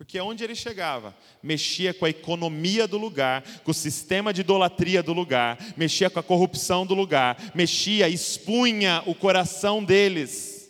Porque 0.04 0.20
onde 0.20 0.44
ele 0.44 0.54
chegava, 0.54 1.18
mexia 1.42 1.94
com 1.94 2.04
a 2.04 2.10
economia 2.10 2.86
do 2.86 2.98
lugar, 2.98 3.42
com 3.64 3.72
o 3.72 3.74
sistema 3.74 4.34
de 4.34 4.42
idolatria 4.42 5.02
do 5.02 5.14
lugar, 5.14 5.58
mexia 5.78 6.10
com 6.10 6.20
a 6.20 6.24
corrupção 6.24 6.86
do 6.86 6.94
lugar, 6.94 7.38
mexia, 7.56 8.10
expunha 8.10 9.02
o 9.06 9.16
coração 9.16 9.82
deles. 9.82 10.70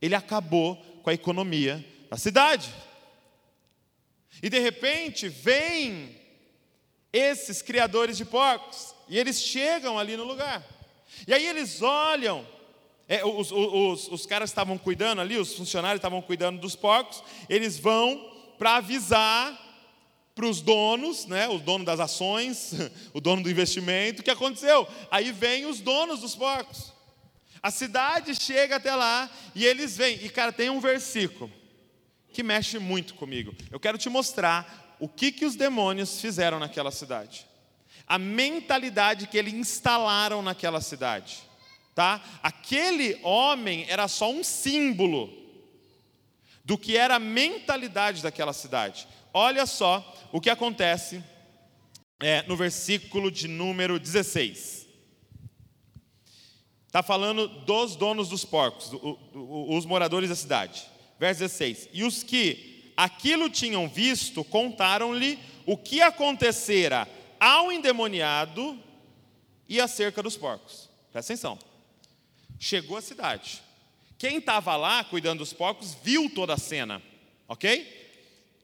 Ele 0.00 0.14
acabou 0.14 0.76
com 1.02 1.10
a 1.10 1.14
economia 1.14 1.84
da 2.08 2.16
cidade. 2.16 2.72
E 4.40 4.48
de 4.48 4.60
repente 4.60 5.28
vem 5.28 6.16
esses 7.12 7.60
criadores 7.60 8.16
de 8.16 8.24
porcos, 8.24 8.94
e 9.08 9.18
eles 9.18 9.42
chegam 9.42 9.98
ali 9.98 10.16
no 10.16 10.22
lugar. 10.22 10.64
E 11.26 11.34
aí 11.34 11.44
eles 11.44 11.82
olham, 11.82 12.46
é, 13.10 13.24
os, 13.24 13.50
os, 13.50 14.06
os 14.06 14.24
caras 14.24 14.50
estavam 14.50 14.78
cuidando 14.78 15.20
ali, 15.20 15.36
os 15.36 15.56
funcionários 15.56 15.98
estavam 15.98 16.22
cuidando 16.22 16.60
dos 16.60 16.76
porcos, 16.76 17.24
eles 17.48 17.76
vão 17.76 18.30
para 18.56 18.76
avisar 18.76 19.52
para 20.32 20.46
os 20.46 20.60
donos, 20.60 21.26
né, 21.26 21.48
o 21.48 21.58
dono 21.58 21.84
das 21.84 21.98
ações, 21.98 22.72
o 23.12 23.20
dono 23.20 23.42
do 23.42 23.50
investimento, 23.50 24.20
o 24.20 24.24
que 24.24 24.30
aconteceu? 24.30 24.86
Aí 25.10 25.32
vem 25.32 25.66
os 25.66 25.80
donos 25.80 26.20
dos 26.20 26.36
porcos. 26.36 26.92
A 27.60 27.72
cidade 27.72 28.32
chega 28.40 28.76
até 28.76 28.94
lá 28.94 29.28
e 29.56 29.66
eles 29.66 29.96
vêm. 29.96 30.24
E 30.24 30.30
cara, 30.30 30.52
tem 30.52 30.70
um 30.70 30.78
versículo 30.78 31.50
que 32.32 32.44
mexe 32.44 32.78
muito 32.78 33.14
comigo. 33.14 33.52
Eu 33.72 33.80
quero 33.80 33.98
te 33.98 34.08
mostrar 34.08 34.96
o 35.00 35.08
que, 35.08 35.32
que 35.32 35.44
os 35.44 35.56
demônios 35.56 36.20
fizeram 36.20 36.60
naquela 36.60 36.92
cidade. 36.92 37.44
A 38.06 38.18
mentalidade 38.18 39.26
que 39.26 39.36
eles 39.36 39.52
instalaram 39.52 40.42
naquela 40.42 40.80
cidade. 40.80 41.49
Tá? 41.94 42.22
Aquele 42.42 43.18
homem 43.22 43.84
era 43.88 44.08
só 44.08 44.30
um 44.30 44.44
símbolo 44.44 45.32
do 46.64 46.78
que 46.78 46.96
era 46.96 47.16
a 47.16 47.20
mentalidade 47.20 48.22
daquela 48.22 48.52
cidade. 48.52 49.06
Olha 49.32 49.66
só 49.66 50.04
o 50.32 50.40
que 50.40 50.50
acontece 50.50 51.22
é, 52.20 52.42
no 52.42 52.56
versículo 52.56 53.30
de 53.30 53.48
número 53.48 53.98
16. 53.98 54.88
Está 56.86 57.02
falando 57.02 57.46
dos 57.46 57.96
donos 57.96 58.28
dos 58.28 58.44
porcos, 58.44 58.90
os 59.32 59.86
moradores 59.86 60.28
da 60.28 60.36
cidade 60.36 60.90
verso 61.20 61.40
16: 61.40 61.90
E 61.92 62.02
os 62.02 62.22
que 62.22 62.92
aquilo 62.96 63.50
tinham 63.50 63.86
visto 63.86 64.42
contaram-lhe 64.42 65.38
o 65.66 65.76
que 65.76 66.00
acontecera 66.00 67.06
ao 67.38 67.70
endemoniado 67.70 68.82
e 69.68 69.80
acerca 69.80 70.22
dos 70.22 70.36
porcos. 70.36 70.88
Presta 71.12 71.32
atenção. 71.32 71.58
Chegou 72.62 72.98
a 72.98 73.00
cidade. 73.00 73.62
Quem 74.18 74.36
estava 74.36 74.76
lá 74.76 75.02
cuidando 75.02 75.38
dos 75.38 75.50
porcos 75.50 75.96
viu 76.04 76.28
toda 76.28 76.52
a 76.52 76.58
cena, 76.58 77.02
ok? 77.48 77.98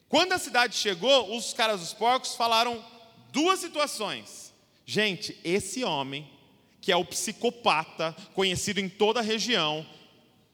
Quando 0.06 0.32
a 0.32 0.38
cidade 0.38 0.76
chegou, 0.76 1.34
os 1.34 1.54
caras 1.54 1.80
dos 1.80 1.94
porcos 1.94 2.34
falaram 2.34 2.84
duas 3.32 3.58
situações. 3.58 4.52
Gente, 4.84 5.34
esse 5.42 5.82
homem, 5.82 6.30
que 6.78 6.92
é 6.92 6.96
o 6.96 7.06
psicopata 7.06 8.14
conhecido 8.34 8.80
em 8.80 8.88
toda 8.88 9.20
a 9.20 9.22
região, 9.22 9.84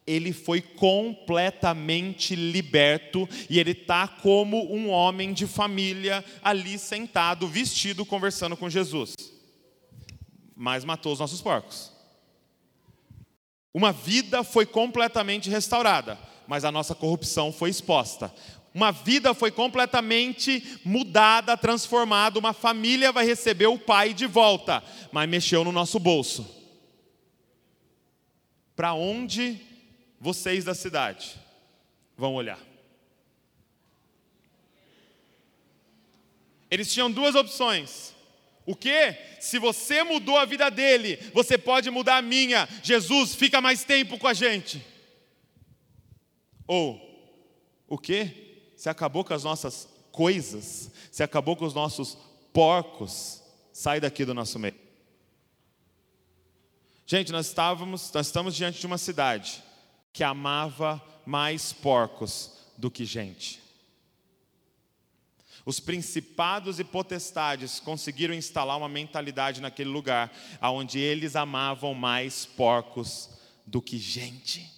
ele 0.07 0.33
foi 0.33 0.61
completamente 0.61 2.37
liberto 2.37 3.28
e 3.50 3.59
ele 3.59 3.72
está 3.72 4.07
como 4.07 4.72
um 4.72 4.88
homem 4.88 5.33
de 5.33 5.48
família 5.48 6.24
ali 6.44 6.78
sentado, 6.78 7.48
vestido, 7.48 8.07
conversando 8.07 8.57
com 8.57 8.70
Jesus. 8.70 9.14
Mas 10.55 10.85
matou 10.85 11.12
os 11.12 11.18
nossos 11.18 11.42
porcos. 11.42 11.91
Uma 13.75 13.93
vida 13.93 14.45
foi 14.45 14.67
completamente 14.67 15.49
restaurada, 15.49 16.19
mas 16.47 16.65
a 16.65 16.73
nossa 16.73 16.95
corrupção 16.95 17.53
foi 17.53 17.71
exposta. 17.71 18.33
Uma 18.75 18.91
vida 18.91 19.35
foi 19.35 19.51
completamente 19.51 20.81
mudada, 20.85 21.57
transformada. 21.57 22.39
Uma 22.39 22.53
família 22.53 23.13
vai 23.13 23.25
receber 23.25 23.67
o 23.67 23.79
pai 23.79 24.15
de 24.15 24.27
volta, 24.27 24.83
mas 25.11 25.29
mexeu 25.29 25.63
no 25.65 25.73
nosso 25.73 25.99
bolso. 25.99 26.63
Para 28.75 28.95
onde 28.95 29.61
vocês 30.19 30.65
da 30.65 30.75
cidade 30.75 31.39
vão 32.17 32.35
olhar. 32.35 32.59
Eles 36.71 36.91
tinham 36.91 37.11
duas 37.11 37.35
opções. 37.35 38.12
O 38.64 38.77
que? 38.77 39.16
Se 39.40 39.59
você 39.59 40.05
mudou 40.05 40.37
a 40.37 40.44
vida 40.44 40.70
dele, 40.70 41.16
você 41.35 41.59
pode 41.59 41.90
mudar 41.90 42.18
a 42.18 42.22
minha. 42.22 42.68
Jesus, 42.83 43.35
fica 43.35 43.61
mais 43.61 43.85
tempo 43.85 44.18
com 44.18 44.29
a 44.29 44.35
gente. 44.35 44.85
Ou, 46.66 47.01
o 47.88 47.98
que? 47.98 48.72
Se 48.77 48.88
acabou 48.88 49.25
com 49.25 49.35
as 49.35 49.44
nossas 49.44 49.88
coisas, 50.12 50.90
se 51.11 51.22
acabou 51.22 51.57
com 51.57 51.64
os 51.64 51.75
nossos 51.75 52.16
porcos, 52.53 53.42
sai 53.72 54.01
daqui 54.01 54.25
do 54.25 54.35
nosso 54.35 54.59
meio. 54.59 54.81
Gente, 57.05 57.33
nós 57.33 57.46
estávamos, 57.48 58.12
nós 58.12 58.27
estamos 58.27 58.55
diante 58.55 58.81
de 58.81 58.87
uma 58.87 58.98
cidade 58.98 59.62
que 60.12 60.22
amava 60.22 61.03
mais 61.27 61.72
porcos 61.72 62.53
do 62.77 62.90
que 62.90 63.05
gente. 63.05 63.61
Os 65.64 65.79
principados 65.79 66.81
e 66.81 66.85
potestades 66.85 67.79
conseguiram 67.79 68.35
instalar 68.35 68.77
uma 68.77 68.88
mentalidade 68.88 69.61
naquele 69.61 69.90
lugar, 69.90 70.33
onde 70.61 70.98
eles 70.98 71.37
amavam 71.37 71.94
mais 71.94 72.44
porcos 72.44 73.31
do 73.66 73.81
que 73.81 73.96
gente. 73.96 74.72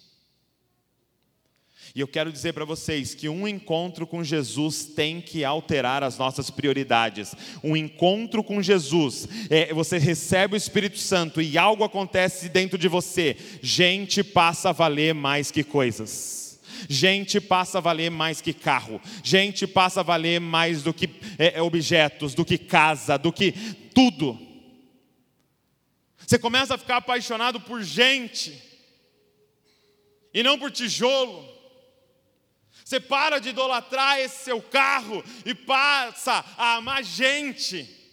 E 1.95 2.01
eu 2.01 2.07
quero 2.09 2.29
dizer 2.29 2.51
para 2.51 2.65
vocês 2.65 3.15
que 3.15 3.29
um 3.29 3.47
encontro 3.47 4.05
com 4.05 4.21
Jesus 4.21 4.85
tem 4.85 5.21
que 5.21 5.45
alterar 5.45 6.03
as 6.03 6.17
nossas 6.17 6.49
prioridades. 6.49 7.33
Um 7.63 7.73
encontro 7.75 8.43
com 8.43 8.61
Jesus, 8.61 9.27
é, 9.49 9.73
você 9.73 9.97
recebe 9.97 10.55
o 10.55 10.57
Espírito 10.57 10.97
Santo 10.97 11.41
e 11.41 11.57
algo 11.57 11.85
acontece 11.85 12.49
dentro 12.49 12.77
de 12.77 12.89
você. 12.89 13.37
Gente 13.61 14.25
passa 14.25 14.69
a 14.69 14.73
valer 14.73 15.13
mais 15.13 15.51
que 15.51 15.63
coisas. 15.63 16.44
Gente 16.89 17.39
passa 17.39 17.77
a 17.77 17.81
valer 17.81 18.09
mais 18.11 18.41
que 18.41 18.53
carro. 18.53 19.01
Gente 19.23 19.65
passa 19.67 19.99
a 19.99 20.03
valer 20.03 20.39
mais 20.39 20.83
do 20.83 20.93
que 20.93 21.09
é, 21.37 21.57
é 21.57 21.61
objetos, 21.61 22.33
do 22.33 22.45
que 22.45 22.57
casa, 22.57 23.17
do 23.17 23.31
que 23.31 23.51
tudo. 23.93 24.39
Você 26.17 26.39
começa 26.39 26.75
a 26.75 26.77
ficar 26.77 26.97
apaixonado 26.97 27.59
por 27.59 27.83
gente 27.83 28.61
e 30.33 30.41
não 30.41 30.57
por 30.57 30.71
tijolo. 30.71 31.55
Você 32.83 32.99
para 32.99 33.39
de 33.39 33.49
idolatrar 33.49 34.19
esse 34.19 34.43
seu 34.43 34.61
carro 34.61 35.23
e 35.45 35.55
passa 35.55 36.45
a 36.57 36.75
amar 36.75 37.03
gente. 37.03 38.04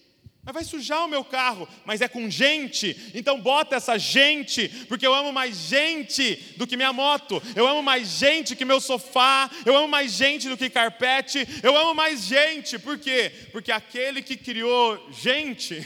Mas 0.44 0.54
vai 0.54 0.64
sujar 0.64 1.04
o 1.04 1.08
meu 1.08 1.24
carro, 1.24 1.68
mas 1.84 2.00
é 2.00 2.08
com 2.08 2.28
gente, 2.28 3.12
então 3.14 3.40
bota 3.40 3.76
essa 3.76 3.96
gente, 3.96 4.68
porque 4.88 5.06
eu 5.06 5.14
amo 5.14 5.32
mais 5.32 5.56
gente 5.56 6.34
do 6.56 6.66
que 6.66 6.76
minha 6.76 6.92
moto, 6.92 7.40
eu 7.54 7.64
amo 7.64 7.80
mais 7.80 8.08
gente 8.08 8.56
que 8.56 8.64
meu 8.64 8.80
sofá, 8.80 9.48
eu 9.64 9.76
amo 9.76 9.86
mais 9.86 10.10
gente 10.10 10.48
do 10.48 10.56
que 10.56 10.68
carpete, 10.68 11.46
eu 11.62 11.76
amo 11.76 11.94
mais 11.94 12.24
gente, 12.24 12.76
por 12.76 12.98
quê? 12.98 13.30
Porque 13.52 13.70
aquele 13.70 14.20
que 14.20 14.36
criou 14.36 15.12
gente, 15.12 15.80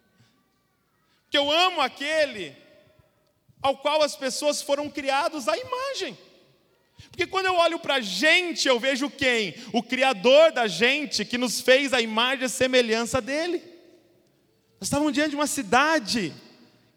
que 1.30 1.38
eu 1.38 1.50
amo 1.50 1.80
aquele 1.80 2.54
ao 3.62 3.78
qual 3.78 4.02
as 4.02 4.14
pessoas 4.14 4.60
foram 4.60 4.90
criados 4.90 5.48
à 5.48 5.56
imagem. 5.56 6.18
Porque 7.16 7.30
quando 7.30 7.46
eu 7.46 7.56
olho 7.56 7.78
para 7.78 7.94
a 7.94 8.00
gente, 8.02 8.68
eu 8.68 8.78
vejo 8.78 9.08
quem? 9.08 9.54
O 9.72 9.82
Criador 9.82 10.52
da 10.52 10.66
gente, 10.66 11.24
que 11.24 11.38
nos 11.38 11.62
fez 11.62 11.94
a 11.94 12.00
imagem 12.02 12.44
e 12.44 12.48
semelhança 12.50 13.22
dele. 13.22 13.56
Nós 14.78 14.82
estávamos 14.82 15.14
diante 15.14 15.30
de 15.30 15.36
uma 15.36 15.46
cidade 15.46 16.34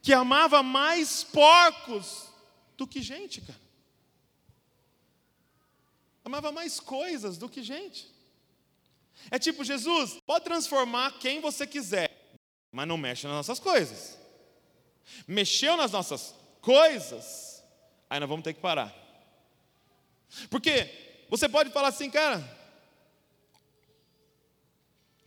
que 0.02 0.12
amava 0.12 0.62
mais 0.62 1.24
porcos 1.24 2.28
do 2.76 2.86
que 2.86 3.02
gente, 3.02 3.40
cara. 3.40 3.62
Amava 6.26 6.52
mais 6.52 6.82
coisas 6.82 7.38
do 7.38 7.48
que 7.48 7.64
gente. 7.64 8.14
É 9.32 9.40
tipo, 9.40 9.64
Jesus, 9.64 10.20
pode 10.26 10.44
transformar 10.44 11.18
quem 11.18 11.40
você 11.40 11.66
quiser, 11.66 12.12
mas 12.74 12.86
não 12.86 12.98
mexe 12.98 13.26
nas 13.26 13.38
nossas 13.38 13.58
coisas. 13.58 14.20
Mexeu 15.26 15.78
nas 15.78 15.94
nossas 15.94 16.36
coisas, 16.60 17.64
aí 18.10 18.20
nós 18.20 18.28
vamos 18.28 18.44
ter 18.44 18.54
que 18.54 18.60
parar. 18.60 19.09
Porque 20.50 20.90
você 21.30 21.48
pode 21.48 21.72
falar 21.72 21.90
assim, 21.90 22.10
cara, 22.10 22.44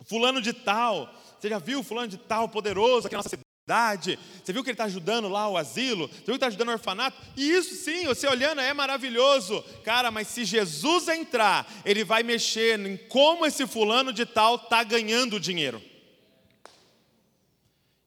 fulano 0.05 0.41
de 0.41 0.53
tal, 0.53 1.13
você 1.39 1.49
já 1.49 1.59
viu 1.59 1.83
fulano 1.83 2.09
de 2.09 2.19
tal 2.19 2.49
poderoso 2.49 3.07
aqui 3.07 3.15
na 3.15 3.23
nossa 3.23 3.39
cidade? 3.65 4.19
Você 4.43 4.53
viu 4.53 4.63
que 4.63 4.71
ele 4.71 4.75
está 4.75 4.85
ajudando 4.85 5.29
lá 5.29 5.49
o 5.49 5.57
asilo? 5.57 6.09
Você 6.09 6.15
viu 6.15 6.25
que 6.27 6.33
está 6.33 6.49
ajudando 6.49 6.69
o 6.69 6.73
orfanato? 6.73 7.17
E 7.37 7.51
isso 7.51 7.75
sim, 7.75 8.05
você 8.07 8.27
olhando 8.27 8.61
é 8.61 8.73
maravilhoso. 8.73 9.63
Cara, 9.85 10.11
mas 10.11 10.29
se 10.29 10.45
Jesus 10.45 11.09
entrar, 11.09 11.71
ele 11.85 12.05
vai 12.05 12.23
mexer 12.23 12.79
em 12.81 12.97
como 12.97 13.47
esse 13.47 13.67
fulano 13.67 14.13
de 14.13 14.27
tal 14.27 14.57
está 14.57 14.83
ganhando 14.83 15.39
dinheiro. 15.39 15.83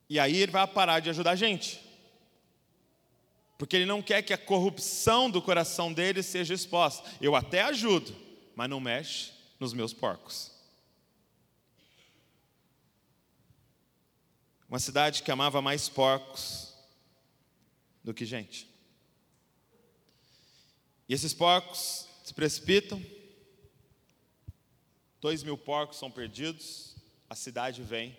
E 0.09 0.19
aí 0.19 0.37
ele 0.37 0.51
vai 0.51 0.67
parar 0.67 0.99
de 0.99 1.09
ajudar 1.09 1.31
a 1.31 1.35
gente 1.35 1.84
porque 3.57 3.75
ele 3.75 3.85
não 3.85 4.01
quer 4.01 4.21
que 4.21 4.33
a 4.33 4.37
corrupção 4.37 5.29
do 5.29 5.41
coração 5.41 5.93
dele 5.93 6.21
seja 6.21 6.53
exposta. 6.53 7.09
Eu 7.21 7.35
até 7.35 7.61
ajudo, 7.61 8.15
mas 8.55 8.69
não 8.69 8.79
mexe 8.79 9.31
nos 9.59 9.73
meus 9.73 9.93
porcos. 9.93 10.51
Uma 14.67 14.79
cidade 14.79 15.23
que 15.23 15.31
amava 15.31 15.61
mais 15.61 15.87
porcos 15.87 16.73
do 18.03 18.13
que 18.13 18.25
gente. 18.25 18.67
E 21.07 21.13
esses 21.13 21.33
porcos 21.33 22.07
se 22.23 22.33
precipitam, 22.33 23.01
dois 25.21 25.43
mil 25.43 25.57
porcos 25.57 25.97
são 25.97 26.11
perdidos, 26.11 26.95
a 27.29 27.35
cidade 27.35 27.81
vem, 27.83 28.17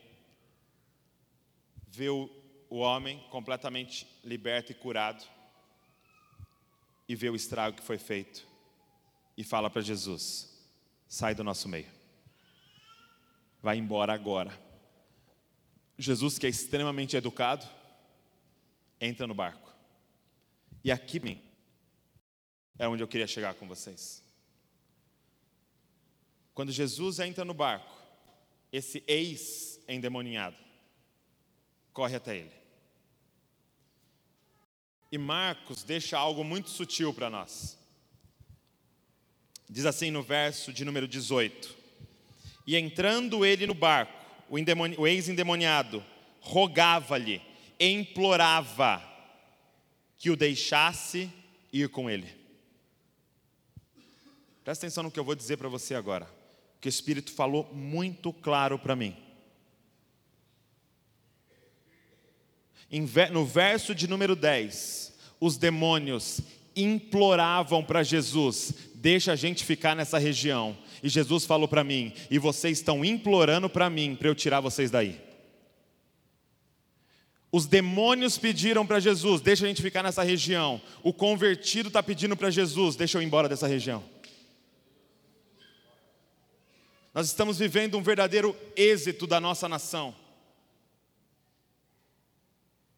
vê 1.88 2.08
o 2.08 2.28
o 2.68 2.78
homem 2.78 3.20
completamente 3.30 4.06
liberto 4.24 4.72
e 4.72 4.74
curado 4.74 5.24
e 7.08 7.14
vê 7.14 7.30
o 7.30 7.36
estrago 7.36 7.76
que 7.76 7.82
foi 7.82 7.98
feito 7.98 8.46
e 9.36 9.44
fala 9.44 9.70
para 9.70 9.82
Jesus: 9.82 10.48
sai 11.08 11.34
do 11.34 11.44
nosso 11.44 11.68
meio, 11.68 11.90
vai 13.62 13.76
embora 13.76 14.12
agora. 14.12 14.66
Jesus, 15.98 16.38
que 16.38 16.46
é 16.46 16.50
extremamente 16.50 17.16
educado, 17.16 17.66
entra 19.00 19.26
no 19.26 19.34
barco. 19.34 19.72
E 20.84 20.92
aqui 20.92 21.40
é 22.78 22.86
onde 22.86 23.02
eu 23.02 23.08
queria 23.08 23.26
chegar 23.26 23.54
com 23.54 23.66
vocês. 23.66 24.22
Quando 26.52 26.70
Jesus 26.70 27.18
entra 27.18 27.46
no 27.46 27.54
barco, 27.54 27.96
esse 28.70 29.02
ex-endemoniado 29.06 30.65
corre 31.96 32.14
até 32.14 32.36
ele. 32.36 32.52
E 35.10 35.16
Marcos 35.16 35.82
deixa 35.82 36.18
algo 36.18 36.44
muito 36.44 36.68
sutil 36.68 37.14
para 37.14 37.30
nós. 37.30 37.78
Diz 39.66 39.86
assim 39.86 40.10
no 40.10 40.22
verso 40.22 40.74
de 40.74 40.84
número 40.84 41.08
18: 41.08 41.74
E 42.66 42.76
entrando 42.76 43.46
ele 43.46 43.66
no 43.66 43.72
barco, 43.72 44.12
o 44.98 45.06
ex-endemoniado 45.06 46.04
rogava-lhe, 46.42 47.40
implorava 47.80 49.02
que 50.18 50.28
o 50.28 50.36
deixasse 50.36 51.32
ir 51.72 51.88
com 51.88 52.10
ele. 52.10 52.30
Presta 54.62 54.84
atenção 54.84 55.04
no 55.04 55.10
que 55.10 55.18
eu 55.18 55.24
vou 55.24 55.34
dizer 55.34 55.56
para 55.56 55.68
você 55.68 55.94
agora, 55.94 56.28
que 56.78 56.88
o 56.88 56.90
Espírito 56.90 57.32
falou 57.32 57.72
muito 57.72 58.34
claro 58.34 58.78
para 58.78 58.94
mim. 58.94 59.25
No 63.30 63.44
verso 63.44 63.94
de 63.94 64.06
número 64.06 64.36
10, 64.36 65.14
os 65.40 65.56
demônios 65.56 66.40
imploravam 66.74 67.82
para 67.82 68.02
Jesus: 68.02 68.72
deixa 68.94 69.32
a 69.32 69.36
gente 69.36 69.64
ficar 69.64 69.96
nessa 69.96 70.18
região. 70.18 70.76
E 71.02 71.08
Jesus 71.08 71.44
falou 71.44 71.66
para 71.66 71.82
mim: 71.82 72.12
e 72.30 72.38
vocês 72.38 72.78
estão 72.78 73.04
implorando 73.04 73.68
para 73.68 73.90
mim 73.90 74.14
para 74.14 74.28
eu 74.28 74.34
tirar 74.34 74.60
vocês 74.60 74.90
daí. 74.90 75.20
Os 77.50 77.66
demônios 77.66 78.36
pediram 78.36 78.86
para 78.86 79.00
Jesus: 79.00 79.40
deixa 79.40 79.64
a 79.64 79.68
gente 79.68 79.82
ficar 79.82 80.02
nessa 80.02 80.22
região. 80.22 80.80
O 81.02 81.12
convertido 81.12 81.88
está 81.88 82.02
pedindo 82.02 82.36
para 82.36 82.50
Jesus: 82.50 82.96
deixa 82.96 83.18
eu 83.18 83.22
ir 83.22 83.26
embora 83.26 83.48
dessa 83.48 83.66
região. 83.66 84.04
Nós 87.14 87.28
estamos 87.28 87.58
vivendo 87.58 87.96
um 87.96 88.02
verdadeiro 88.02 88.54
êxito 88.76 89.26
da 89.26 89.40
nossa 89.40 89.66
nação. 89.66 90.14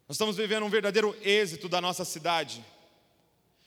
Nós 0.08 0.14
estamos 0.14 0.36
vivendo 0.36 0.64
um 0.64 0.70
verdadeiro 0.70 1.14
êxito 1.22 1.68
da 1.68 1.82
nossa 1.82 2.02
cidade. 2.02 2.64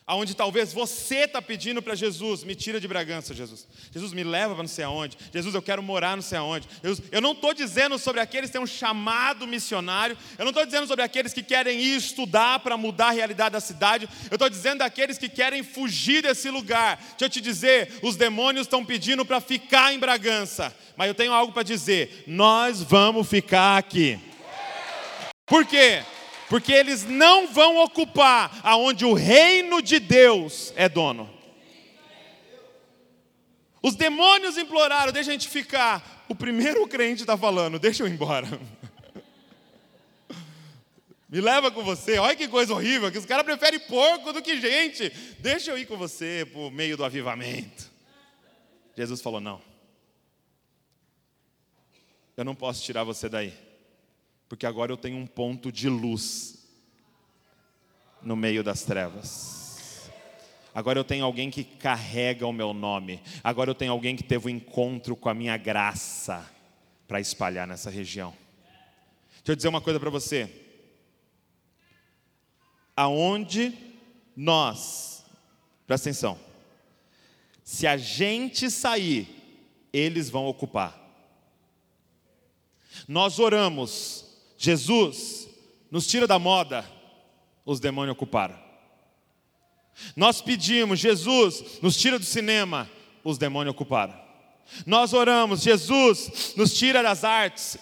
Aonde 0.08 0.34
talvez 0.36 0.74
você 0.74 1.18
está 1.18 1.40
pedindo 1.40 1.84
para 1.84 1.94
Jesus, 1.94 2.44
me 2.44 2.56
tira 2.56 2.80
de 2.80 2.88
Bragança, 2.88 3.32
Jesus. 3.32 3.68
Jesus, 3.94 4.12
me 4.12 4.24
leva 4.24 4.56
para 4.56 4.64
não 4.64 4.68
sei 4.68 4.84
aonde. 4.84 5.16
Jesus, 5.32 5.54
eu 5.54 5.62
quero 5.62 5.84
morar 5.84 6.16
não 6.16 6.24
sei 6.24 6.40
aonde. 6.40 6.68
Jesus, 6.84 7.04
eu 7.12 7.22
não 7.22 7.34
estou 7.34 7.54
dizendo 7.54 8.00
sobre 8.00 8.20
aqueles 8.20 8.50
que 8.50 8.54
têm 8.54 8.62
um 8.62 8.66
chamado 8.66 9.46
missionário. 9.46 10.18
Eu 10.40 10.44
não 10.44 10.50
estou 10.50 10.66
dizendo 10.66 10.88
sobre 10.88 11.06
aqueles 11.06 11.32
que 11.32 11.44
querem 11.44 11.80
ir 11.80 11.96
estudar 11.96 12.60
para 12.60 12.76
mudar 12.76 13.10
a 13.10 13.12
realidade 13.12 13.54
da 13.54 13.60
cidade. 13.60 14.10
Eu 14.32 14.36
estou 14.36 14.50
dizendo 14.50 14.80
daqueles 14.80 15.20
que 15.20 15.30
querem 15.30 15.62
fugir 15.62 16.24
desse 16.24 16.50
lugar. 16.50 16.98
Deixa 16.98 17.26
eu 17.26 17.30
te 17.30 17.40
dizer, 17.40 18.00
os 18.02 18.16
demônios 18.16 18.66
estão 18.66 18.84
pedindo 18.84 19.24
para 19.24 19.40
ficar 19.40 19.94
em 19.94 20.00
Bragança. 20.00 20.76
Mas 20.98 21.08
eu 21.08 21.14
tenho 21.14 21.34
algo 21.34 21.54
para 21.54 21.62
dizer. 21.62 22.24
Nós 22.26 22.82
vamos 22.82 23.30
ficar 23.30 23.78
aqui. 23.78 24.20
Por 25.46 25.66
quê? 25.66 26.04
Porque 26.52 26.74
eles 26.74 27.06
não 27.06 27.48
vão 27.48 27.78
ocupar 27.78 28.60
aonde 28.62 29.06
o 29.06 29.14
reino 29.14 29.82
de 29.82 30.02
Deus 30.02 30.74
é 30.76 30.90
dono. 30.90 31.34
Os 33.82 33.96
demônios 33.96 34.58
imploraram, 34.58 35.14
deixa 35.14 35.30
a 35.30 35.34
gente 35.34 35.48
ficar. 35.48 36.26
O 36.28 36.36
primeiro 36.36 36.86
crente 36.90 37.22
está 37.22 37.38
falando, 37.38 37.80
deixa 37.80 38.04
eu 38.04 38.08
ir 38.08 38.12
embora. 38.12 38.50
Me 41.30 41.40
leva 41.40 41.72
com 41.72 41.86
você, 41.86 42.20
olha 42.20 42.36
que 42.36 42.50
coisa 42.50 42.74
horrível, 42.74 43.10
que 43.10 43.18
os 43.18 43.26
caras 43.26 43.46
preferem 43.46 43.80
porco 43.80 44.34
do 44.34 44.42
que 44.42 44.60
gente. 44.60 45.10
Deixa 45.40 45.72
eu 45.72 45.78
ir 45.78 45.86
com 45.86 45.96
você 45.96 46.46
por 46.52 46.70
meio 46.70 46.98
do 46.98 47.06
avivamento. 47.06 47.90
Jesus 48.98 49.22
falou: 49.22 49.40
não. 49.40 49.62
Eu 52.36 52.44
não 52.44 52.54
posso 52.54 52.84
tirar 52.84 53.06
você 53.06 53.30
daí 53.30 53.71
porque 54.52 54.66
agora 54.66 54.92
eu 54.92 54.98
tenho 54.98 55.16
um 55.16 55.26
ponto 55.26 55.72
de 55.72 55.88
luz. 55.88 56.58
no 58.22 58.36
meio 58.36 58.62
das 58.62 58.84
trevas. 58.84 60.12
Agora 60.76 61.00
eu 61.00 61.06
tenho 61.06 61.24
alguém 61.24 61.50
que 61.50 61.64
carrega 61.64 62.46
o 62.46 62.52
meu 62.52 62.74
nome. 62.74 63.24
Agora 63.42 63.70
eu 63.70 63.76
tenho 63.76 63.94
alguém 63.94 64.14
que 64.14 64.24
teve 64.24 64.48
um 64.48 64.50
encontro 64.50 65.16
com 65.16 65.30
a 65.30 65.34
minha 65.34 65.56
graça 65.56 66.46
para 67.08 67.22
espalhar 67.22 67.66
nessa 67.66 67.90
região. 67.90 68.36
Deixa 69.38 69.54
eu 69.54 69.56
dizer 69.56 69.70
uma 69.70 69.80
coisa 69.80 70.02
para 70.02 70.10
você. 70.10 70.54
Aonde 72.94 73.74
nós, 74.36 75.26
presta 75.88 76.10
atenção, 76.10 76.38
se 77.64 77.88
a 77.88 77.96
gente 77.96 78.70
sair, 78.70 79.34
eles 79.94 80.30
vão 80.30 80.46
ocupar. 80.46 81.00
Nós 83.08 83.40
oramos, 83.40 84.30
Jesus, 84.62 85.50
nos 85.90 86.06
tira 86.06 86.28
da 86.28 86.38
moda, 86.38 86.86
os 87.66 87.80
demônios 87.80 88.14
ocuparam. 88.14 88.56
Nós 90.16 90.40
pedimos, 90.40 91.00
Jesus, 91.00 91.80
nos 91.82 91.98
tira 91.98 92.20
do 92.20 92.26
cinema, 92.26 92.88
os 93.24 93.40
demônios 93.40 93.74
ocuparam. 93.74 94.14
Nós 94.86 95.14
oramos, 95.14 95.64
Jesus, 95.64 96.54
nos 96.56 96.76
tira 96.78 97.02
das 97.02 97.24
artes. 97.24 97.76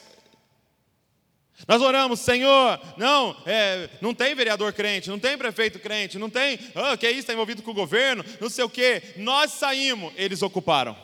Nós 1.67 1.81
oramos, 1.81 2.21
Senhor, 2.21 2.79
não, 2.95 3.35
é, 3.45 3.89
não 3.99 4.13
tem 4.13 4.33
vereador 4.33 4.71
crente, 4.71 5.09
não 5.09 5.19
tem 5.19 5.37
prefeito 5.37 5.79
crente, 5.79 6.17
não 6.17 6.29
tem, 6.29 6.57
oh, 6.75 6.97
que 6.97 7.05
é 7.05 7.11
isso, 7.11 7.19
está 7.19 7.33
envolvido 7.33 7.61
com 7.61 7.71
o 7.71 7.73
governo, 7.73 8.23
não 8.39 8.49
sei 8.49 8.63
o 8.63 8.69
quê. 8.69 9.15
Nós 9.17 9.51
saímos, 9.51 10.13
eles 10.15 10.41
ocuparam. 10.41 10.95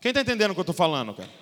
Quem 0.00 0.10
está 0.10 0.20
entendendo 0.20 0.52
o 0.52 0.54
que 0.54 0.60
eu 0.60 0.62
estou 0.62 0.74
falando, 0.74 1.12
cara? 1.14 1.40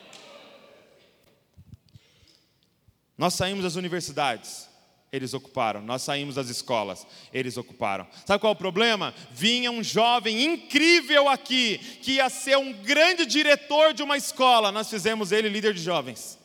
Nós 3.18 3.34
saímos 3.34 3.64
das 3.64 3.74
universidades, 3.74 4.68
eles 5.10 5.34
ocuparam. 5.34 5.82
Nós 5.82 6.02
saímos 6.02 6.36
das 6.36 6.48
escolas, 6.48 7.04
eles 7.32 7.56
ocuparam. 7.56 8.06
Sabe 8.24 8.40
qual 8.40 8.52
é 8.52 8.54
o 8.54 8.58
problema? 8.58 9.12
Vinha 9.32 9.72
um 9.72 9.82
jovem 9.82 10.44
incrível 10.44 11.28
aqui, 11.28 11.78
que 12.02 12.12
ia 12.12 12.30
ser 12.30 12.56
um 12.56 12.72
grande 12.72 13.26
diretor 13.26 13.92
de 13.92 14.04
uma 14.04 14.16
escola. 14.16 14.70
Nós 14.70 14.88
fizemos 14.88 15.32
ele 15.32 15.48
líder 15.48 15.74
de 15.74 15.82
jovens. 15.82 16.38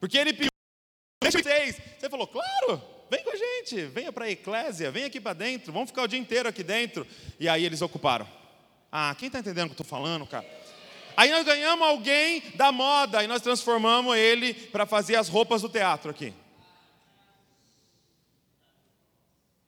Porque 0.00 0.18
ele 0.18 0.32
pediu. 0.32 0.48
Você 1.22 2.08
falou, 2.10 2.26
claro, 2.26 2.82
vem 3.10 3.22
com 3.22 3.30
a 3.30 3.36
gente, 3.36 3.84
venha 3.86 4.12
para 4.12 4.24
a 4.24 4.30
eclésia, 4.30 4.90
vem 4.90 5.04
aqui 5.04 5.20
para 5.20 5.32
dentro, 5.32 5.72
vamos 5.72 5.90
ficar 5.90 6.02
o 6.02 6.08
dia 6.08 6.18
inteiro 6.18 6.48
aqui 6.48 6.64
dentro. 6.64 7.06
E 7.38 7.48
aí 7.48 7.64
eles 7.64 7.82
ocuparam. 7.82 8.26
Ah, 8.90 9.14
quem 9.16 9.26
está 9.26 9.38
entendendo 9.38 9.66
o 9.66 9.74
que 9.74 9.80
eu 9.80 9.84
estou 9.84 9.98
falando, 9.98 10.26
cara? 10.26 10.46
Aí 11.18 11.32
nós 11.32 11.44
ganhamos 11.44 11.84
alguém 11.84 12.44
da 12.54 12.70
moda 12.70 13.24
e 13.24 13.26
nós 13.26 13.42
transformamos 13.42 14.16
ele 14.16 14.54
para 14.54 14.86
fazer 14.86 15.16
as 15.16 15.28
roupas 15.28 15.62
do 15.62 15.68
teatro 15.68 16.12
aqui. 16.12 16.32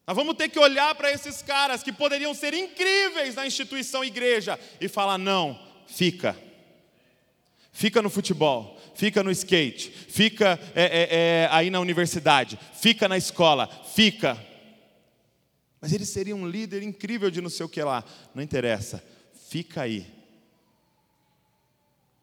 Nós 0.07 0.15
vamos 0.15 0.37
ter 0.37 0.49
que 0.49 0.61
olhar 0.61 0.95
para 0.95 1.11
esses 1.11 1.43
caras 1.43 1.83
que 1.83 1.93
poderiam 1.93 2.33
ser 2.35 2.55
incríveis 2.55 3.35
na 3.35 3.49
instituição 3.49 4.05
igreja 4.05 4.61
e 4.81 4.87
falar: 4.87 5.19
não, 5.19 5.61
fica. 5.89 6.39
Fica 7.73 8.01
no 8.01 8.11
futebol, 8.11 8.81
fica 8.95 9.21
no 9.25 9.31
skate, 9.33 9.91
fica 9.91 10.57
é, 10.73 10.85
é, 10.85 11.09
é, 11.11 11.49
aí 11.51 11.69
na 11.69 11.81
universidade, 11.81 12.61
fica 12.75 13.09
na 13.09 13.19
escola, 13.19 13.67
fica. 13.93 14.39
Mas 15.81 15.93
ele 15.93 16.07
seria 16.07 16.37
um 16.37 16.47
líder 16.47 16.85
incrível 16.85 17.29
de 17.29 17.41
não 17.41 17.51
sei 17.51 17.67
o 17.67 17.69
que 17.69 17.83
lá. 17.83 18.05
Não 18.37 18.41
interessa, 18.41 19.03
fica 19.49 19.83
aí 19.83 20.20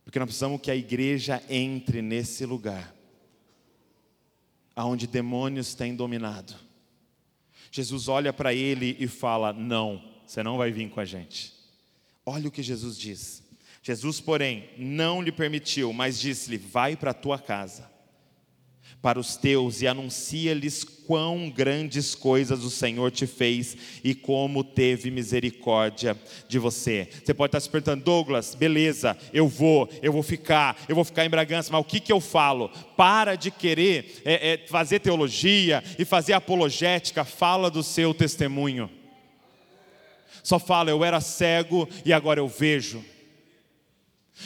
porque 0.08 0.20
nós 0.20 0.28
precisamos 0.28 0.62
que 0.62 0.72
a 0.72 0.76
igreja 0.76 1.44
entre 1.50 2.02
nesse 2.02 2.46
lugar, 2.46 2.96
aonde 4.74 5.06
demônios 5.06 5.76
têm 5.76 5.94
dominado. 5.94 6.56
Jesus 7.70 8.08
olha 8.08 8.32
para 8.32 8.54
ele 8.54 8.96
e 9.02 9.06
fala: 9.06 9.52
Não, 9.52 10.02
você 10.26 10.42
não 10.42 10.56
vai 10.56 10.72
vir 10.72 10.90
com 10.90 11.02
a 11.02 11.04
gente. 11.04 11.54
Olha 12.26 12.48
o 12.48 12.52
que 12.52 12.64
Jesus 12.64 12.98
diz. 12.98 13.44
Jesus, 13.84 14.22
porém, 14.22 14.70
não 14.78 15.22
lhe 15.22 15.30
permitiu, 15.30 15.92
mas 15.92 16.18
disse-lhe: 16.18 16.58
Vai 16.58 16.96
para 16.96 17.12
a 17.12 17.14
tua 17.14 17.38
casa 17.38 17.92
para 19.02 19.20
os 19.20 19.38
teus 19.38 19.82
e 19.82 19.88
anuncia-lhes 19.88 20.84
quão 20.84 21.50
grandes 21.50 22.14
coisas 22.14 22.64
o 22.64 22.70
Senhor 22.70 23.12
te 23.12 23.26
fez 23.26 23.78
e 24.04 24.14
como 24.14 24.64
teve 24.64 25.10
misericórdia 25.10 26.18
de 26.48 26.60
você. 26.60 27.08
Você 27.24 27.34
pode 27.34 27.50
estar 27.50 27.60
se 27.60 27.70
perguntando, 27.70 28.04
Douglas, 28.04 28.56
beleza, 28.56 29.18
eu 29.32 29.48
vou, 29.48 29.90
eu 30.02 30.12
vou 30.12 30.24
ficar, 30.24 30.78
eu 30.90 30.96
vou 30.96 31.06
ficar 31.06 31.26
em 31.26 31.30
Bragança, 31.30 31.72
mas 31.72 31.82
o 31.82 31.86
que, 31.86 32.00
que 32.00 32.12
eu 32.12 32.20
falo? 32.20 32.70
Para 32.98 33.36
de 33.36 33.52
querer 33.52 34.22
é, 34.26 34.54
é, 34.54 34.68
fazer 34.68 35.00
teologia 35.00 35.84
e 35.98 36.04
fazer 36.04 36.34
apologética, 36.34 37.24
fala 37.24 37.72
do 37.72 37.84
seu 37.84 38.14
testemunho. 38.14 38.90
Só 40.44 40.60
fala, 40.60 40.90
eu 40.90 41.04
era 41.04 41.22
cego 41.22 41.88
e 42.06 42.12
agora 42.12 42.40
eu 42.40 42.48
vejo. 42.48 43.04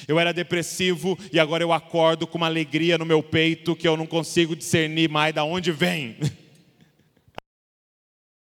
Eu 0.08 0.20
era 0.20 0.34
depressivo 0.34 1.18
e 1.32 1.40
agora 1.40 1.64
eu 1.64 1.74
acordo 1.74 2.26
com 2.28 2.38
uma 2.38 2.48
alegria 2.48 2.98
no 2.98 3.06
meu 3.06 3.22
peito 3.22 3.76
que 3.76 3.88
eu 3.88 3.98
não 3.98 4.06
consigo 4.06 4.56
discernir 4.56 5.10
mais 5.10 5.34
de 5.34 5.42
onde 5.42 5.72
vem. 5.72 6.18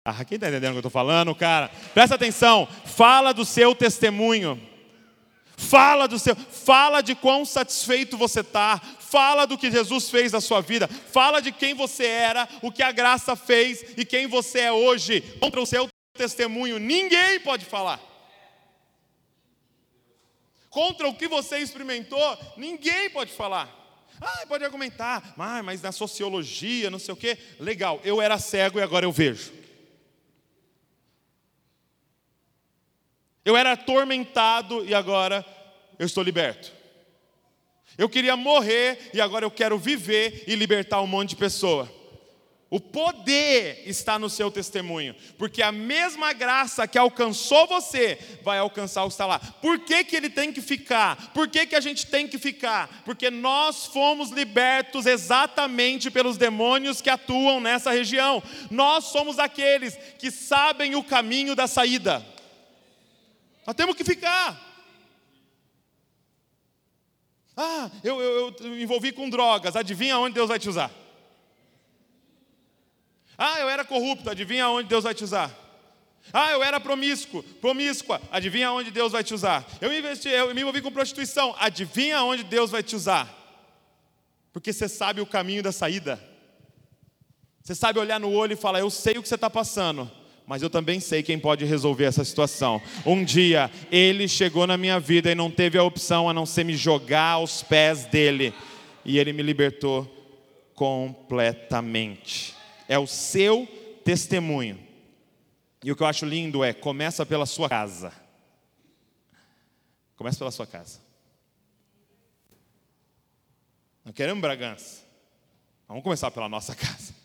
Ah, 0.03 0.25
quem 0.25 0.35
está 0.35 0.49
entendendo 0.49 0.69
o 0.69 0.73
que 0.73 0.77
eu 0.77 0.79
estou 0.79 0.89
falando, 0.89 1.35
cara? 1.35 1.69
Presta 1.93 2.15
atenção, 2.15 2.67
fala 2.85 3.35
do 3.35 3.45
seu 3.45 3.75
testemunho. 3.75 4.59
Fala 5.55 6.07
do 6.07 6.17
seu, 6.17 6.35
fala 6.35 7.01
de 7.01 7.13
quão 7.13 7.45
satisfeito 7.45 8.17
você 8.17 8.39
está, 8.39 8.81
fala 8.99 9.45
do 9.45 9.59
que 9.59 9.69
Jesus 9.69 10.09
fez 10.09 10.31
na 10.31 10.41
sua 10.41 10.59
vida, 10.59 10.87
fala 10.87 11.39
de 11.39 11.51
quem 11.51 11.75
você 11.75 12.07
era, 12.07 12.49
o 12.63 12.71
que 12.71 12.81
a 12.81 12.91
graça 12.91 13.35
fez 13.35 13.93
e 13.95 14.03
quem 14.03 14.25
você 14.25 14.61
é 14.61 14.71
hoje. 14.71 15.21
Contra 15.39 15.61
o 15.61 15.67
seu 15.67 15.87
testemunho, 16.17 16.79
ninguém 16.79 17.39
pode 17.41 17.63
falar 17.63 18.10
contra 20.71 21.07
o 21.07 21.13
que 21.13 21.27
você 21.27 21.59
experimentou, 21.59 22.37
ninguém 22.57 23.11
pode 23.11 23.31
falar. 23.31 23.69
Ah, 24.19 24.45
pode 24.47 24.63
argumentar, 24.63 25.33
ah, 25.37 25.61
mas 25.61 25.81
na 25.81 25.91
sociologia, 25.91 26.89
não 26.89 26.97
sei 26.97 27.13
o 27.13 27.17
quê. 27.17 27.37
Legal, 27.59 27.99
eu 28.03 28.19
era 28.21 28.39
cego 28.39 28.79
e 28.79 28.81
agora 28.81 29.05
eu 29.05 29.11
vejo. 29.11 29.51
Eu 33.43 33.57
era 33.57 33.73
atormentado 33.73 34.85
e 34.85 34.93
agora 34.93 35.45
eu 35.99 36.05
estou 36.05 36.23
liberto. 36.23 36.71
Eu 37.97 38.07
queria 38.07 38.37
morrer 38.37 39.11
e 39.13 39.19
agora 39.19 39.45
eu 39.45 39.51
quero 39.51 39.77
viver 39.77 40.43
e 40.47 40.55
libertar 40.55 41.01
um 41.01 41.07
monte 41.07 41.31
de 41.31 41.35
pessoa. 41.35 42.00
O 42.71 42.79
poder 42.79 43.83
está 43.85 44.17
no 44.17 44.29
seu 44.29 44.49
testemunho, 44.49 45.13
porque 45.37 45.61
a 45.61 45.73
mesma 45.73 46.31
graça 46.31 46.87
que 46.87 46.97
alcançou 46.97 47.67
você 47.67 48.17
vai 48.43 48.59
alcançar 48.59 49.03
o 49.03 49.07
que 49.07 49.13
está 49.13 49.25
lá. 49.25 49.39
Por 49.39 49.79
que, 49.79 50.05
que 50.05 50.15
ele 50.15 50.29
tem 50.29 50.53
que 50.53 50.61
ficar? 50.61 51.33
Por 51.33 51.49
que, 51.49 51.65
que 51.65 51.75
a 51.75 51.81
gente 51.81 52.07
tem 52.07 52.29
que 52.29 52.37
ficar? 52.37 53.03
Porque 53.03 53.29
nós 53.29 53.87
fomos 53.87 54.29
libertos 54.29 55.05
exatamente 55.05 56.09
pelos 56.09 56.37
demônios 56.37 57.01
que 57.01 57.09
atuam 57.09 57.59
nessa 57.59 57.91
região. 57.91 58.41
Nós 58.69 59.03
somos 59.03 59.37
aqueles 59.37 59.97
que 60.17 60.31
sabem 60.31 60.95
o 60.95 61.03
caminho 61.03 61.53
da 61.53 61.67
saída. 61.67 62.25
Nós 63.67 63.75
temos 63.75 63.97
que 63.97 64.05
ficar. 64.05 64.57
Ah, 67.57 67.91
eu, 68.01 68.21
eu, 68.21 68.55
eu 68.61 68.81
envolvi 68.81 69.11
com 69.11 69.29
drogas, 69.29 69.75
adivinha 69.75 70.17
onde 70.17 70.35
Deus 70.35 70.47
vai 70.47 70.57
te 70.57 70.69
usar? 70.69 71.00
Ah, 73.43 73.59
eu 73.59 73.67
era 73.67 73.83
corrupto, 73.83 74.29
adivinha 74.29 74.69
onde 74.69 74.87
Deus 74.87 75.03
vai 75.03 75.15
te 75.15 75.23
usar? 75.23 75.51
Ah, 76.31 76.51
eu 76.51 76.61
era 76.61 76.79
promíscuo, 76.79 77.41
promíscua, 77.59 78.21
adivinha 78.31 78.71
onde 78.71 78.91
Deus 78.91 79.11
vai 79.11 79.23
te 79.23 79.33
usar? 79.33 79.67
Eu 79.81 79.91
investi, 79.91 80.29
eu 80.29 80.53
me 80.53 80.61
envolvi 80.61 80.79
com 80.79 80.91
prostituição, 80.91 81.55
adivinha 81.57 82.21
onde 82.21 82.43
Deus 82.43 82.69
vai 82.69 82.83
te 82.83 82.95
usar? 82.95 83.27
Porque 84.53 84.71
você 84.71 84.87
sabe 84.87 85.21
o 85.21 85.25
caminho 85.25 85.63
da 85.63 85.71
saída. 85.71 86.21
Você 87.63 87.73
sabe 87.73 87.97
olhar 87.97 88.19
no 88.19 88.31
olho 88.31 88.53
e 88.53 88.55
falar: 88.55 88.79
Eu 88.79 88.91
sei 88.91 89.17
o 89.17 89.23
que 89.23 89.27
você 89.27 89.33
está 89.33 89.49
passando, 89.49 90.11
mas 90.45 90.61
eu 90.61 90.69
também 90.69 90.99
sei 90.99 91.23
quem 91.23 91.39
pode 91.39 91.65
resolver 91.65 92.05
essa 92.05 92.23
situação. 92.23 92.79
Um 93.03 93.23
dia, 93.23 93.71
ele 93.91 94.27
chegou 94.27 94.67
na 94.67 94.77
minha 94.77 94.99
vida 94.99 95.31
e 95.31 95.35
não 95.35 95.49
teve 95.49 95.79
a 95.79 95.83
opção 95.83 96.29
a 96.29 96.33
não 96.33 96.45
ser 96.45 96.63
me 96.63 96.75
jogar 96.75 97.31
aos 97.31 97.63
pés 97.63 98.05
dele, 98.05 98.53
e 99.03 99.17
ele 99.17 99.33
me 99.33 99.41
libertou 99.41 100.07
completamente 100.75 102.60
é 102.91 102.99
o 102.99 103.07
seu 103.07 103.65
testemunho. 104.03 104.77
E 105.81 105.89
o 105.89 105.95
que 105.95 106.03
eu 106.03 106.07
acho 106.07 106.25
lindo 106.25 106.61
é: 106.61 106.73
começa 106.73 107.25
pela 107.25 107.45
sua 107.45 107.69
casa. 107.69 108.11
Começa 110.17 110.37
pela 110.37 110.51
sua 110.51 110.67
casa. 110.67 110.99
Não 114.03 114.11
queremos 114.11 114.41
Bragança. 114.41 115.05
Vamos 115.87 116.03
começar 116.03 116.31
pela 116.31 116.49
nossa 116.49 116.75
casa. 116.75 117.15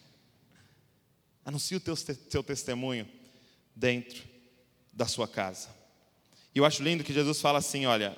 Anuncie 1.45 1.77
o 1.77 1.81
teu, 1.81 1.97
seu 1.97 2.45
testemunho 2.45 3.09
dentro 3.75 4.23
da 4.93 5.09
sua 5.09 5.27
casa. 5.27 5.69
E 6.55 6.59
eu 6.59 6.65
acho 6.65 6.81
lindo 6.81 7.03
que 7.03 7.13
Jesus 7.13 7.41
fala 7.41 7.59
assim: 7.59 7.87
olha, 7.87 8.17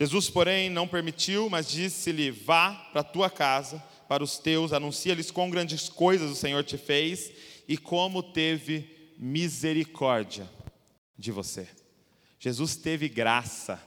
Jesus, 0.00 0.30
porém, 0.30 0.70
não 0.70 0.88
permitiu, 0.88 1.50
mas 1.50 1.68
disse-lhe: 1.70 2.30
vá 2.30 2.72
para 2.90 3.02
a 3.02 3.04
tua 3.04 3.28
casa 3.28 3.84
para 4.08 4.24
os 4.24 4.38
teus, 4.38 4.72
anuncia-lhes 4.72 5.30
quão 5.30 5.50
grandes 5.50 5.88
coisas 5.90 6.30
o 6.30 6.34
Senhor 6.34 6.64
te 6.64 6.78
fez 6.78 7.30
e 7.68 7.76
como 7.76 8.22
teve 8.22 9.12
misericórdia 9.18 10.50
de 11.16 11.30
você. 11.30 11.68
Jesus 12.38 12.74
teve 12.74 13.08
graça 13.08 13.82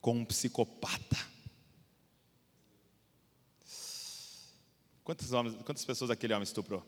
com 0.00 0.18
um 0.18 0.24
psicopata. 0.24 1.16
Quantos 5.02 5.32
homens, 5.32 5.56
quantas 5.64 5.84
pessoas 5.86 6.10
aquele 6.10 6.34
homem 6.34 6.44
estuprou? 6.44 6.84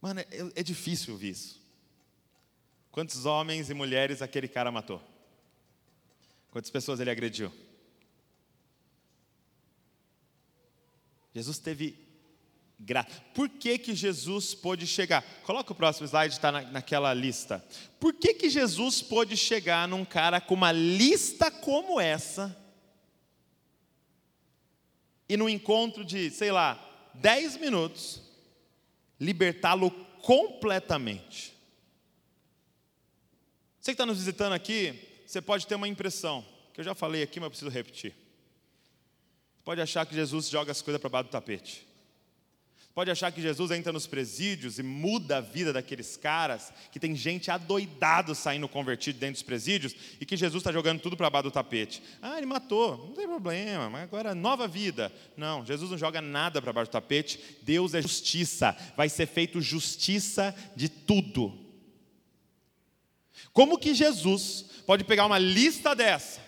Mano, 0.00 0.20
é, 0.20 0.26
é 0.54 0.62
difícil 0.62 1.12
ouvir 1.12 1.30
isso. 1.30 1.60
Quantos 2.90 3.26
homens 3.26 3.68
e 3.68 3.74
mulheres 3.74 4.22
aquele 4.22 4.48
cara 4.48 4.72
matou? 4.72 5.02
Quantas 6.50 6.70
pessoas 6.70 7.00
ele 7.00 7.10
agrediu? 7.10 7.52
Jesus 11.34 11.58
teve 11.58 11.98
graça. 12.78 13.08
Por 13.34 13.48
que, 13.48 13.78
que 13.78 13.94
Jesus 13.94 14.54
pôde 14.54 14.86
chegar? 14.86 15.22
Coloca 15.42 15.72
o 15.72 15.76
próximo 15.76 16.06
slide, 16.06 16.34
está 16.34 16.52
na, 16.52 16.62
naquela 16.62 17.12
lista. 17.12 17.64
Por 17.98 18.14
que, 18.14 18.34
que 18.34 18.48
Jesus 18.48 19.02
pôde 19.02 19.36
chegar 19.36 19.88
num 19.88 20.04
cara 20.04 20.40
com 20.40 20.54
uma 20.54 20.70
lista 20.70 21.50
como 21.50 22.00
essa 22.00 22.56
e 25.28 25.36
no 25.36 25.48
encontro 25.48 26.04
de, 26.04 26.30
sei 26.30 26.52
lá, 26.52 26.80
10 27.14 27.56
minutos, 27.56 28.22
libertá-lo 29.18 29.90
completamente? 30.22 31.54
Você 33.80 33.90
que 33.90 33.94
está 33.94 34.06
nos 34.06 34.18
visitando 34.18 34.52
aqui, 34.52 34.98
você 35.26 35.42
pode 35.42 35.66
ter 35.66 35.74
uma 35.74 35.88
impressão, 35.88 36.44
que 36.72 36.80
eu 36.80 36.84
já 36.84 36.94
falei 36.94 37.22
aqui, 37.22 37.40
mas 37.40 37.46
eu 37.46 37.50
preciso 37.50 37.70
repetir. 37.70 38.23
Pode 39.64 39.80
achar 39.80 40.04
que 40.04 40.14
Jesus 40.14 40.48
joga 40.48 40.72
as 40.72 40.82
coisas 40.82 41.00
para 41.00 41.08
baixo 41.08 41.28
do 41.28 41.32
tapete. 41.32 41.86
Pode 42.94 43.10
achar 43.10 43.32
que 43.32 43.42
Jesus 43.42 43.72
entra 43.72 43.92
nos 43.92 44.06
presídios 44.06 44.78
e 44.78 44.82
muda 44.82 45.38
a 45.38 45.40
vida 45.40 45.72
daqueles 45.72 46.16
caras, 46.16 46.72
que 46.92 47.00
tem 47.00 47.16
gente 47.16 47.50
adoidado 47.50 48.36
saindo 48.36 48.68
convertido 48.68 49.18
dentro 49.18 49.34
dos 49.34 49.42
presídios 49.42 49.96
e 50.20 50.24
que 50.24 50.36
Jesus 50.36 50.60
está 50.60 50.70
jogando 50.70 51.00
tudo 51.00 51.16
para 51.16 51.28
baixo 51.28 51.48
do 51.48 51.50
tapete. 51.50 52.00
Ah, 52.22 52.36
ele 52.36 52.46
matou, 52.46 52.96
não 52.96 53.14
tem 53.14 53.26
problema, 53.26 53.90
mas 53.90 54.04
agora 54.04 54.32
nova 54.32 54.68
vida. 54.68 55.10
Não, 55.36 55.66
Jesus 55.66 55.90
não 55.90 55.98
joga 55.98 56.20
nada 56.20 56.62
para 56.62 56.72
baixo 56.72 56.88
do 56.88 56.92
tapete. 56.92 57.40
Deus 57.62 57.94
é 57.94 58.02
justiça, 58.02 58.76
vai 58.96 59.08
ser 59.08 59.26
feito 59.26 59.60
justiça 59.60 60.54
de 60.76 60.88
tudo. 60.88 61.58
Como 63.52 63.78
que 63.78 63.92
Jesus 63.92 64.66
pode 64.86 65.02
pegar 65.02 65.26
uma 65.26 65.38
lista 65.38 65.96
dessa 65.96 66.43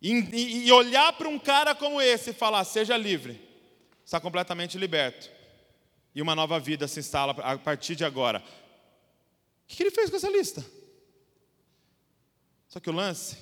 E, 0.00 0.66
e 0.66 0.72
olhar 0.72 1.12
para 1.12 1.28
um 1.28 1.38
cara 1.38 1.74
como 1.74 2.00
esse 2.00 2.30
e 2.30 2.34
falar: 2.34 2.64
seja 2.64 2.96
livre, 2.96 3.40
está 4.04 4.18
completamente 4.18 4.78
liberto. 4.78 5.30
E 6.14 6.22
uma 6.22 6.34
nova 6.34 6.58
vida 6.58 6.88
se 6.88 7.00
instala 7.00 7.32
a 7.32 7.58
partir 7.58 7.94
de 7.94 8.04
agora. 8.04 8.42
O 9.64 9.66
que 9.66 9.82
ele 9.82 9.90
fez 9.90 10.10
com 10.10 10.16
essa 10.16 10.30
lista? 10.30 10.64
Só 12.68 12.80
que 12.80 12.90
o 12.90 12.92
lance 12.92 13.36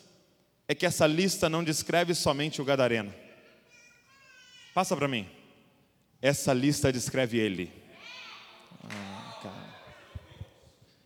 é 0.66 0.74
que 0.74 0.84
essa 0.84 1.06
lista 1.06 1.48
não 1.48 1.64
descreve 1.64 2.14
somente 2.14 2.61
o 2.61 2.64
Gadareno. 2.64 3.14
Passa 4.74 4.96
para 4.96 5.09
mim. 5.09 5.28
Essa 6.20 6.52
lista 6.52 6.92
descreve 6.92 7.38
ele. 7.38 7.72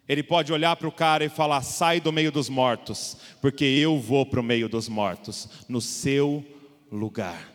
Ele 0.08 0.22
pode 0.22 0.52
olhar 0.52 0.74
para 0.76 0.88
o 0.88 0.92
cara 0.92 1.24
e 1.24 1.28
falar: 1.28 1.62
sai 1.62 2.00
do 2.00 2.12
meio 2.12 2.32
dos 2.32 2.48
mortos, 2.48 3.16
porque 3.40 3.64
eu 3.64 3.98
vou 3.98 4.26
para 4.26 4.40
o 4.40 4.44
meio 4.44 4.68
dos 4.68 4.88
mortos, 4.88 5.48
no 5.68 5.80
seu 5.80 6.44
lugar. 6.90 7.51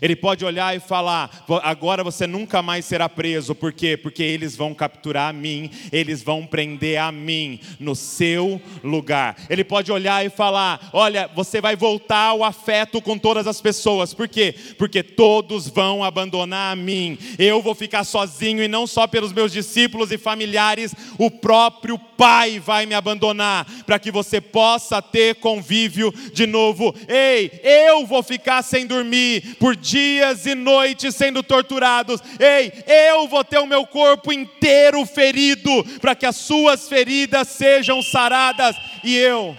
Ele 0.00 0.16
pode 0.16 0.44
olhar 0.44 0.76
e 0.76 0.80
falar: 0.80 1.44
agora 1.62 2.04
você 2.04 2.26
nunca 2.26 2.62
mais 2.62 2.84
será 2.84 3.08
preso, 3.08 3.54
por 3.54 3.72
quê? 3.72 3.96
Porque 3.96 4.22
eles 4.22 4.56
vão 4.56 4.74
capturar 4.74 5.30
a 5.30 5.32
mim, 5.32 5.70
eles 5.92 6.22
vão 6.22 6.46
prender 6.46 6.98
a 6.98 7.10
mim 7.10 7.60
no 7.78 7.94
seu 7.94 8.60
lugar. 8.82 9.36
Ele 9.48 9.64
pode 9.64 9.90
olhar 9.92 10.24
e 10.24 10.30
falar: 10.30 10.90
olha, 10.92 11.28
você 11.34 11.60
vai 11.60 11.76
voltar 11.76 12.26
ao 12.26 12.44
afeto 12.44 13.00
com 13.00 13.18
todas 13.18 13.46
as 13.46 13.60
pessoas, 13.60 14.14
por 14.14 14.28
quê? 14.28 14.54
Porque 14.78 15.02
todos 15.02 15.68
vão 15.68 16.04
abandonar 16.04 16.72
a 16.72 16.76
mim, 16.76 17.18
eu 17.38 17.62
vou 17.62 17.74
ficar 17.74 18.04
sozinho 18.04 18.62
e 18.62 18.68
não 18.68 18.86
só 18.86 19.06
pelos 19.06 19.32
meus 19.32 19.52
discípulos 19.52 20.10
e 20.10 20.18
familiares, 20.18 20.94
o 21.18 21.30
próprio 21.30 21.98
Pai 22.20 22.60
vai 22.60 22.84
me 22.84 22.94
abandonar, 22.94 23.66
para 23.86 23.98
que 23.98 24.10
você 24.10 24.42
possa 24.42 25.00
ter 25.00 25.36
convívio 25.36 26.12
de 26.34 26.46
novo. 26.46 26.94
Ei, 27.08 27.50
eu 27.64 28.04
vou 28.04 28.22
ficar 28.22 28.60
sem 28.62 28.86
dormir 28.86 29.56
por 29.58 29.74
dias 29.80 30.46
e 30.46 30.54
noites 30.54 31.14
sendo 31.14 31.42
torturados. 31.42 32.20
Ei, 32.38 32.72
eu 32.86 33.26
vou 33.26 33.42
ter 33.44 33.58
o 33.58 33.66
meu 33.66 33.86
corpo 33.86 34.32
inteiro 34.32 35.04
ferido, 35.06 35.84
para 36.00 36.14
que 36.14 36.26
as 36.26 36.36
suas 36.36 36.88
feridas 36.88 37.48
sejam 37.48 38.02
saradas, 38.02 38.76
e 39.02 39.16
eu 39.16 39.56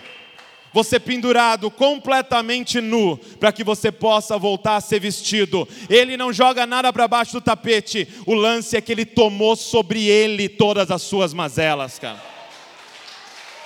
vou 0.74 0.84
ser 0.84 1.02
pendurado 1.02 1.70
completamente 1.70 2.80
nu, 2.80 3.18
para 3.40 3.52
que 3.52 3.64
você 3.64 3.92
possa 3.92 4.38
voltar 4.38 4.78
a 4.78 4.82
ser 4.82 5.00
vestido. 5.00 5.68
Ele 5.90 6.16
não 6.16 6.32
joga 6.32 6.66
nada 6.66 6.94
para 6.94 7.08
baixo 7.08 7.34
do 7.34 7.42
tapete, 7.42 8.08
o 8.26 8.34
lance 8.34 8.78
é 8.78 8.82
que 8.82 8.92
ele 8.92 9.06
tomou 9.06 9.56
sobre 9.56 10.06
ele 10.06 10.48
todas 10.48 10.90
as 10.90 11.02
suas 11.02 11.34
mazelas, 11.34 12.00
cara. 12.00 12.22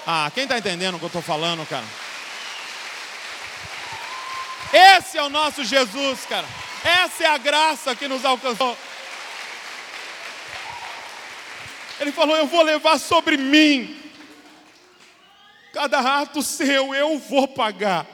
Ah, 0.08 0.32
quem 0.34 0.43
está 0.43 0.58
entendendo 0.58 0.95
o 0.95 0.99
que 0.99 1.06
eu 1.06 1.08
estou 1.08 1.22
falando, 1.22 1.68
cara? 1.68 1.86
Esse 4.76 5.17
é 5.17 5.23
o 5.23 5.30
nosso 5.30 5.63
Jesus, 5.63 6.26
cara. 6.26 6.45
Essa 6.84 7.23
é 7.23 7.28
a 7.28 7.38
graça 7.38 7.95
que 7.95 8.09
nos 8.09 8.26
alcançou. 8.26 8.78
Ele 11.97 12.11
falou: 12.11 12.36
Eu 12.36 12.45
vou 12.45 12.61
levar 12.61 12.99
sobre 12.99 13.38
mim. 13.38 13.95
Cada 15.71 16.19
ato 16.19 16.41
seu 16.41 16.93
eu 16.93 17.17
vou 17.19 17.47
pagar. 17.47 18.05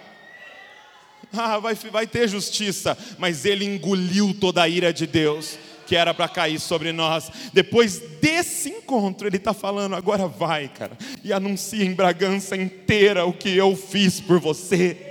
Ah, 1.34 1.58
vai, 1.58 1.74
vai 1.74 2.06
ter 2.06 2.28
justiça. 2.28 2.96
Mas 3.18 3.44
ele 3.44 3.66
engoliu 3.66 4.36
toda 4.40 4.62
a 4.62 4.70
ira 4.70 4.94
de 4.94 5.08
Deus 5.08 5.58
que 5.88 5.96
era 5.96 6.14
para 6.14 6.30
cair 6.30 6.60
sobre 6.60 6.92
nós. 6.92 7.32
Depois 7.52 7.98
desse 8.22 8.70
encontro, 8.70 9.28
ele 9.28 9.38
está 9.38 9.52
falando: 9.52 9.96
agora 9.96 10.28
vai, 10.28 10.68
cara, 10.68 10.96
e 11.24 11.34
anuncia 11.34 11.84
em 11.84 11.96
Bragança 11.96 12.56
inteira 12.56 13.26
o 13.26 13.34
que 13.34 13.50
eu 13.50 13.76
fiz 13.76 14.20
por 14.20 14.40
você. 14.40 15.11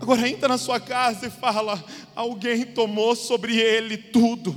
Agora 0.00 0.28
entra 0.28 0.48
na 0.48 0.58
sua 0.58 0.80
casa 0.80 1.26
e 1.26 1.30
fala: 1.30 1.82
alguém 2.14 2.64
tomou 2.64 3.14
sobre 3.14 3.56
ele 3.58 3.96
tudo, 3.96 4.54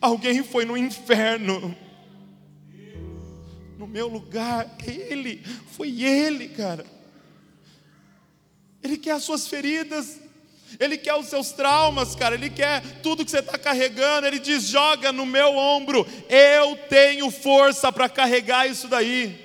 alguém 0.00 0.42
foi 0.42 0.64
no 0.64 0.76
inferno. 0.76 1.76
No 3.78 3.86
meu 3.86 4.08
lugar, 4.08 4.74
ele, 4.84 5.42
foi 5.72 6.02
ele, 6.02 6.48
cara. 6.48 6.84
Ele 8.82 8.96
quer 8.96 9.12
as 9.12 9.22
suas 9.24 9.48
feridas, 9.48 10.20
ele 10.78 10.96
quer 10.96 11.14
os 11.14 11.26
seus 11.26 11.52
traumas, 11.52 12.14
cara, 12.14 12.34
ele 12.34 12.50
quer 12.50 12.82
tudo 13.00 13.24
que 13.24 13.30
você 13.30 13.38
está 13.38 13.58
carregando. 13.58 14.26
Ele 14.26 14.38
diz: 14.38 14.64
joga 14.64 15.12
no 15.12 15.26
meu 15.26 15.56
ombro, 15.56 16.06
eu 16.28 16.76
tenho 16.88 17.30
força 17.30 17.90
para 17.90 18.08
carregar 18.08 18.68
isso 18.68 18.88
daí. 18.88 19.44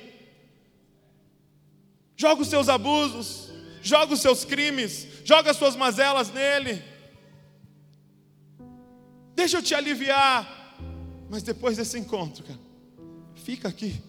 Joga 2.15 2.43
os 2.43 2.47
seus 2.49 2.69
abusos, 2.69 3.40
joga 3.81 4.13
os 4.13 4.21
seus 4.21 4.45
crimes, 4.45 5.07
joga 5.25 5.51
as 5.51 5.57
suas 5.57 5.75
mazelas 5.75 6.31
nele. 6.31 6.81
Deixa 9.35 9.57
eu 9.57 9.61
te 9.61 9.73
aliviar. 9.73 10.59
Mas 11.29 11.43
depois 11.43 11.77
desse 11.77 11.97
encontro, 11.97 12.43
cara, 12.43 12.59
fica 13.35 13.69
aqui. 13.69 14.01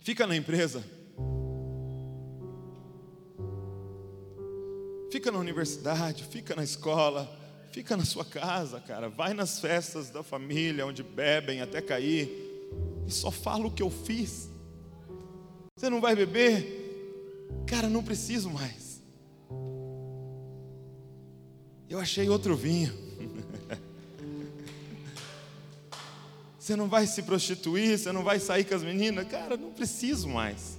Fica 0.00 0.26
na 0.26 0.36
empresa. 0.36 0.82
Fica 5.10 5.30
na 5.30 5.38
universidade, 5.38 6.24
fica 6.24 6.56
na 6.56 6.64
escola, 6.64 7.30
fica 7.70 7.96
na 7.96 8.04
sua 8.04 8.24
casa, 8.24 8.80
cara. 8.80 9.08
Vai 9.08 9.34
nas 9.34 9.60
festas 9.60 10.08
da 10.08 10.22
família, 10.22 10.86
onde 10.86 11.02
bebem 11.02 11.60
até 11.60 11.82
cair. 11.82 12.30
E 13.06 13.10
só 13.10 13.30
fala 13.30 13.66
o 13.66 13.70
que 13.70 13.82
eu 13.82 13.90
fiz. 13.90 14.48
Você 15.76 15.90
não 15.90 16.00
vai 16.00 16.16
beber? 16.16 16.81
Cara, 17.66 17.88
não 17.88 18.02
preciso 18.02 18.50
mais. 18.50 19.02
Eu 21.88 21.98
achei 21.98 22.28
outro 22.28 22.56
vinho. 22.56 22.92
Você 26.58 26.76
não 26.76 26.88
vai 26.88 27.08
se 27.08 27.24
prostituir, 27.24 27.98
você 27.98 28.12
não 28.12 28.22
vai 28.22 28.38
sair 28.38 28.62
com 28.64 28.72
as 28.72 28.84
meninas. 28.84 29.26
Cara, 29.26 29.56
não 29.56 29.72
preciso 29.72 30.28
mais. 30.28 30.78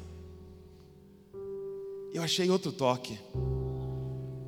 Eu 2.14 2.24
achei 2.24 2.50
outro 2.50 2.72
toque, 2.72 3.20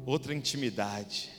outra 0.06 0.34
intimidade. 0.34 1.30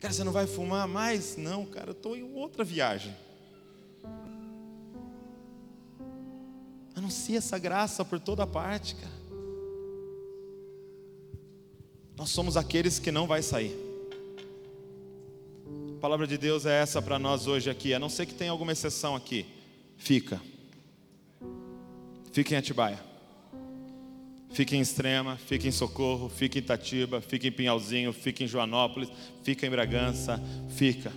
Cara, 0.00 0.12
você 0.12 0.24
não 0.24 0.32
vai 0.32 0.48
fumar 0.48 0.88
mais? 0.88 1.36
Não, 1.36 1.64
cara, 1.64 1.90
eu 1.90 1.92
estou 1.92 2.16
em 2.16 2.24
outra 2.34 2.64
viagem. 2.64 3.14
Anuncia 6.96 7.38
essa 7.38 7.56
graça 7.56 8.04
por 8.04 8.18
toda 8.18 8.46
parte, 8.46 8.96
cara. 8.96 9.19
Nós 12.20 12.28
somos 12.28 12.54
aqueles 12.54 12.98
que 12.98 13.10
não 13.10 13.26
vai 13.26 13.40
sair. 13.40 13.74
A 15.96 16.00
palavra 16.02 16.26
de 16.26 16.36
Deus 16.36 16.66
é 16.66 16.82
essa 16.82 17.00
para 17.00 17.18
nós 17.18 17.46
hoje 17.46 17.70
aqui, 17.70 17.94
a 17.94 17.98
não 17.98 18.10
ser 18.10 18.26
que 18.26 18.34
tenha 18.34 18.50
alguma 18.50 18.72
exceção 18.72 19.16
aqui. 19.16 19.46
Fica. 19.96 20.38
Fica 22.30 22.54
em 22.54 22.58
Atibaia. 22.58 23.02
Fica 24.50 24.76
em 24.76 24.80
Extrema, 24.80 25.38
fica 25.38 25.66
em 25.66 25.72
Socorro, 25.72 26.28
fica 26.28 26.58
em 26.58 26.60
Itatiba, 26.60 27.22
fica 27.22 27.46
em 27.48 27.52
Pinhalzinho, 27.52 28.12
fica 28.12 28.44
em 28.44 28.46
Joanópolis, 28.46 29.08
fica 29.42 29.66
em 29.66 29.70
Bragança, 29.70 30.38
fica. 30.68 31.10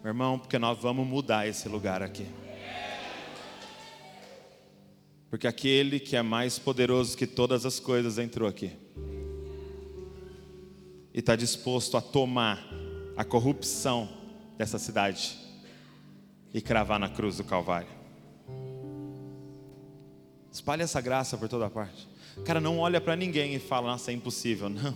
Meu 0.00 0.10
irmão, 0.10 0.38
porque 0.38 0.60
nós 0.60 0.78
vamos 0.78 1.04
mudar 1.04 1.48
esse 1.48 1.68
lugar 1.68 2.04
aqui. 2.04 2.28
Porque 5.28 5.48
aquele 5.48 5.98
que 5.98 6.14
é 6.14 6.22
mais 6.22 6.56
poderoso 6.56 7.16
que 7.16 7.26
todas 7.26 7.66
as 7.66 7.80
coisas 7.80 8.16
entrou 8.16 8.48
aqui. 8.48 8.83
E 11.14 11.20
está 11.20 11.36
disposto 11.36 11.96
a 11.96 12.00
tomar 12.00 12.62
a 13.16 13.24
corrupção 13.24 14.08
dessa 14.58 14.78
cidade 14.78 15.38
e 16.52 16.60
cravar 16.60 16.98
na 16.98 17.08
cruz 17.08 17.36
do 17.36 17.44
Calvário. 17.44 17.88
Espalhe 20.50 20.82
essa 20.82 21.00
graça 21.00 21.38
por 21.38 21.48
toda 21.48 21.70
parte. 21.70 22.08
Cara, 22.44 22.60
não 22.60 22.78
olha 22.78 23.00
para 23.00 23.16
ninguém 23.16 23.54
e 23.54 23.58
fala, 23.58 23.92
nossa, 23.92 24.10
é 24.10 24.14
impossível. 24.14 24.68
Não. 24.70 24.94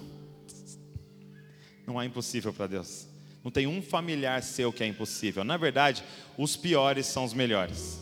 Não 1.86 2.00
é 2.00 2.04
impossível 2.04 2.52
para 2.52 2.66
Deus. 2.66 3.06
Não 3.42 3.50
tem 3.50 3.66
um 3.66 3.80
familiar 3.80 4.42
seu 4.42 4.72
que 4.72 4.82
é 4.82 4.86
impossível. 4.86 5.42
Na 5.42 5.56
verdade, 5.56 6.04
os 6.36 6.54
piores 6.56 7.06
são 7.06 7.24
os 7.24 7.32
melhores. 7.32 7.98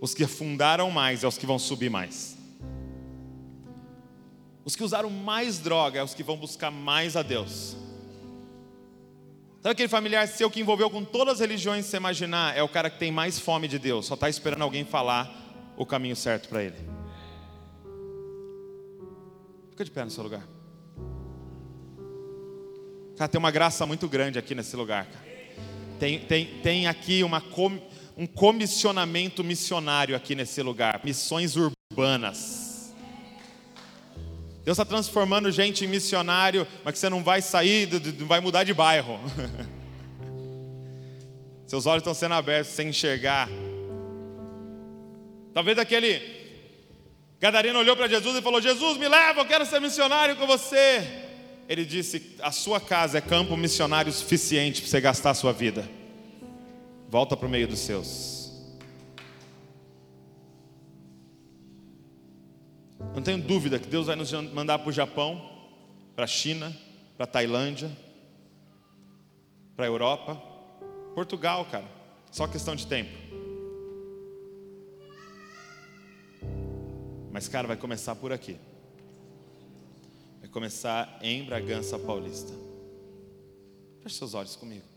Os 0.00 0.14
que 0.14 0.22
afundaram 0.22 0.90
mais 0.90 1.24
é 1.24 1.26
os 1.26 1.36
que 1.36 1.46
vão 1.46 1.58
subir 1.58 1.90
mais. 1.90 2.33
Os 4.64 4.74
que 4.74 4.82
usaram 4.82 5.10
mais 5.10 5.58
droga 5.58 6.00
é 6.00 6.02
os 6.02 6.14
que 6.14 6.22
vão 6.22 6.36
buscar 6.36 6.70
mais 6.70 7.16
a 7.16 7.22
Deus. 7.22 7.76
Sabe 9.60 9.72
aquele 9.72 9.88
familiar 9.88 10.26
seu 10.28 10.50
que 10.50 10.60
envolveu 10.60 10.90
com 10.90 11.04
todas 11.04 11.34
as 11.34 11.40
religiões 11.40 11.84
que 11.84 11.90
você 11.90 11.96
imaginar? 11.96 12.56
É 12.56 12.62
o 12.62 12.68
cara 12.68 12.88
que 12.90 12.98
tem 12.98 13.10
mais 13.10 13.38
fome 13.38 13.66
de 13.66 13.78
Deus, 13.78 14.06
só 14.06 14.14
está 14.14 14.28
esperando 14.28 14.62
alguém 14.62 14.84
falar 14.84 15.72
o 15.76 15.84
caminho 15.84 16.16
certo 16.16 16.48
para 16.48 16.62
ele. 16.62 16.76
Fica 19.70 19.84
de 19.84 19.90
pé 19.90 20.04
no 20.04 20.10
seu 20.10 20.22
lugar. 20.22 20.46
Cara, 23.16 23.28
tem 23.28 23.38
uma 23.38 23.50
graça 23.50 23.86
muito 23.86 24.08
grande 24.08 24.38
aqui 24.38 24.54
nesse 24.54 24.76
lugar. 24.76 25.06
Cara. 25.06 25.24
Tem, 25.98 26.20
tem, 26.20 26.46
tem 26.60 26.86
aqui 26.86 27.22
uma 27.22 27.40
com, 27.40 27.80
um 28.16 28.26
comissionamento 28.26 29.42
missionário 29.42 30.14
aqui 30.14 30.34
nesse 30.34 30.62
lugar. 30.62 31.00
Missões 31.04 31.54
urbanas. 31.56 32.63
Deus 34.64 34.78
está 34.78 34.84
transformando 34.84 35.52
gente 35.52 35.84
em 35.84 35.88
missionário, 35.88 36.66
mas 36.82 36.94
que 36.94 36.98
você 36.98 37.10
não 37.10 37.22
vai 37.22 37.42
sair, 37.42 37.86
não 38.18 38.26
vai 38.26 38.40
mudar 38.40 38.64
de 38.64 38.72
bairro. 38.72 39.20
Seus 41.66 41.84
olhos 41.84 42.00
estão 42.00 42.14
sendo 42.14 42.34
abertos 42.34 42.72
sem 42.72 42.88
enxergar. 42.88 43.48
Talvez 45.52 45.78
aquele 45.78 46.22
Gadareno 47.38 47.78
olhou 47.78 47.94
para 47.94 48.08
Jesus 48.08 48.36
e 48.36 48.42
falou: 48.42 48.60
Jesus, 48.60 48.96
me 48.96 49.06
leva, 49.06 49.40
eu 49.40 49.44
quero 49.44 49.66
ser 49.66 49.80
missionário 49.80 50.36
com 50.36 50.46
você. 50.46 51.06
Ele 51.68 51.84
disse: 51.84 52.36
A 52.40 52.50
sua 52.50 52.80
casa 52.80 53.18
é 53.18 53.20
campo 53.20 53.56
missionário 53.58 54.10
suficiente 54.10 54.80
para 54.80 54.90
você 54.90 55.00
gastar 55.00 55.30
a 55.30 55.34
sua 55.34 55.52
vida. 55.52 55.88
Volta 57.08 57.36
para 57.36 57.46
o 57.46 57.50
meio 57.50 57.68
dos 57.68 57.80
seus. 57.80 58.33
Não 63.12 63.22
tenho 63.22 63.42
dúvida 63.42 63.78
que 63.78 63.88
Deus 63.88 64.06
vai 64.06 64.14
nos 64.14 64.32
mandar 64.32 64.78
para 64.78 64.88
o 64.88 64.92
Japão, 64.92 65.50
para 66.14 66.24
a 66.24 66.28
China, 66.28 66.72
para 67.16 67.24
a 67.24 67.26
Tailândia, 67.26 67.90
para 69.74 69.84
a 69.84 69.88
Europa, 69.88 70.36
Portugal, 71.14 71.64
cara. 71.66 71.84
Só 72.30 72.46
questão 72.46 72.76
de 72.76 72.86
tempo. 72.86 73.12
Mas, 77.32 77.48
cara, 77.48 77.66
vai 77.66 77.76
começar 77.76 78.14
por 78.14 78.32
aqui. 78.32 78.56
Vai 80.40 80.48
começar 80.48 81.18
em 81.20 81.44
Bragança 81.44 81.98
Paulista. 81.98 82.52
Feche 84.00 84.16
seus 84.16 84.34
olhos 84.34 84.54
comigo. 84.54 84.93